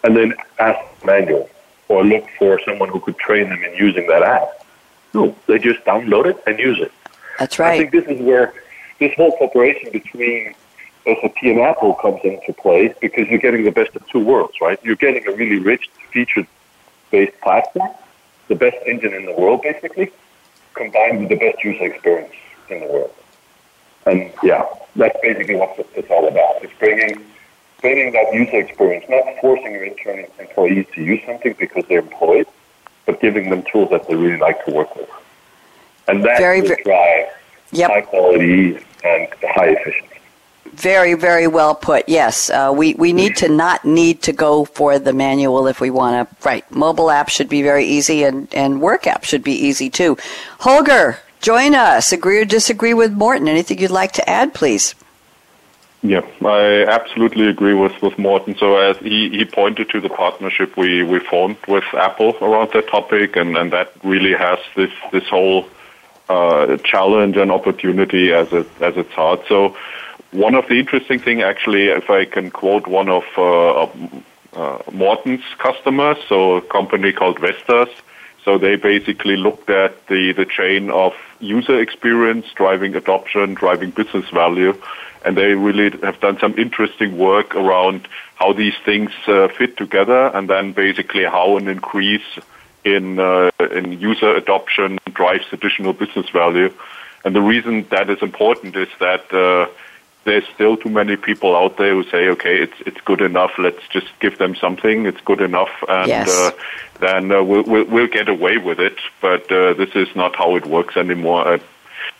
and 0.04 0.16
then 0.16 0.34
asked 0.58 1.06
manual 1.06 1.50
or 1.88 2.04
looked 2.04 2.30
for 2.38 2.60
someone 2.66 2.90
who 2.90 3.00
could 3.00 3.18
train 3.18 3.50
them 3.50 3.64
in 3.64 3.76
using 3.76 4.08
that 4.08 4.24
app? 4.24 4.66
No, 5.14 5.36
they 5.48 5.58
just 5.60 5.84
download 5.86 6.26
it 6.28 6.38
and 6.46 6.60
use 6.60 6.80
it. 6.80 6.92
That's 7.40 7.58
right. 7.58 7.74
I 7.74 7.78
think 7.78 7.92
this 7.92 8.06
is 8.06 8.22
where 8.22 8.54
this 9.00 9.14
whole 9.16 9.32
cooperation 9.38 9.92
between 9.92 10.54
SAP 11.06 11.42
and 11.44 11.60
Apple 11.60 11.94
comes 11.96 12.20
into 12.24 12.54
play 12.54 12.94
because 13.00 13.28
you're 13.28 13.40
getting 13.40 13.64
the 13.64 13.72
best 13.72 13.96
of 13.96 14.06
two 14.10 14.20
worlds, 14.20 14.56
right? 14.62 14.78
You're 14.84 14.98
getting 14.98 15.26
a 15.28 15.32
really 15.32 15.60
rich 15.60 15.90
feature-based 16.12 17.40
platform, 17.42 17.90
the 18.50 18.56
best 18.56 18.78
engine 18.86 19.14
in 19.14 19.26
the 19.26 19.34
world, 19.34 19.62
basically, 19.62 20.12
combined 20.74 21.20
with 21.22 21.30
the 21.30 21.38
best 21.38 21.64
user 21.64 21.86
experience 21.86 22.34
in 22.70 22.82
the 22.82 22.88
world. 22.88 23.14
And 24.06 24.32
yeah, 24.44 24.66
that's 24.96 25.18
basically 25.22 25.56
what 25.56 25.76
it's 25.96 26.10
all 26.12 26.28
about. 26.28 26.64
It's 26.64 26.74
bringing 26.80 27.26
bringing 27.82 28.12
that 28.12 28.34
user 28.34 28.60
experience, 28.60 29.06
not 29.08 29.24
forcing 29.40 29.72
your 29.72 29.86
internal 29.86 30.30
employees 30.40 30.86
to 30.94 31.02
use 31.02 31.22
something 31.26 31.56
because 31.58 31.86
they're 31.88 32.00
employed, 32.00 32.46
but 33.06 33.22
giving 33.22 33.50
them 33.50 33.64
tools 33.72 33.90
that 33.92 34.06
they 34.08 34.16
really 34.16 34.38
like 34.38 34.66
to 34.66 34.72
work 34.72 34.94
with. 34.98 35.10
And 36.10 36.24
that 36.26 36.38
very, 36.38 36.62
will 36.62 36.76
drive 36.84 37.28
yep. 37.72 37.92
high 37.92 38.02
quality 38.02 38.76
and 39.04 39.28
high 39.44 39.70
efficiency. 39.70 40.06
Very, 40.72 41.14
very 41.14 41.48
well 41.48 41.76
put. 41.76 42.08
Yes, 42.08 42.50
uh, 42.50 42.72
we 42.76 42.94
we 42.94 43.12
need 43.12 43.36
to 43.38 43.50
not 43.50 43.84
need 43.84 44.22
to 44.24 44.32
go 44.32 44.66
for 44.66 44.98
the 44.98 45.12
manual 45.12 45.68
if 45.68 45.82
we 45.82 45.90
want 45.90 46.30
to. 46.30 46.48
Right, 46.48 46.70
mobile 46.72 47.12
app 47.12 47.30
should 47.30 47.50
be 47.50 47.62
very 47.62 47.86
easy, 47.86 48.24
and 48.24 48.48
and 48.54 48.80
work 48.80 49.06
app 49.06 49.24
should 49.24 49.44
be 49.44 49.52
easy 49.52 49.90
too. 49.90 50.18
Holger, 50.60 51.20
join 51.42 51.76
us. 51.76 52.12
Agree 52.14 52.40
or 52.40 52.46
disagree 52.46 52.94
with 52.94 53.12
Morten? 53.12 53.48
Anything 53.50 53.80
you'd 53.80 53.92
like 53.92 54.14
to 54.14 54.30
add, 54.30 54.54
please? 54.54 54.96
Yeah, 56.02 56.22
I 56.46 56.86
absolutely 56.86 57.50
agree 57.50 57.74
with, 57.74 58.02
with 58.02 58.18
Morten. 58.18 58.56
So 58.58 58.78
as 58.78 58.98
he, 59.00 59.30
he 59.30 59.44
pointed 59.44 59.90
to 59.90 60.00
the 60.00 60.08
partnership 60.08 60.78
we, 60.78 61.04
we 61.04 61.20
formed 61.20 61.58
with 61.68 61.84
Apple 61.94 62.38
around 62.42 62.72
that 62.72 62.88
topic, 62.88 63.36
and, 63.36 63.58
and 63.58 63.74
that 63.74 63.92
really 64.02 64.34
has 64.34 64.60
this 64.76 64.92
this 65.12 65.28
whole 65.28 65.68
uh, 66.30 66.78
challenge 66.78 67.36
and 67.38 67.52
opportunity 67.52 68.32
as 68.32 68.52
it 68.54 68.68
as 68.82 68.96
its 68.98 69.12
hard. 69.12 69.42
So 69.48 69.76
one 70.32 70.56
of 70.56 70.68
the 70.68 70.76
interesting 70.76 71.20
thing, 71.20 71.42
actually, 71.42 71.86
if 71.88 72.10
I 72.10 72.26
can 72.26 72.52
quote 72.52 72.88
one 72.88 73.10
of 73.10 73.24
uh, 73.38 73.88
uh, 74.54 74.80
Morten's 74.92 75.44
customers, 75.58 76.18
so 76.28 76.58
a 76.58 76.62
company 76.62 77.12
called 77.12 77.40
Vestas. 77.40 77.90
So 78.46 78.58
they 78.58 78.76
basically 78.78 79.36
looked 79.36 79.70
at 79.70 80.08
the, 80.08 80.32
the 80.32 80.46
chain 80.46 80.90
of 80.90 81.14
user 81.40 81.80
experience, 81.80 82.46
driving 82.56 82.96
adoption, 82.96 83.54
driving 83.54 83.92
business 83.92 84.30
value, 84.30 84.80
and 85.26 85.36
they 85.36 85.54
really 85.56 85.90
have 86.02 86.20
done 86.22 86.40
some 86.40 86.58
interesting 86.58 87.18
work 87.18 87.54
around 87.56 88.08
how 88.36 88.54
these 88.54 88.76
things 88.86 89.12
uh, 89.28 89.50
fit 89.50 89.78
together, 89.78 90.32
and 90.34 90.50
then 90.50 90.72
basically 90.72 91.26
how 91.26 91.58
an 91.58 91.68
increase 91.68 92.40
in 92.86 93.20
uh, 93.20 93.52
in 93.72 94.00
user 94.00 94.34
adoption 94.36 94.99
drives 95.20 95.48
additional 95.58 95.94
business 96.04 96.30
value. 96.42 96.70
And 97.26 97.32
the 97.40 97.46
reason 97.54 97.74
that 97.96 98.08
is 98.10 98.22
important 98.22 98.76
is 98.86 98.92
that 99.00 99.26
uh, 99.34 99.68
there's 100.24 100.48
still 100.56 100.76
too 100.84 100.94
many 101.02 101.16
people 101.18 101.52
out 101.62 101.74
there 101.78 101.94
who 101.98 102.04
say, 102.14 102.22
okay, 102.36 102.56
it's 102.66 102.80
it's 102.90 103.02
good 103.02 103.22
enough. 103.30 103.52
Let's 103.58 103.86
just 103.90 104.10
give 104.24 104.36
them 104.44 104.54
something. 104.56 104.98
It's 105.06 105.24
good 105.32 105.42
enough, 105.42 105.74
and 105.98 106.08
yes. 106.08 106.30
uh, 106.30 106.52
then 107.06 107.24
uh, 107.32 107.44
we'll, 107.50 107.66
we'll, 107.72 107.88
we'll 107.94 108.14
get 108.20 108.30
away 108.38 108.56
with 108.58 108.80
it. 108.90 108.98
But 109.22 109.52
uh, 109.52 109.74
this 109.82 109.94
is 110.04 110.10
not 110.22 110.32
how 110.42 110.50
it 110.60 110.66
works 110.78 110.96
anymore. 111.06 111.42
Uh, 111.48 111.60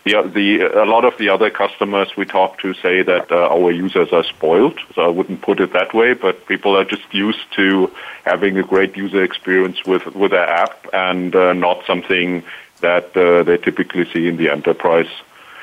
the, 0.06 0.14
the, 0.38 0.84
a 0.84 0.88
lot 0.96 1.04
of 1.06 1.18
the 1.18 1.30
other 1.30 1.50
customers 1.50 2.10
we 2.18 2.26
talk 2.26 2.60
to 2.60 2.74
say 2.74 3.02
that 3.04 3.32
uh, 3.32 3.56
our 3.56 3.72
users 3.72 4.10
are 4.12 4.24
spoiled. 4.24 4.78
So 4.96 5.02
I 5.02 5.12
wouldn't 5.18 5.42
put 5.42 5.60
it 5.60 5.74
that 5.74 5.94
way, 5.94 6.14
but 6.14 6.46
people 6.48 6.78
are 6.78 6.86
just 6.86 7.14
used 7.14 7.46
to 7.56 7.92
having 8.26 8.58
a 8.58 8.64
great 8.64 8.96
user 8.98 9.24
experience 9.24 9.86
with, 9.86 10.06
with 10.16 10.32
their 10.32 10.50
app 10.64 10.88
and 10.94 11.36
uh, 11.36 11.54
not 11.54 11.86
something 11.86 12.44
that 12.82 13.16
uh, 13.16 13.44
they 13.44 13.58
typically 13.58 14.10
see 14.12 14.28
in 14.28 14.38
the 14.38 14.50
enterprise. 14.50 15.10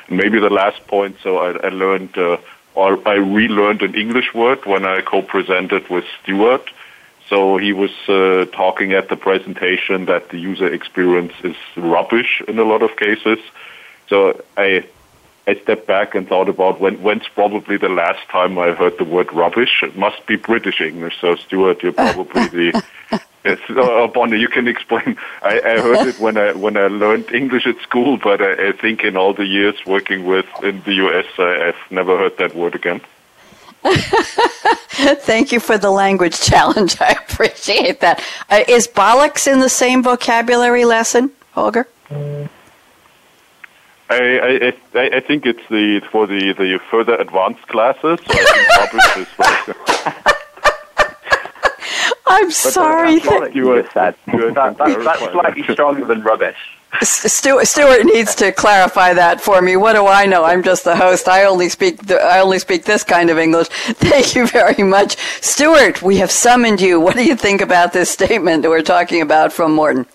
And 0.07 0.17
maybe 0.17 0.39
the 0.39 0.49
last 0.49 0.85
point, 0.87 1.17
so 1.21 1.37
I, 1.37 1.67
I 1.67 1.69
learned, 1.69 2.17
uh, 2.17 2.37
or 2.75 3.07
I 3.07 3.15
relearned 3.15 3.81
an 3.81 3.95
English 3.95 4.33
word 4.33 4.65
when 4.65 4.85
I 4.85 5.01
co-presented 5.01 5.89
with 5.89 6.05
Stuart. 6.21 6.69
So 7.29 7.57
he 7.57 7.73
was 7.73 7.91
uh, 8.07 8.45
talking 8.55 8.93
at 8.93 9.09
the 9.09 9.17
presentation 9.17 10.05
that 10.05 10.29
the 10.29 10.37
user 10.37 10.71
experience 10.71 11.33
is 11.43 11.57
rubbish 11.75 12.41
in 12.47 12.57
a 12.57 12.63
lot 12.63 12.81
of 12.81 12.95
cases. 12.95 13.39
So 14.07 14.41
I 14.55 14.85
I 15.47 15.55
stepped 15.55 15.87
back 15.87 16.13
and 16.13 16.27
thought 16.27 16.49
about 16.49 16.81
when 16.81 17.01
when's 17.01 17.27
probably 17.29 17.77
the 17.77 17.89
last 17.89 18.27
time 18.29 18.57
I 18.59 18.71
heard 18.71 18.97
the 18.97 19.05
word 19.05 19.31
rubbish. 19.33 19.81
It 19.81 19.97
must 19.97 20.25
be 20.25 20.35
British 20.35 20.81
English. 20.81 21.15
So 21.19 21.35
Stuart, 21.35 21.83
you're 21.83 21.91
probably 22.07 22.47
the 22.47 22.83
Yes, 23.47 23.59
uh, 23.69 24.07
Bonnie, 24.13 24.39
you 24.39 24.47
can 24.47 24.67
explain. 24.67 25.17
I, 25.41 25.59
I 25.59 25.79
heard 25.79 26.07
it 26.07 26.19
when 26.19 26.37
I 26.37 26.53
when 26.53 26.75
I 26.77 26.87
learned 26.87 27.31
English 27.31 27.65
at 27.65 27.79
school, 27.81 28.17
but 28.17 28.41
I, 28.41 28.69
I 28.69 28.71
think 28.71 29.03
in 29.03 29.15
all 29.15 29.33
the 29.33 29.45
years 29.45 29.75
working 29.85 30.25
with 30.25 30.45
in 30.63 30.81
the 30.83 30.93
US, 31.05 31.25
I, 31.37 31.67
I've 31.67 31.91
never 31.91 32.17
heard 32.17 32.37
that 32.37 32.55
word 32.55 32.75
again. 32.75 33.01
Thank 33.83 35.51
you 35.51 35.59
for 35.59 35.77
the 35.77 35.91
language 35.91 36.41
challenge. 36.51 36.99
I 36.99 37.11
appreciate 37.11 37.99
that. 38.01 38.23
Uh, 38.49 38.63
is 38.67 38.87
bollocks 38.87 39.51
in 39.51 39.59
the 39.59 39.69
same 39.69 40.03
vocabulary 40.03 40.85
lesson, 40.85 41.31
Holger? 41.51 41.87
I, 44.09 44.73
I, 44.95 45.09
I 45.17 45.19
think 45.19 45.45
it's 45.45 45.67
the 45.69 46.01
for 46.11 46.27
the, 46.27 46.53
the 46.53 46.79
further 46.89 47.15
advanced 47.15 47.67
classes. 47.67 48.19
So 48.25 48.33
I 48.33 49.65
think. 49.65 49.76
I'm 52.27 52.51
sorry. 52.51 53.19
That's 53.19 53.55
you 53.55 53.67
were 53.67 53.87
said. 53.93 54.15
That, 54.27 54.77
that, 54.77 55.03
that's 55.03 55.31
slightly 55.31 55.63
stronger 55.73 56.05
than 56.05 56.21
rubbish. 56.23 56.57
Stuart, 57.01 57.67
Stuart 57.67 58.05
needs 58.05 58.33
to 58.35 58.51
clarify 58.51 59.13
that 59.13 59.41
for 59.41 59.61
me. 59.61 59.75
What 59.75 59.93
do 59.93 60.07
I 60.07 60.25
know? 60.25 60.43
I'm 60.43 60.63
just 60.63 60.83
the 60.83 60.95
host. 60.95 61.27
I 61.27 61.43
only 61.43 61.69
speak 61.69 62.05
the, 62.07 62.19
I 62.19 62.39
only 62.39 62.59
speak 62.59 62.85
this 62.85 63.03
kind 63.03 63.29
of 63.29 63.37
English. 63.37 63.67
Thank 63.69 64.35
you 64.35 64.47
very 64.47 64.83
much, 64.83 65.17
Stuart. 65.41 66.01
We 66.01 66.17
have 66.17 66.31
summoned 66.31 66.81
you. 66.81 66.99
What 66.99 67.15
do 67.15 67.23
you 67.23 67.35
think 67.35 67.61
about 67.61 67.93
this 67.93 68.09
statement 68.09 68.63
that 68.63 68.69
we're 68.69 68.81
talking 68.81 69.21
about 69.21 69.53
from 69.53 69.73
Morten? 69.73 70.05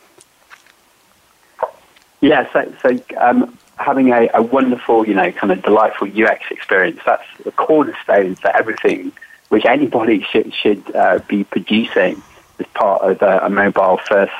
Yeah, 2.21 2.51
so, 2.53 2.73
so 2.83 3.01
um, 3.19 3.59
having 3.77 4.11
a, 4.11 4.29
a, 4.33 4.43
wonderful, 4.43 5.07
you 5.07 5.15
know, 5.15 5.31
kind 5.33 5.53
of 5.53 5.63
delightful 5.63 6.09
UX 6.09 6.45
experience, 6.51 7.01
that's 7.05 7.27
the 7.45 7.53
cornerstone 7.53 8.37
for 8.37 8.49
everything 8.57 9.13
which 9.53 9.67
anybody 9.67 10.23
should, 10.23 10.55
should 10.55 10.83
uh, 10.97 11.19
be 11.29 11.45
producing 11.45 12.23
as 12.59 12.65
part 12.69 13.03
of 13.03 13.21
a, 13.21 13.41
a 13.45 13.51
mobile 13.51 13.99
first 13.99 14.33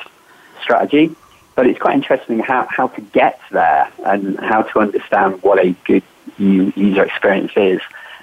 strategy. 0.59 1.15
But 1.53 1.67
it's 1.67 1.77
quite 1.77 1.93
interesting 1.93 2.39
how, 2.39 2.65
how 2.67 2.87
to 2.87 3.01
get 3.01 3.39
there 3.51 3.91
and 4.03 4.39
how 4.39 4.63
to 4.63 4.79
understand 4.79 5.43
what 5.43 5.63
a 5.63 5.75
good 5.85 6.01
user 6.39 7.03
experience 7.03 7.51
is. 7.55 7.79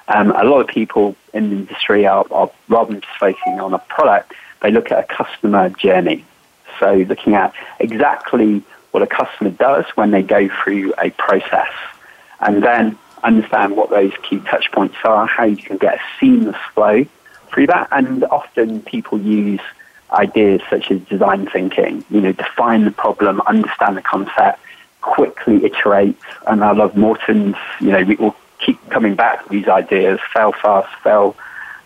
Um, 0.09 0.33
a 0.33 0.43
lot 0.43 0.63
of 0.63 0.67
people 0.67 1.15
in 1.33 1.51
the 1.51 1.57
industry 1.59 2.09
are, 2.09 2.27
are, 2.33 2.51
rather 2.69 2.91
than 2.91 3.03
just 3.03 3.19
focusing 3.21 3.61
on 3.61 3.73
a 3.73 3.79
product, 3.79 4.33
they 4.61 4.73
look 4.73 4.91
at 4.91 4.99
a 4.99 5.05
customer 5.05 5.69
journey. 5.69 6.25
So 6.81 6.93
looking 6.95 7.37
at 7.37 7.55
exactly 7.79 8.65
what 8.91 9.05
a 9.05 9.07
customer 9.07 9.51
does 9.51 9.85
when 9.95 10.11
they 10.11 10.23
go 10.23 10.49
through 10.49 10.95
a 10.99 11.11
process. 11.11 11.71
And 12.41 12.65
then 12.65 12.99
understand 13.23 13.77
what 13.77 13.91
those 13.91 14.13
key 14.23 14.41
touch 14.41 14.71
points 14.73 14.97
are, 15.05 15.27
how 15.27 15.45
you 15.45 15.57
can 15.57 15.77
get 15.77 15.95
a 15.95 16.01
seamless 16.19 16.57
flow 16.75 17.05
through 17.49 17.67
that. 17.69 17.89
And 17.91 18.25
often 18.25 18.83
people 18.83 19.21
use 19.21 19.61
ideas 20.13 20.61
such 20.69 20.91
as 20.91 21.01
design 21.03 21.47
thinking, 21.47 22.05
you 22.11 22.21
know, 22.21 22.33
define 22.33 22.85
the 22.85 22.91
problem, 22.91 23.41
understand 23.43 23.97
the 23.97 24.03
concept, 24.03 24.61
quickly 25.01 25.65
iterate. 25.65 26.17
And 26.47 26.65
I 26.65 26.73
love 26.73 26.97
Morten's, 26.97 27.57
you 27.81 27.91
know, 27.91 28.03
we 28.03 28.17
will 28.17 28.37
keep 28.59 28.79
coming 28.91 29.15
back 29.15 29.45
to 29.45 29.49
these 29.49 29.69
ideas, 29.69 30.21
fail 30.33 30.53
fast, 30.53 30.95
fail 31.03 31.37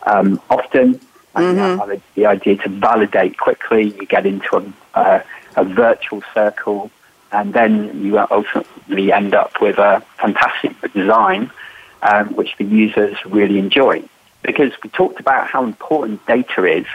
um, 0.07 0.41
often. 0.51 1.01
And 1.37 1.59
mm-hmm. 1.59 2.01
the 2.15 2.27
idea 2.27 2.57
to 2.59 2.69
validate 2.69 3.39
quickly, 3.39 3.91
you 3.91 4.07
get 4.07 4.25
into 4.25 4.57
a, 4.57 4.99
uh, 4.99 5.23
a 5.57 5.65
virtual 5.65 6.23
circle 6.33 6.91
and 7.35 7.53
then 7.53 8.03
you 8.03 8.19
ultimately 8.19 9.13
end 9.13 9.35
up 9.35 9.61
with 9.61 9.77
a 9.79 10.01
fantastic 10.19 10.81
design 10.93 11.51
um, 12.03 12.35
which 12.37 12.57
the 12.59 12.65
users 12.65 13.17
really 13.27 13.59
enjoy. 13.59 14.03
Because 14.43 14.73
we 14.83 14.91
talked 14.91 15.21
about 15.21 15.49
how 15.49 15.65
important 15.65 16.25
data 16.27 16.65
is, 16.65 16.87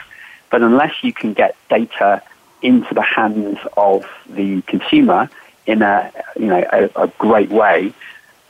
but 0.49 0.61
unless 0.61 1.03
you 1.03 1.11
can 1.11 1.33
get 1.33 1.55
data 1.69 2.21
into 2.61 2.93
the 2.93 3.01
hands 3.01 3.57
of 3.75 4.05
the 4.29 4.61
consumer 4.63 5.29
in 5.65 5.81
a 5.81 6.11
you 6.37 6.47
know 6.47 6.63
a, 6.71 7.03
a 7.03 7.07
great 7.17 7.49
way, 7.49 7.93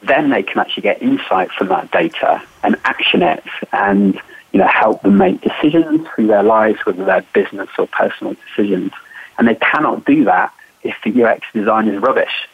then 0.04 0.30
they 0.30 0.44
can 0.44 0.60
actually 0.60 0.84
get 0.84 1.02
insight 1.02 1.52
from 1.52 1.70
that 1.70 1.92
data 1.92 2.42
and 2.64 2.76
action 2.84 3.22
it 3.22 3.44
and 3.72 4.20
you 4.52 4.60
know 4.60 4.68
help 4.68 5.02
them 5.02 5.18
make 5.18 5.42
decisions 5.42 6.06
through 6.10 6.28
their 6.28 6.44
lives, 6.44 6.80
whether 6.86 7.04
they're 7.06 7.26
business 7.34 7.70
or 7.78 7.88
personal 7.88 8.36
decisions. 8.48 8.92
And 9.38 9.48
they 9.48 9.56
cannot 9.56 10.06
do 10.06 10.26
that 10.26 10.54
if 10.84 10.96
the 11.04 11.24
UX 11.24 11.46
design 11.54 11.88
is 11.88 12.02
rubbish 12.02 12.48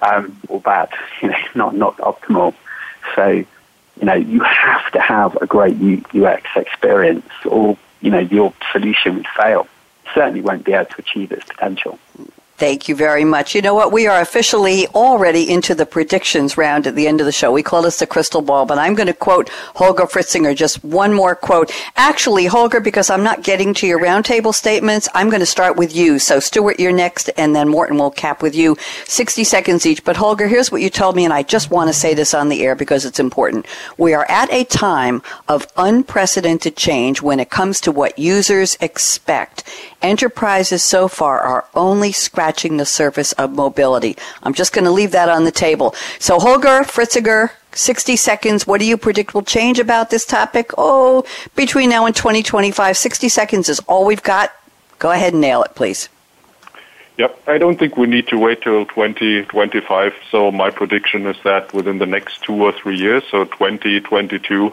um, 0.00 0.36
or 0.48 0.60
bad, 0.60 0.90
you 1.22 1.28
know, 1.28 1.36
not 1.54 1.74
not 1.74 1.96
optimal. 1.98 2.54
So, 3.14 3.28
you 3.28 3.46
know, 4.02 4.14
you 4.14 4.40
have 4.40 4.90
to 4.92 5.00
have 5.00 5.36
a 5.36 5.46
great 5.46 5.76
UX 6.14 6.48
experience, 6.56 7.26
or 7.44 7.76
you 8.00 8.10
know, 8.10 8.20
your 8.20 8.52
solution 8.72 9.16
would 9.16 9.28
fail. 9.28 9.66
Certainly 10.14 10.42
won't 10.42 10.64
be 10.64 10.72
able 10.72 10.86
to 10.86 10.98
achieve 10.98 11.32
its 11.32 11.46
potential. 11.46 11.98
Thank 12.62 12.88
you 12.88 12.94
very 12.94 13.24
much. 13.24 13.56
You 13.56 13.60
know 13.60 13.74
what? 13.74 13.90
We 13.90 14.06
are 14.06 14.20
officially 14.20 14.86
already 14.94 15.50
into 15.50 15.74
the 15.74 15.84
predictions 15.84 16.56
round 16.56 16.86
at 16.86 16.94
the 16.94 17.08
end 17.08 17.18
of 17.18 17.26
the 17.26 17.32
show. 17.32 17.50
We 17.50 17.64
call 17.64 17.82
this 17.82 17.98
the 17.98 18.06
crystal 18.06 18.40
ball, 18.40 18.66
but 18.66 18.78
I'm 18.78 18.94
going 18.94 19.08
to 19.08 19.12
quote 19.12 19.48
Holger 19.74 20.04
Fritzinger, 20.04 20.54
just 20.54 20.84
one 20.84 21.12
more 21.12 21.34
quote. 21.34 21.72
Actually, 21.96 22.46
Holger, 22.46 22.78
because 22.78 23.10
I'm 23.10 23.24
not 23.24 23.42
getting 23.42 23.74
to 23.74 23.86
your 23.88 23.98
roundtable 23.98 24.54
statements, 24.54 25.08
I'm 25.12 25.28
going 25.28 25.40
to 25.40 25.44
start 25.44 25.76
with 25.76 25.92
you. 25.96 26.20
So, 26.20 26.38
Stuart, 26.38 26.78
you're 26.78 26.92
next, 26.92 27.30
and 27.36 27.56
then 27.56 27.68
Morten 27.68 27.98
will 27.98 28.12
cap 28.12 28.42
with 28.42 28.54
you. 28.54 28.76
60 29.06 29.42
seconds 29.42 29.84
each. 29.84 30.04
But, 30.04 30.16
Holger, 30.16 30.46
here's 30.46 30.70
what 30.70 30.82
you 30.82 30.88
told 30.88 31.16
me, 31.16 31.24
and 31.24 31.34
I 31.34 31.42
just 31.42 31.72
want 31.72 31.88
to 31.88 31.92
say 31.92 32.14
this 32.14 32.32
on 32.32 32.48
the 32.48 32.62
air 32.62 32.76
because 32.76 33.04
it's 33.04 33.18
important. 33.18 33.66
We 33.98 34.14
are 34.14 34.30
at 34.30 34.52
a 34.52 34.62
time 34.62 35.20
of 35.48 35.66
unprecedented 35.76 36.76
change 36.76 37.22
when 37.22 37.40
it 37.40 37.50
comes 37.50 37.80
to 37.80 37.90
what 37.90 38.20
users 38.20 38.76
expect. 38.80 39.64
Enterprises 40.02 40.82
so 40.82 41.08
far 41.08 41.40
are 41.40 41.66
only 41.74 42.12
scratching 42.12 42.76
the 42.76 42.84
surface 42.84 43.32
of 43.32 43.52
mobility. 43.52 44.16
I'm 44.42 44.54
just 44.54 44.72
going 44.72 44.84
to 44.84 44.90
leave 44.90 45.12
that 45.12 45.28
on 45.28 45.44
the 45.44 45.52
table. 45.52 45.94
So 46.18 46.38
Holger 46.40 46.82
Fritzinger, 46.82 47.50
60 47.72 48.16
seconds. 48.16 48.66
What 48.66 48.80
do 48.80 48.86
you 48.86 48.96
predict 48.96 49.34
will 49.34 49.42
change 49.42 49.78
about 49.78 50.10
this 50.10 50.24
topic? 50.24 50.70
Oh, 50.76 51.24
between 51.54 51.90
now 51.90 52.06
and 52.06 52.14
2025, 52.14 52.96
60 52.96 53.28
seconds 53.28 53.68
is 53.68 53.80
all 53.80 54.04
we've 54.04 54.22
got. 54.22 54.52
Go 54.98 55.10
ahead 55.10 55.32
and 55.32 55.40
nail 55.40 55.62
it, 55.62 55.74
please. 55.74 56.08
Yep, 57.18 57.42
I 57.46 57.58
don't 57.58 57.78
think 57.78 57.96
we 57.96 58.06
need 58.06 58.26
to 58.28 58.38
wait 58.38 58.62
till 58.62 58.86
2025. 58.86 60.14
So 60.30 60.50
my 60.50 60.70
prediction 60.70 61.26
is 61.26 61.36
that 61.44 61.72
within 61.74 61.98
the 61.98 62.06
next 62.06 62.42
two 62.42 62.64
or 62.64 62.72
three 62.72 62.96
years, 62.96 63.22
so 63.30 63.44
2022, 63.44 64.72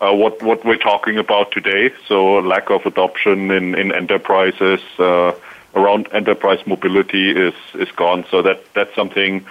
uh, 0.00 0.14
what 0.14 0.40
what 0.42 0.64
we're 0.64 0.76
talking 0.76 1.18
about 1.18 1.50
today, 1.52 1.92
so 2.06 2.36
lack 2.38 2.70
of 2.70 2.86
adoption 2.86 3.50
in 3.50 3.74
in 3.74 3.92
enterprises 3.92 4.80
uh, 4.98 5.32
around 5.74 6.08
enterprise 6.12 6.64
mobility 6.66 7.30
is 7.30 7.54
is 7.74 7.90
gone. 7.92 8.24
So 8.30 8.42
that 8.42 8.62
that's 8.74 8.94
something 8.94 9.44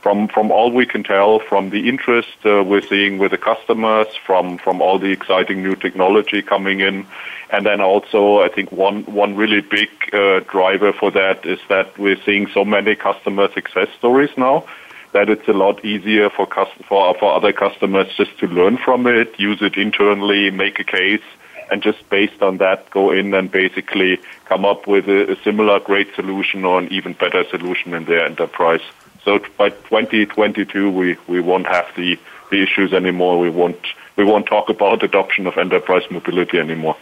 from 0.00 0.28
from 0.28 0.50
all 0.50 0.70
we 0.70 0.86
can 0.86 1.02
tell, 1.02 1.38
from 1.38 1.70
the 1.70 1.88
interest 1.88 2.36
uh, 2.44 2.64
we're 2.64 2.86
seeing 2.86 3.18
with 3.18 3.32
the 3.32 3.38
customers, 3.38 4.08
from 4.26 4.58
from 4.58 4.80
all 4.80 4.98
the 4.98 5.10
exciting 5.10 5.62
new 5.62 5.76
technology 5.76 6.40
coming 6.42 6.80
in, 6.80 7.06
and 7.50 7.66
then 7.66 7.80
also 7.80 8.40
I 8.40 8.48
think 8.48 8.72
one 8.72 9.04
one 9.04 9.36
really 9.36 9.60
big 9.60 9.90
uh, 10.12 10.40
driver 10.40 10.92
for 10.92 11.10
that 11.10 11.44
is 11.44 11.58
that 11.68 11.98
we're 11.98 12.20
seeing 12.24 12.46
so 12.48 12.64
many 12.64 12.94
customer 12.94 13.52
success 13.52 13.88
stories 13.98 14.30
now 14.36 14.64
that 15.12 15.28
it's 15.28 15.48
a 15.48 15.52
lot 15.52 15.84
easier 15.84 16.30
for 16.30 16.46
cust- 16.46 16.84
for 16.88 17.14
for 17.14 17.34
other 17.34 17.52
customers 17.52 18.08
just 18.16 18.38
to 18.38 18.46
learn 18.46 18.76
from 18.76 19.06
it, 19.06 19.38
use 19.38 19.60
it 19.62 19.76
internally, 19.76 20.50
make 20.50 20.78
a 20.78 20.84
case, 20.84 21.22
and 21.70 21.82
just 21.82 22.08
based 22.10 22.42
on 22.42 22.58
that 22.58 22.90
go 22.90 23.10
in 23.10 23.32
and 23.34 23.50
basically 23.50 24.18
come 24.44 24.64
up 24.64 24.86
with 24.86 25.08
a, 25.08 25.32
a 25.32 25.36
similar 25.42 25.80
great 25.80 26.14
solution 26.14 26.64
or 26.64 26.78
an 26.78 26.92
even 26.92 27.12
better 27.12 27.44
solution 27.48 27.94
in 27.94 28.04
their 28.04 28.24
enterprise. 28.24 28.82
So 29.24 29.38
by 29.58 29.70
2022, 29.70 30.90
we, 30.90 31.16
we 31.28 31.40
won't 31.40 31.66
have 31.66 31.86
the, 31.96 32.18
the 32.50 32.62
issues 32.62 32.92
anymore. 32.92 33.38
We 33.38 33.50
won't, 33.50 33.78
we 34.16 34.24
won't 34.24 34.46
talk 34.46 34.68
about 34.68 35.02
adoption 35.02 35.46
of 35.46 35.56
enterprise 35.58 36.02
mobility 36.10 36.58
anymore. 36.58 36.96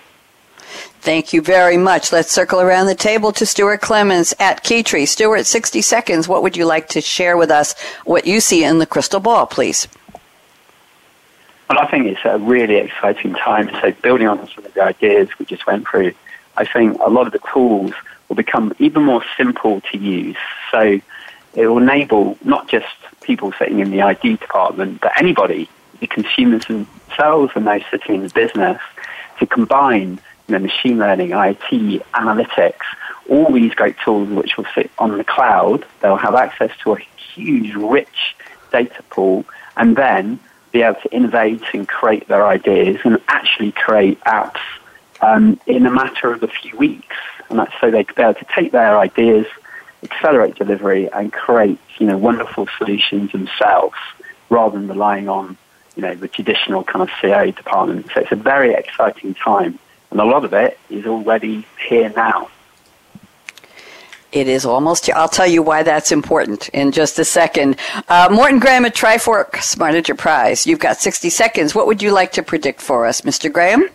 Thank 1.00 1.32
you 1.32 1.40
very 1.40 1.76
much. 1.76 2.12
Let's 2.12 2.32
circle 2.32 2.60
around 2.60 2.86
the 2.86 2.94
table 2.94 3.32
to 3.32 3.46
Stuart 3.46 3.80
Clements 3.80 4.34
at 4.38 4.64
Keytree. 4.64 5.06
Stuart, 5.08 5.46
60 5.46 5.80
seconds. 5.80 6.28
What 6.28 6.42
would 6.42 6.56
you 6.56 6.66
like 6.66 6.88
to 6.88 7.00
share 7.00 7.36
with 7.36 7.50
us 7.50 7.78
what 8.04 8.26
you 8.26 8.40
see 8.40 8.64
in 8.64 8.78
the 8.78 8.86
crystal 8.86 9.20
ball, 9.20 9.46
please? 9.46 9.88
Well, 11.68 11.78
I 11.78 11.86
think 11.90 12.06
it's 12.06 12.24
a 12.24 12.38
really 12.38 12.76
exciting 12.76 13.34
time. 13.34 13.70
So 13.80 13.92
building 14.02 14.26
on 14.26 14.48
some 14.48 14.64
of 14.64 14.74
the 14.74 14.82
ideas 14.82 15.28
we 15.38 15.46
just 15.46 15.66
went 15.66 15.86
through, 15.86 16.12
I 16.56 16.64
think 16.64 16.98
a 17.00 17.10
lot 17.10 17.26
of 17.26 17.32
the 17.32 17.40
tools 17.52 17.92
will 18.28 18.36
become 18.36 18.74
even 18.78 19.04
more 19.04 19.22
simple 19.36 19.80
to 19.92 19.98
use. 19.98 20.36
So 20.70 21.00
it 21.54 21.66
will 21.66 21.78
enable 21.78 22.38
not 22.44 22.68
just 22.68 22.86
people 23.22 23.52
sitting 23.52 23.80
in 23.80 23.90
the 23.90 24.02
ID 24.02 24.36
department, 24.36 25.00
but 25.00 25.12
anybody, 25.18 25.68
the 26.00 26.06
consumers 26.06 26.66
themselves 26.66 27.52
and 27.54 27.66
those 27.66 27.82
sitting 27.90 28.16
in 28.16 28.22
the 28.22 28.30
business, 28.30 28.80
to 29.38 29.46
combine 29.46 30.20
you 30.48 30.54
know, 30.54 30.58
machine 30.58 30.98
learning, 30.98 31.30
IT, 31.32 32.02
analytics, 32.14 32.84
all 33.28 33.52
these 33.52 33.74
great 33.74 33.96
tools 34.04 34.28
which 34.30 34.56
will 34.56 34.66
sit 34.74 34.90
on 34.98 35.16
the 35.16 35.24
cloud. 35.24 35.84
They'll 36.00 36.16
have 36.16 36.34
access 36.34 36.70
to 36.82 36.94
a 36.94 36.98
huge, 37.34 37.74
rich 37.74 38.36
data 38.72 39.02
pool, 39.10 39.44
and 39.76 39.96
then 39.96 40.40
be 40.72 40.82
able 40.82 41.00
to 41.00 41.14
innovate 41.14 41.62
and 41.72 41.86
create 41.88 42.28
their 42.28 42.46
ideas 42.46 42.98
and 43.04 43.20
actually 43.28 43.72
create 43.72 44.20
apps 44.22 44.60
um, 45.20 45.60
in 45.66 45.86
a 45.86 45.90
matter 45.90 46.32
of 46.32 46.42
a 46.42 46.48
few 46.48 46.76
weeks. 46.76 47.16
And 47.48 47.58
that's 47.58 47.72
so 47.80 47.90
they 47.90 48.04
could 48.04 48.16
be 48.16 48.22
able 48.22 48.34
to 48.34 48.46
take 48.54 48.72
their 48.72 48.98
ideas 48.98 49.46
accelerate 50.02 50.54
delivery 50.54 51.10
and 51.12 51.32
create, 51.32 51.78
you 51.98 52.06
know, 52.06 52.16
wonderful 52.16 52.68
solutions 52.78 53.32
themselves 53.32 53.96
rather 54.48 54.78
than 54.78 54.88
relying 54.88 55.28
on, 55.28 55.56
you 55.96 56.02
know, 56.02 56.14
the 56.14 56.28
traditional 56.28 56.84
kind 56.84 57.02
of 57.02 57.10
CA 57.20 57.50
department. 57.50 58.06
So 58.14 58.20
it's 58.20 58.32
a 58.32 58.36
very 58.36 58.74
exciting 58.74 59.34
time. 59.34 59.78
And 60.10 60.20
a 60.20 60.24
lot 60.24 60.44
of 60.44 60.52
it 60.52 60.78
is 60.88 61.06
already 61.06 61.66
here 61.88 62.12
now. 62.14 62.48
It 64.30 64.46
is 64.46 64.66
almost 64.66 65.06
here. 65.06 65.14
I'll 65.16 65.28
tell 65.28 65.46
you 65.46 65.62
why 65.62 65.82
that's 65.82 66.12
important 66.12 66.68
in 66.70 66.92
just 66.92 67.18
a 67.18 67.24
second. 67.24 67.76
Uh, 68.08 68.28
Morten 68.30 68.58
Gram 68.58 68.84
at 68.84 68.94
Trifork, 68.94 69.62
Smart 69.62 69.94
Enterprise. 69.94 70.66
You've 70.66 70.80
got 70.80 70.98
60 70.98 71.30
seconds. 71.30 71.74
What 71.74 71.86
would 71.86 72.02
you 72.02 72.12
like 72.12 72.32
to 72.32 72.42
predict 72.42 72.82
for 72.82 73.06
us, 73.06 73.22
Mr. 73.22 73.50
Gram? 73.50 73.88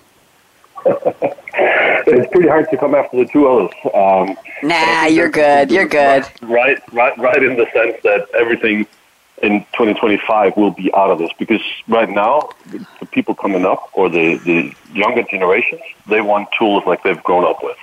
it's 0.85 2.31
pretty 2.31 2.47
hard 2.47 2.69
to 2.71 2.77
come 2.77 2.95
after 2.95 3.17
the 3.17 3.25
two 3.25 3.47
others. 3.47 3.71
Um, 3.93 4.35
nah, 4.63 5.05
you're 5.05 5.29
good. 5.29 5.71
You're 5.71 5.87
good. 5.87 6.25
Right, 6.41 6.81
right, 6.91 7.17
right. 7.19 7.43
In 7.43 7.55
the 7.55 7.67
sense 7.71 7.97
that 8.03 8.27
everything 8.33 8.87
in 9.43 9.59
2025 9.73 10.55
will 10.55 10.71
be 10.71 10.91
out 10.93 11.11
of 11.11 11.19
this 11.19 11.31
because 11.37 11.61
right 11.87 12.09
now 12.09 12.49
the 12.71 13.05
people 13.07 13.35
coming 13.35 13.65
up 13.65 13.89
or 13.93 14.09
the 14.09 14.37
the 14.37 14.73
younger 14.93 15.23
generations 15.23 15.81
they 16.07 16.21
want 16.21 16.47
tools 16.57 16.83
like 16.85 17.03
they've 17.03 17.23
grown 17.23 17.43
up 17.43 17.61
with, 17.61 17.77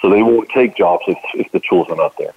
so 0.00 0.10
they 0.10 0.22
won't 0.22 0.48
take 0.50 0.76
jobs 0.76 1.02
if 1.08 1.18
if 1.34 1.50
the 1.52 1.60
tools 1.60 1.88
are 1.88 1.96
not 1.96 2.16
there. 2.18 2.34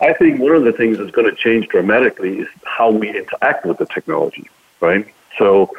I 0.00 0.14
think 0.14 0.40
one 0.40 0.54
of 0.56 0.64
the 0.64 0.72
things 0.72 0.96
that's 0.96 1.10
going 1.10 1.28
to 1.28 1.36
change 1.36 1.68
dramatically 1.68 2.38
is 2.38 2.48
how 2.64 2.90
we 2.90 3.10
interact 3.10 3.66
with 3.66 3.76
the 3.76 3.86
technology, 3.86 4.48
right? 4.80 5.06
So 5.36 5.70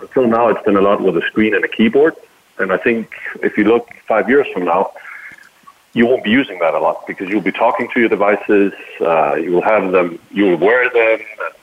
until 0.00 0.26
now, 0.26 0.48
it's 0.48 0.64
been 0.64 0.76
a 0.76 0.80
lot 0.80 1.02
with 1.02 1.16
a 1.18 1.22
screen 1.22 1.54
and 1.54 1.62
a 1.64 1.68
keyboard. 1.68 2.14
And 2.58 2.72
I 2.72 2.78
think 2.78 3.12
if 3.42 3.58
you 3.58 3.64
look 3.64 3.92
five 4.06 4.28
years 4.28 4.46
from 4.54 4.64
now, 4.64 4.92
you 5.92 6.06
won't 6.06 6.24
be 6.24 6.30
using 6.30 6.58
that 6.60 6.74
a 6.74 6.78
lot 6.78 7.06
because 7.06 7.28
you'll 7.28 7.40
be 7.40 7.52
talking 7.52 7.88
to 7.92 8.00
your 8.00 8.08
devices, 8.08 8.72
uh, 9.00 9.34
you 9.34 9.52
will 9.52 9.62
have 9.62 9.92
them, 9.92 10.18
you 10.30 10.44
will 10.44 10.56
wear 10.56 10.88
them, 10.90 11.20
and, 11.20 11.54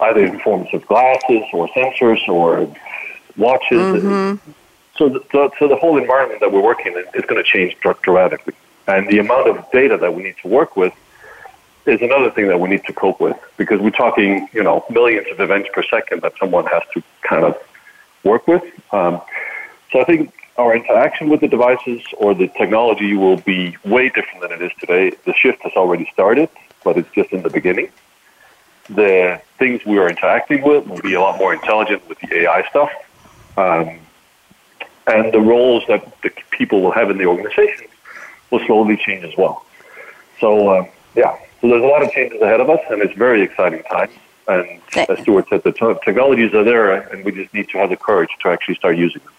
either 0.00 0.24
in 0.24 0.38
forms 0.40 0.68
of 0.72 0.86
glasses 0.86 1.42
or 1.52 1.68
sensors 1.68 2.26
or 2.28 2.72
watches. 3.36 4.02
Mm-hmm. 4.02 4.50
So, 4.96 5.08
the, 5.08 5.50
so, 5.58 5.68
the 5.68 5.76
whole 5.76 5.96
environment 5.96 6.40
that 6.40 6.52
we're 6.52 6.62
working 6.62 6.92
in 6.92 7.04
is 7.14 7.24
going 7.26 7.42
to 7.42 7.48
change 7.48 7.76
dramatically. 8.02 8.54
And 8.86 9.08
the 9.08 9.18
amount 9.18 9.48
of 9.48 9.70
data 9.70 9.96
that 9.96 10.14
we 10.14 10.22
need 10.22 10.36
to 10.42 10.48
work 10.48 10.76
with 10.76 10.92
is 11.86 12.02
another 12.02 12.30
thing 12.30 12.48
that 12.48 12.60
we 12.60 12.68
need 12.68 12.84
to 12.84 12.92
cope 12.92 13.20
with 13.20 13.36
because 13.56 13.80
we're 13.80 13.90
talking, 13.90 14.48
you 14.52 14.62
know, 14.62 14.84
millions 14.90 15.26
of 15.30 15.40
events 15.40 15.70
per 15.72 15.82
second 15.82 16.22
that 16.22 16.34
someone 16.38 16.66
has 16.66 16.82
to 16.94 17.02
kind 17.22 17.44
of 17.44 17.56
work 18.24 18.46
with. 18.46 18.62
Um, 18.92 19.22
so 19.90 20.00
I 20.00 20.04
think 20.04 20.34
our 20.58 20.76
interaction 20.76 21.28
with 21.28 21.40
the 21.40 21.48
devices 21.48 22.02
or 22.18 22.34
the 22.34 22.48
technology 22.48 23.16
will 23.16 23.38
be 23.38 23.76
way 23.84 24.08
different 24.10 24.42
than 24.42 24.52
it 24.52 24.62
is 24.62 24.72
today. 24.78 25.10
The 25.24 25.34
shift 25.34 25.62
has 25.62 25.72
already 25.74 26.08
started, 26.12 26.50
but 26.84 26.98
it's 26.98 27.10
just 27.12 27.32
in 27.32 27.42
the 27.42 27.50
beginning. 27.50 27.88
The 28.94 29.40
things 29.58 29.84
we 29.84 29.98
are 29.98 30.08
interacting 30.08 30.62
with 30.62 30.86
will 30.86 31.00
be 31.00 31.14
a 31.14 31.20
lot 31.20 31.38
more 31.38 31.52
intelligent 31.54 32.08
with 32.08 32.18
the 32.20 32.40
AI 32.40 32.68
stuff. 32.68 32.90
Um, 33.56 33.98
and 35.06 35.32
the 35.32 35.40
roles 35.40 35.84
that 35.88 36.20
the 36.22 36.30
people 36.50 36.82
will 36.82 36.92
have 36.92 37.10
in 37.10 37.18
the 37.18 37.26
organization 37.26 37.86
will 38.50 38.64
slowly 38.66 38.96
change 38.96 39.24
as 39.24 39.36
well. 39.36 39.64
So, 40.40 40.68
uh, 40.68 40.86
yeah, 41.14 41.36
so 41.60 41.68
there's 41.68 41.82
a 41.82 41.86
lot 41.86 42.02
of 42.02 42.10
changes 42.12 42.40
ahead 42.40 42.60
of 42.60 42.70
us, 42.70 42.80
and 42.90 43.02
it's 43.02 43.14
very 43.14 43.42
exciting 43.42 43.82
times. 43.84 44.12
And 44.48 44.80
as 44.96 45.20
Stuart 45.20 45.48
said, 45.48 45.62
the 45.62 45.72
technologies 46.04 46.52
are 46.54 46.64
there, 46.64 46.92
and 46.92 47.24
we 47.24 47.32
just 47.32 47.52
need 47.54 47.68
to 47.70 47.78
have 47.78 47.90
the 47.90 47.96
courage 47.96 48.30
to 48.40 48.48
actually 48.48 48.74
start 48.76 48.96
using 48.96 49.22
them. 49.22 49.32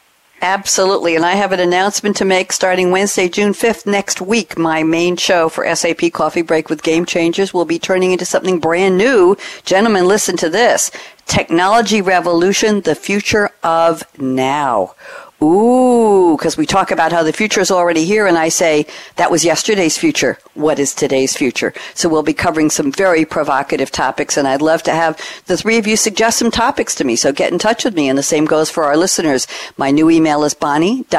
Absolutely. 0.43 1.15
And 1.15 1.23
I 1.23 1.33
have 1.33 1.51
an 1.51 1.59
announcement 1.59 2.15
to 2.17 2.25
make 2.25 2.51
starting 2.51 2.89
Wednesday, 2.89 3.29
June 3.29 3.53
5th 3.53 3.85
next 3.85 4.21
week. 4.21 4.57
My 4.57 4.81
main 4.81 5.15
show 5.15 5.49
for 5.49 5.75
SAP 5.75 6.11
Coffee 6.13 6.41
Break 6.41 6.67
with 6.67 6.81
Game 6.81 7.05
Changers 7.05 7.53
will 7.53 7.65
be 7.65 7.77
turning 7.77 8.11
into 8.11 8.25
something 8.25 8.59
brand 8.59 8.97
new. 8.97 9.37
Gentlemen, 9.65 10.07
listen 10.07 10.37
to 10.37 10.49
this. 10.49 10.89
Technology 11.27 12.01
Revolution, 12.01 12.81
the 12.81 12.95
future 12.95 13.51
of 13.63 14.03
now. 14.19 14.95
Ooh, 15.43 16.37
because 16.37 16.55
we 16.55 16.67
talk 16.67 16.91
about 16.91 17.11
how 17.11 17.23
the 17.23 17.33
future 17.33 17.61
is 17.61 17.71
already 17.71 18.05
here, 18.05 18.27
and 18.27 18.37
I 18.37 18.49
say 18.49 18.85
that 19.15 19.31
was 19.31 19.43
yesterday's 19.43 19.97
future. 19.97 20.37
What 20.53 20.77
is 20.77 20.93
today's 20.93 21.35
future? 21.35 21.73
So 21.95 22.07
we'll 22.09 22.21
be 22.21 22.33
covering 22.33 22.69
some 22.69 22.91
very 22.91 23.25
provocative 23.25 23.89
topics, 23.89 24.37
and 24.37 24.47
I'd 24.47 24.61
love 24.61 24.83
to 24.83 24.91
have 24.91 25.19
the 25.47 25.57
three 25.57 25.79
of 25.79 25.87
you 25.87 25.97
suggest 25.97 26.37
some 26.37 26.51
topics 26.51 26.93
to 26.95 27.03
me. 27.03 27.15
So 27.15 27.31
get 27.31 27.51
in 27.51 27.57
touch 27.57 27.83
with 27.83 27.95
me, 27.95 28.07
and 28.07 28.19
the 28.19 28.23
same 28.23 28.45
goes 28.45 28.69
for 28.69 28.83
our 28.83 28.95
listeners. 28.95 29.47
My 29.77 29.89
new 29.89 30.11
email 30.11 30.43
is 30.43 30.53
bonnie.d.graham 30.53 31.09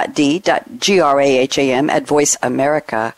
at 1.91 2.05
voiceamerica.com 2.07 3.15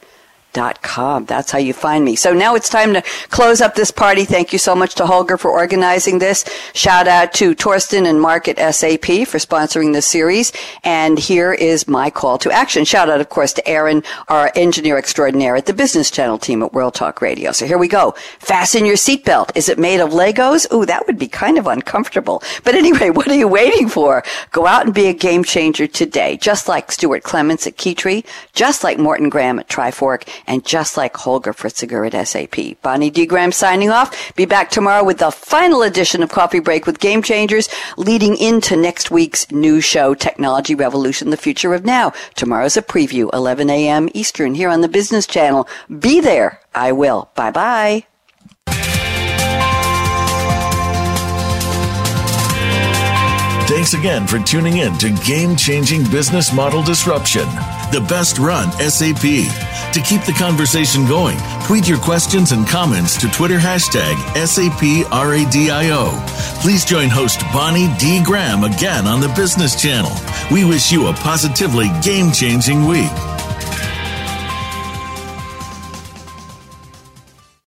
com. 0.83 1.25
That's 1.27 1.51
how 1.51 1.59
you 1.59 1.73
find 1.73 2.05
me. 2.05 2.17
So 2.17 2.33
now 2.33 2.55
it's 2.55 2.69
time 2.69 2.95
to 2.95 3.03
close 3.31 3.61
up 3.61 3.75
this 3.75 3.91
party. 3.91 4.25
Thank 4.25 4.53
you 4.53 4.59
so 4.59 4.75
much 4.75 4.95
to 4.97 5.07
Holger 5.07 5.37
for 5.37 5.51
organizing 5.51 6.19
this. 6.19 6.45
Shout 6.73 7.09
out 7.09 7.33
to 7.35 7.55
Torsten 7.55 8.09
and 8.09 8.21
Mark 8.21 8.49
at 8.49 8.57
SAP 8.75 9.27
for 9.29 9.39
sponsoring 9.39 9.93
this 9.93 10.07
series. 10.07 10.53
And 10.83 11.19
here 11.19 11.53
is 11.53 11.89
my 11.89 12.11
call 12.11 12.39
to 12.39 12.51
action. 12.51 12.85
Shout 12.85 13.09
out, 13.11 13.21
of 13.21 13.29
course, 13.29 13.53
to 13.55 13.69
Aaron, 13.69 14.03
our 14.29 14.51
engineer 14.55 14.99
extraordinaire 14.99 15.57
at 15.57 15.67
the 15.67 15.75
Business 15.75 16.11
Channel 16.11 16.39
team 16.39 16.63
at 16.63 16.73
World 16.73 16.95
Talk 16.95 17.21
Radio. 17.21 17.53
So 17.53 17.67
here 17.67 17.79
we 17.79 17.89
go. 17.89 18.13
Fasten 18.39 18.85
your 18.85 18.97
seatbelt. 18.97 19.51
Is 19.57 19.69
it 19.69 19.79
made 19.79 20.01
of 20.01 20.11
Legos? 20.11 20.73
Ooh, 20.73 20.87
that 20.87 21.07
would 21.07 21.19
be 21.19 21.29
kind 21.29 21.59
of 21.59 21.67
uncomfortable. 21.67 22.43
But 22.63 22.75
anyway, 22.75 23.11
what 23.11 23.29
are 23.29 23.35
you 23.35 23.49
waiting 23.49 23.89
for? 23.89 24.23
Go 24.53 24.67
out 24.67 24.87
and 24.87 24.95
be 24.95 25.07
a 25.07 25.13
game 25.13 25.45
changer 25.45 25.87
today, 25.87 26.37
just 26.37 26.69
like 26.69 26.93
Stuart 26.93 27.23
Clements 27.23 27.67
at 27.67 27.77
Keytree, 27.77 28.25
just 28.53 28.85
like 28.85 28.99
Morten 28.99 29.29
Gram 29.29 29.59
at 29.59 29.69
Trifork, 29.69 30.29
and 30.47 30.65
just 30.65 30.97
like 30.97 31.17
Holger 31.17 31.53
Fritzinger 31.53 32.13
at 32.13 32.27
SAP. 32.27 32.81
Bonnie 32.83 33.11
D. 33.11 33.27
Graham 33.27 33.53
signing 33.53 33.91
off. 33.91 34.35
Be 34.37 34.45
back 34.45 34.71
tomorrow 34.71 35.05
with 35.05 35.19
the 35.19 35.31
final 35.31 35.83
edition 35.83 36.23
of 36.23 36.31
Coffee 36.31 36.61
Break 36.61 36.87
with 36.87 37.01
Game 37.01 37.23
Changers, 37.23 37.69
leading 37.97 38.37
into 38.37 38.77
next 38.77 39.11
week's 39.11 39.51
new 39.51 39.81
show, 39.81 40.15
Technology 40.15 40.75
Revolution, 40.75 41.31
the 41.31 41.37
Future 41.37 41.75
of 41.75 41.85
Now. 41.85 42.13
Tomorrow's 42.35 42.77
a 42.77 42.83
preview, 42.83 43.33
11 43.33 43.71
a.m. 43.71 44.09
Eastern 44.15 44.55
here 44.55 44.69
on 44.69 44.81
the 44.81 44.89
Business 44.89 45.27
Channel. 45.27 45.69
Be 45.99 46.21
there. 46.21 46.61
I 46.75 46.93
will. 46.93 47.31
Bye 47.35 47.51
bye. 47.51 48.05
Thanks 53.67 53.95
again 53.95 54.27
for 54.27 54.39
tuning 54.41 54.77
in 54.77 54.97
to 54.99 55.11
Game 55.27 55.57
Changing 55.57 56.05
Business 56.11 56.53
Model 56.53 56.83
Disruption, 56.83 57.47
the 57.93 58.05
best 58.09 58.39
run 58.39 58.71
SAP. 58.73 59.74
To 59.95 60.01
keep 60.01 60.23
the 60.25 60.33
conversation 60.33 61.07
going, 61.07 61.39
tweet 61.63 61.87
your 61.87 62.01
questions 62.01 62.51
and 62.51 62.67
comments 62.67 63.17
to 63.19 63.29
Twitter 63.29 63.59
hashtag 63.59 64.17
SAPRADIO. 64.35 66.11
Please 66.61 66.85
join 66.85 67.09
host 67.09 67.43
Bonnie 67.53 67.95
D. 67.97 68.21
Graham 68.25 68.65
again 68.65 69.07
on 69.07 69.21
the 69.21 69.29
Business 69.37 69.81
Channel. 69.81 70.11
We 70.51 70.65
wish 70.65 70.91
you 70.91 71.07
a 71.07 71.13
positively 71.13 71.91
game 72.03 72.33
changing 72.33 72.87
week. 72.87 73.13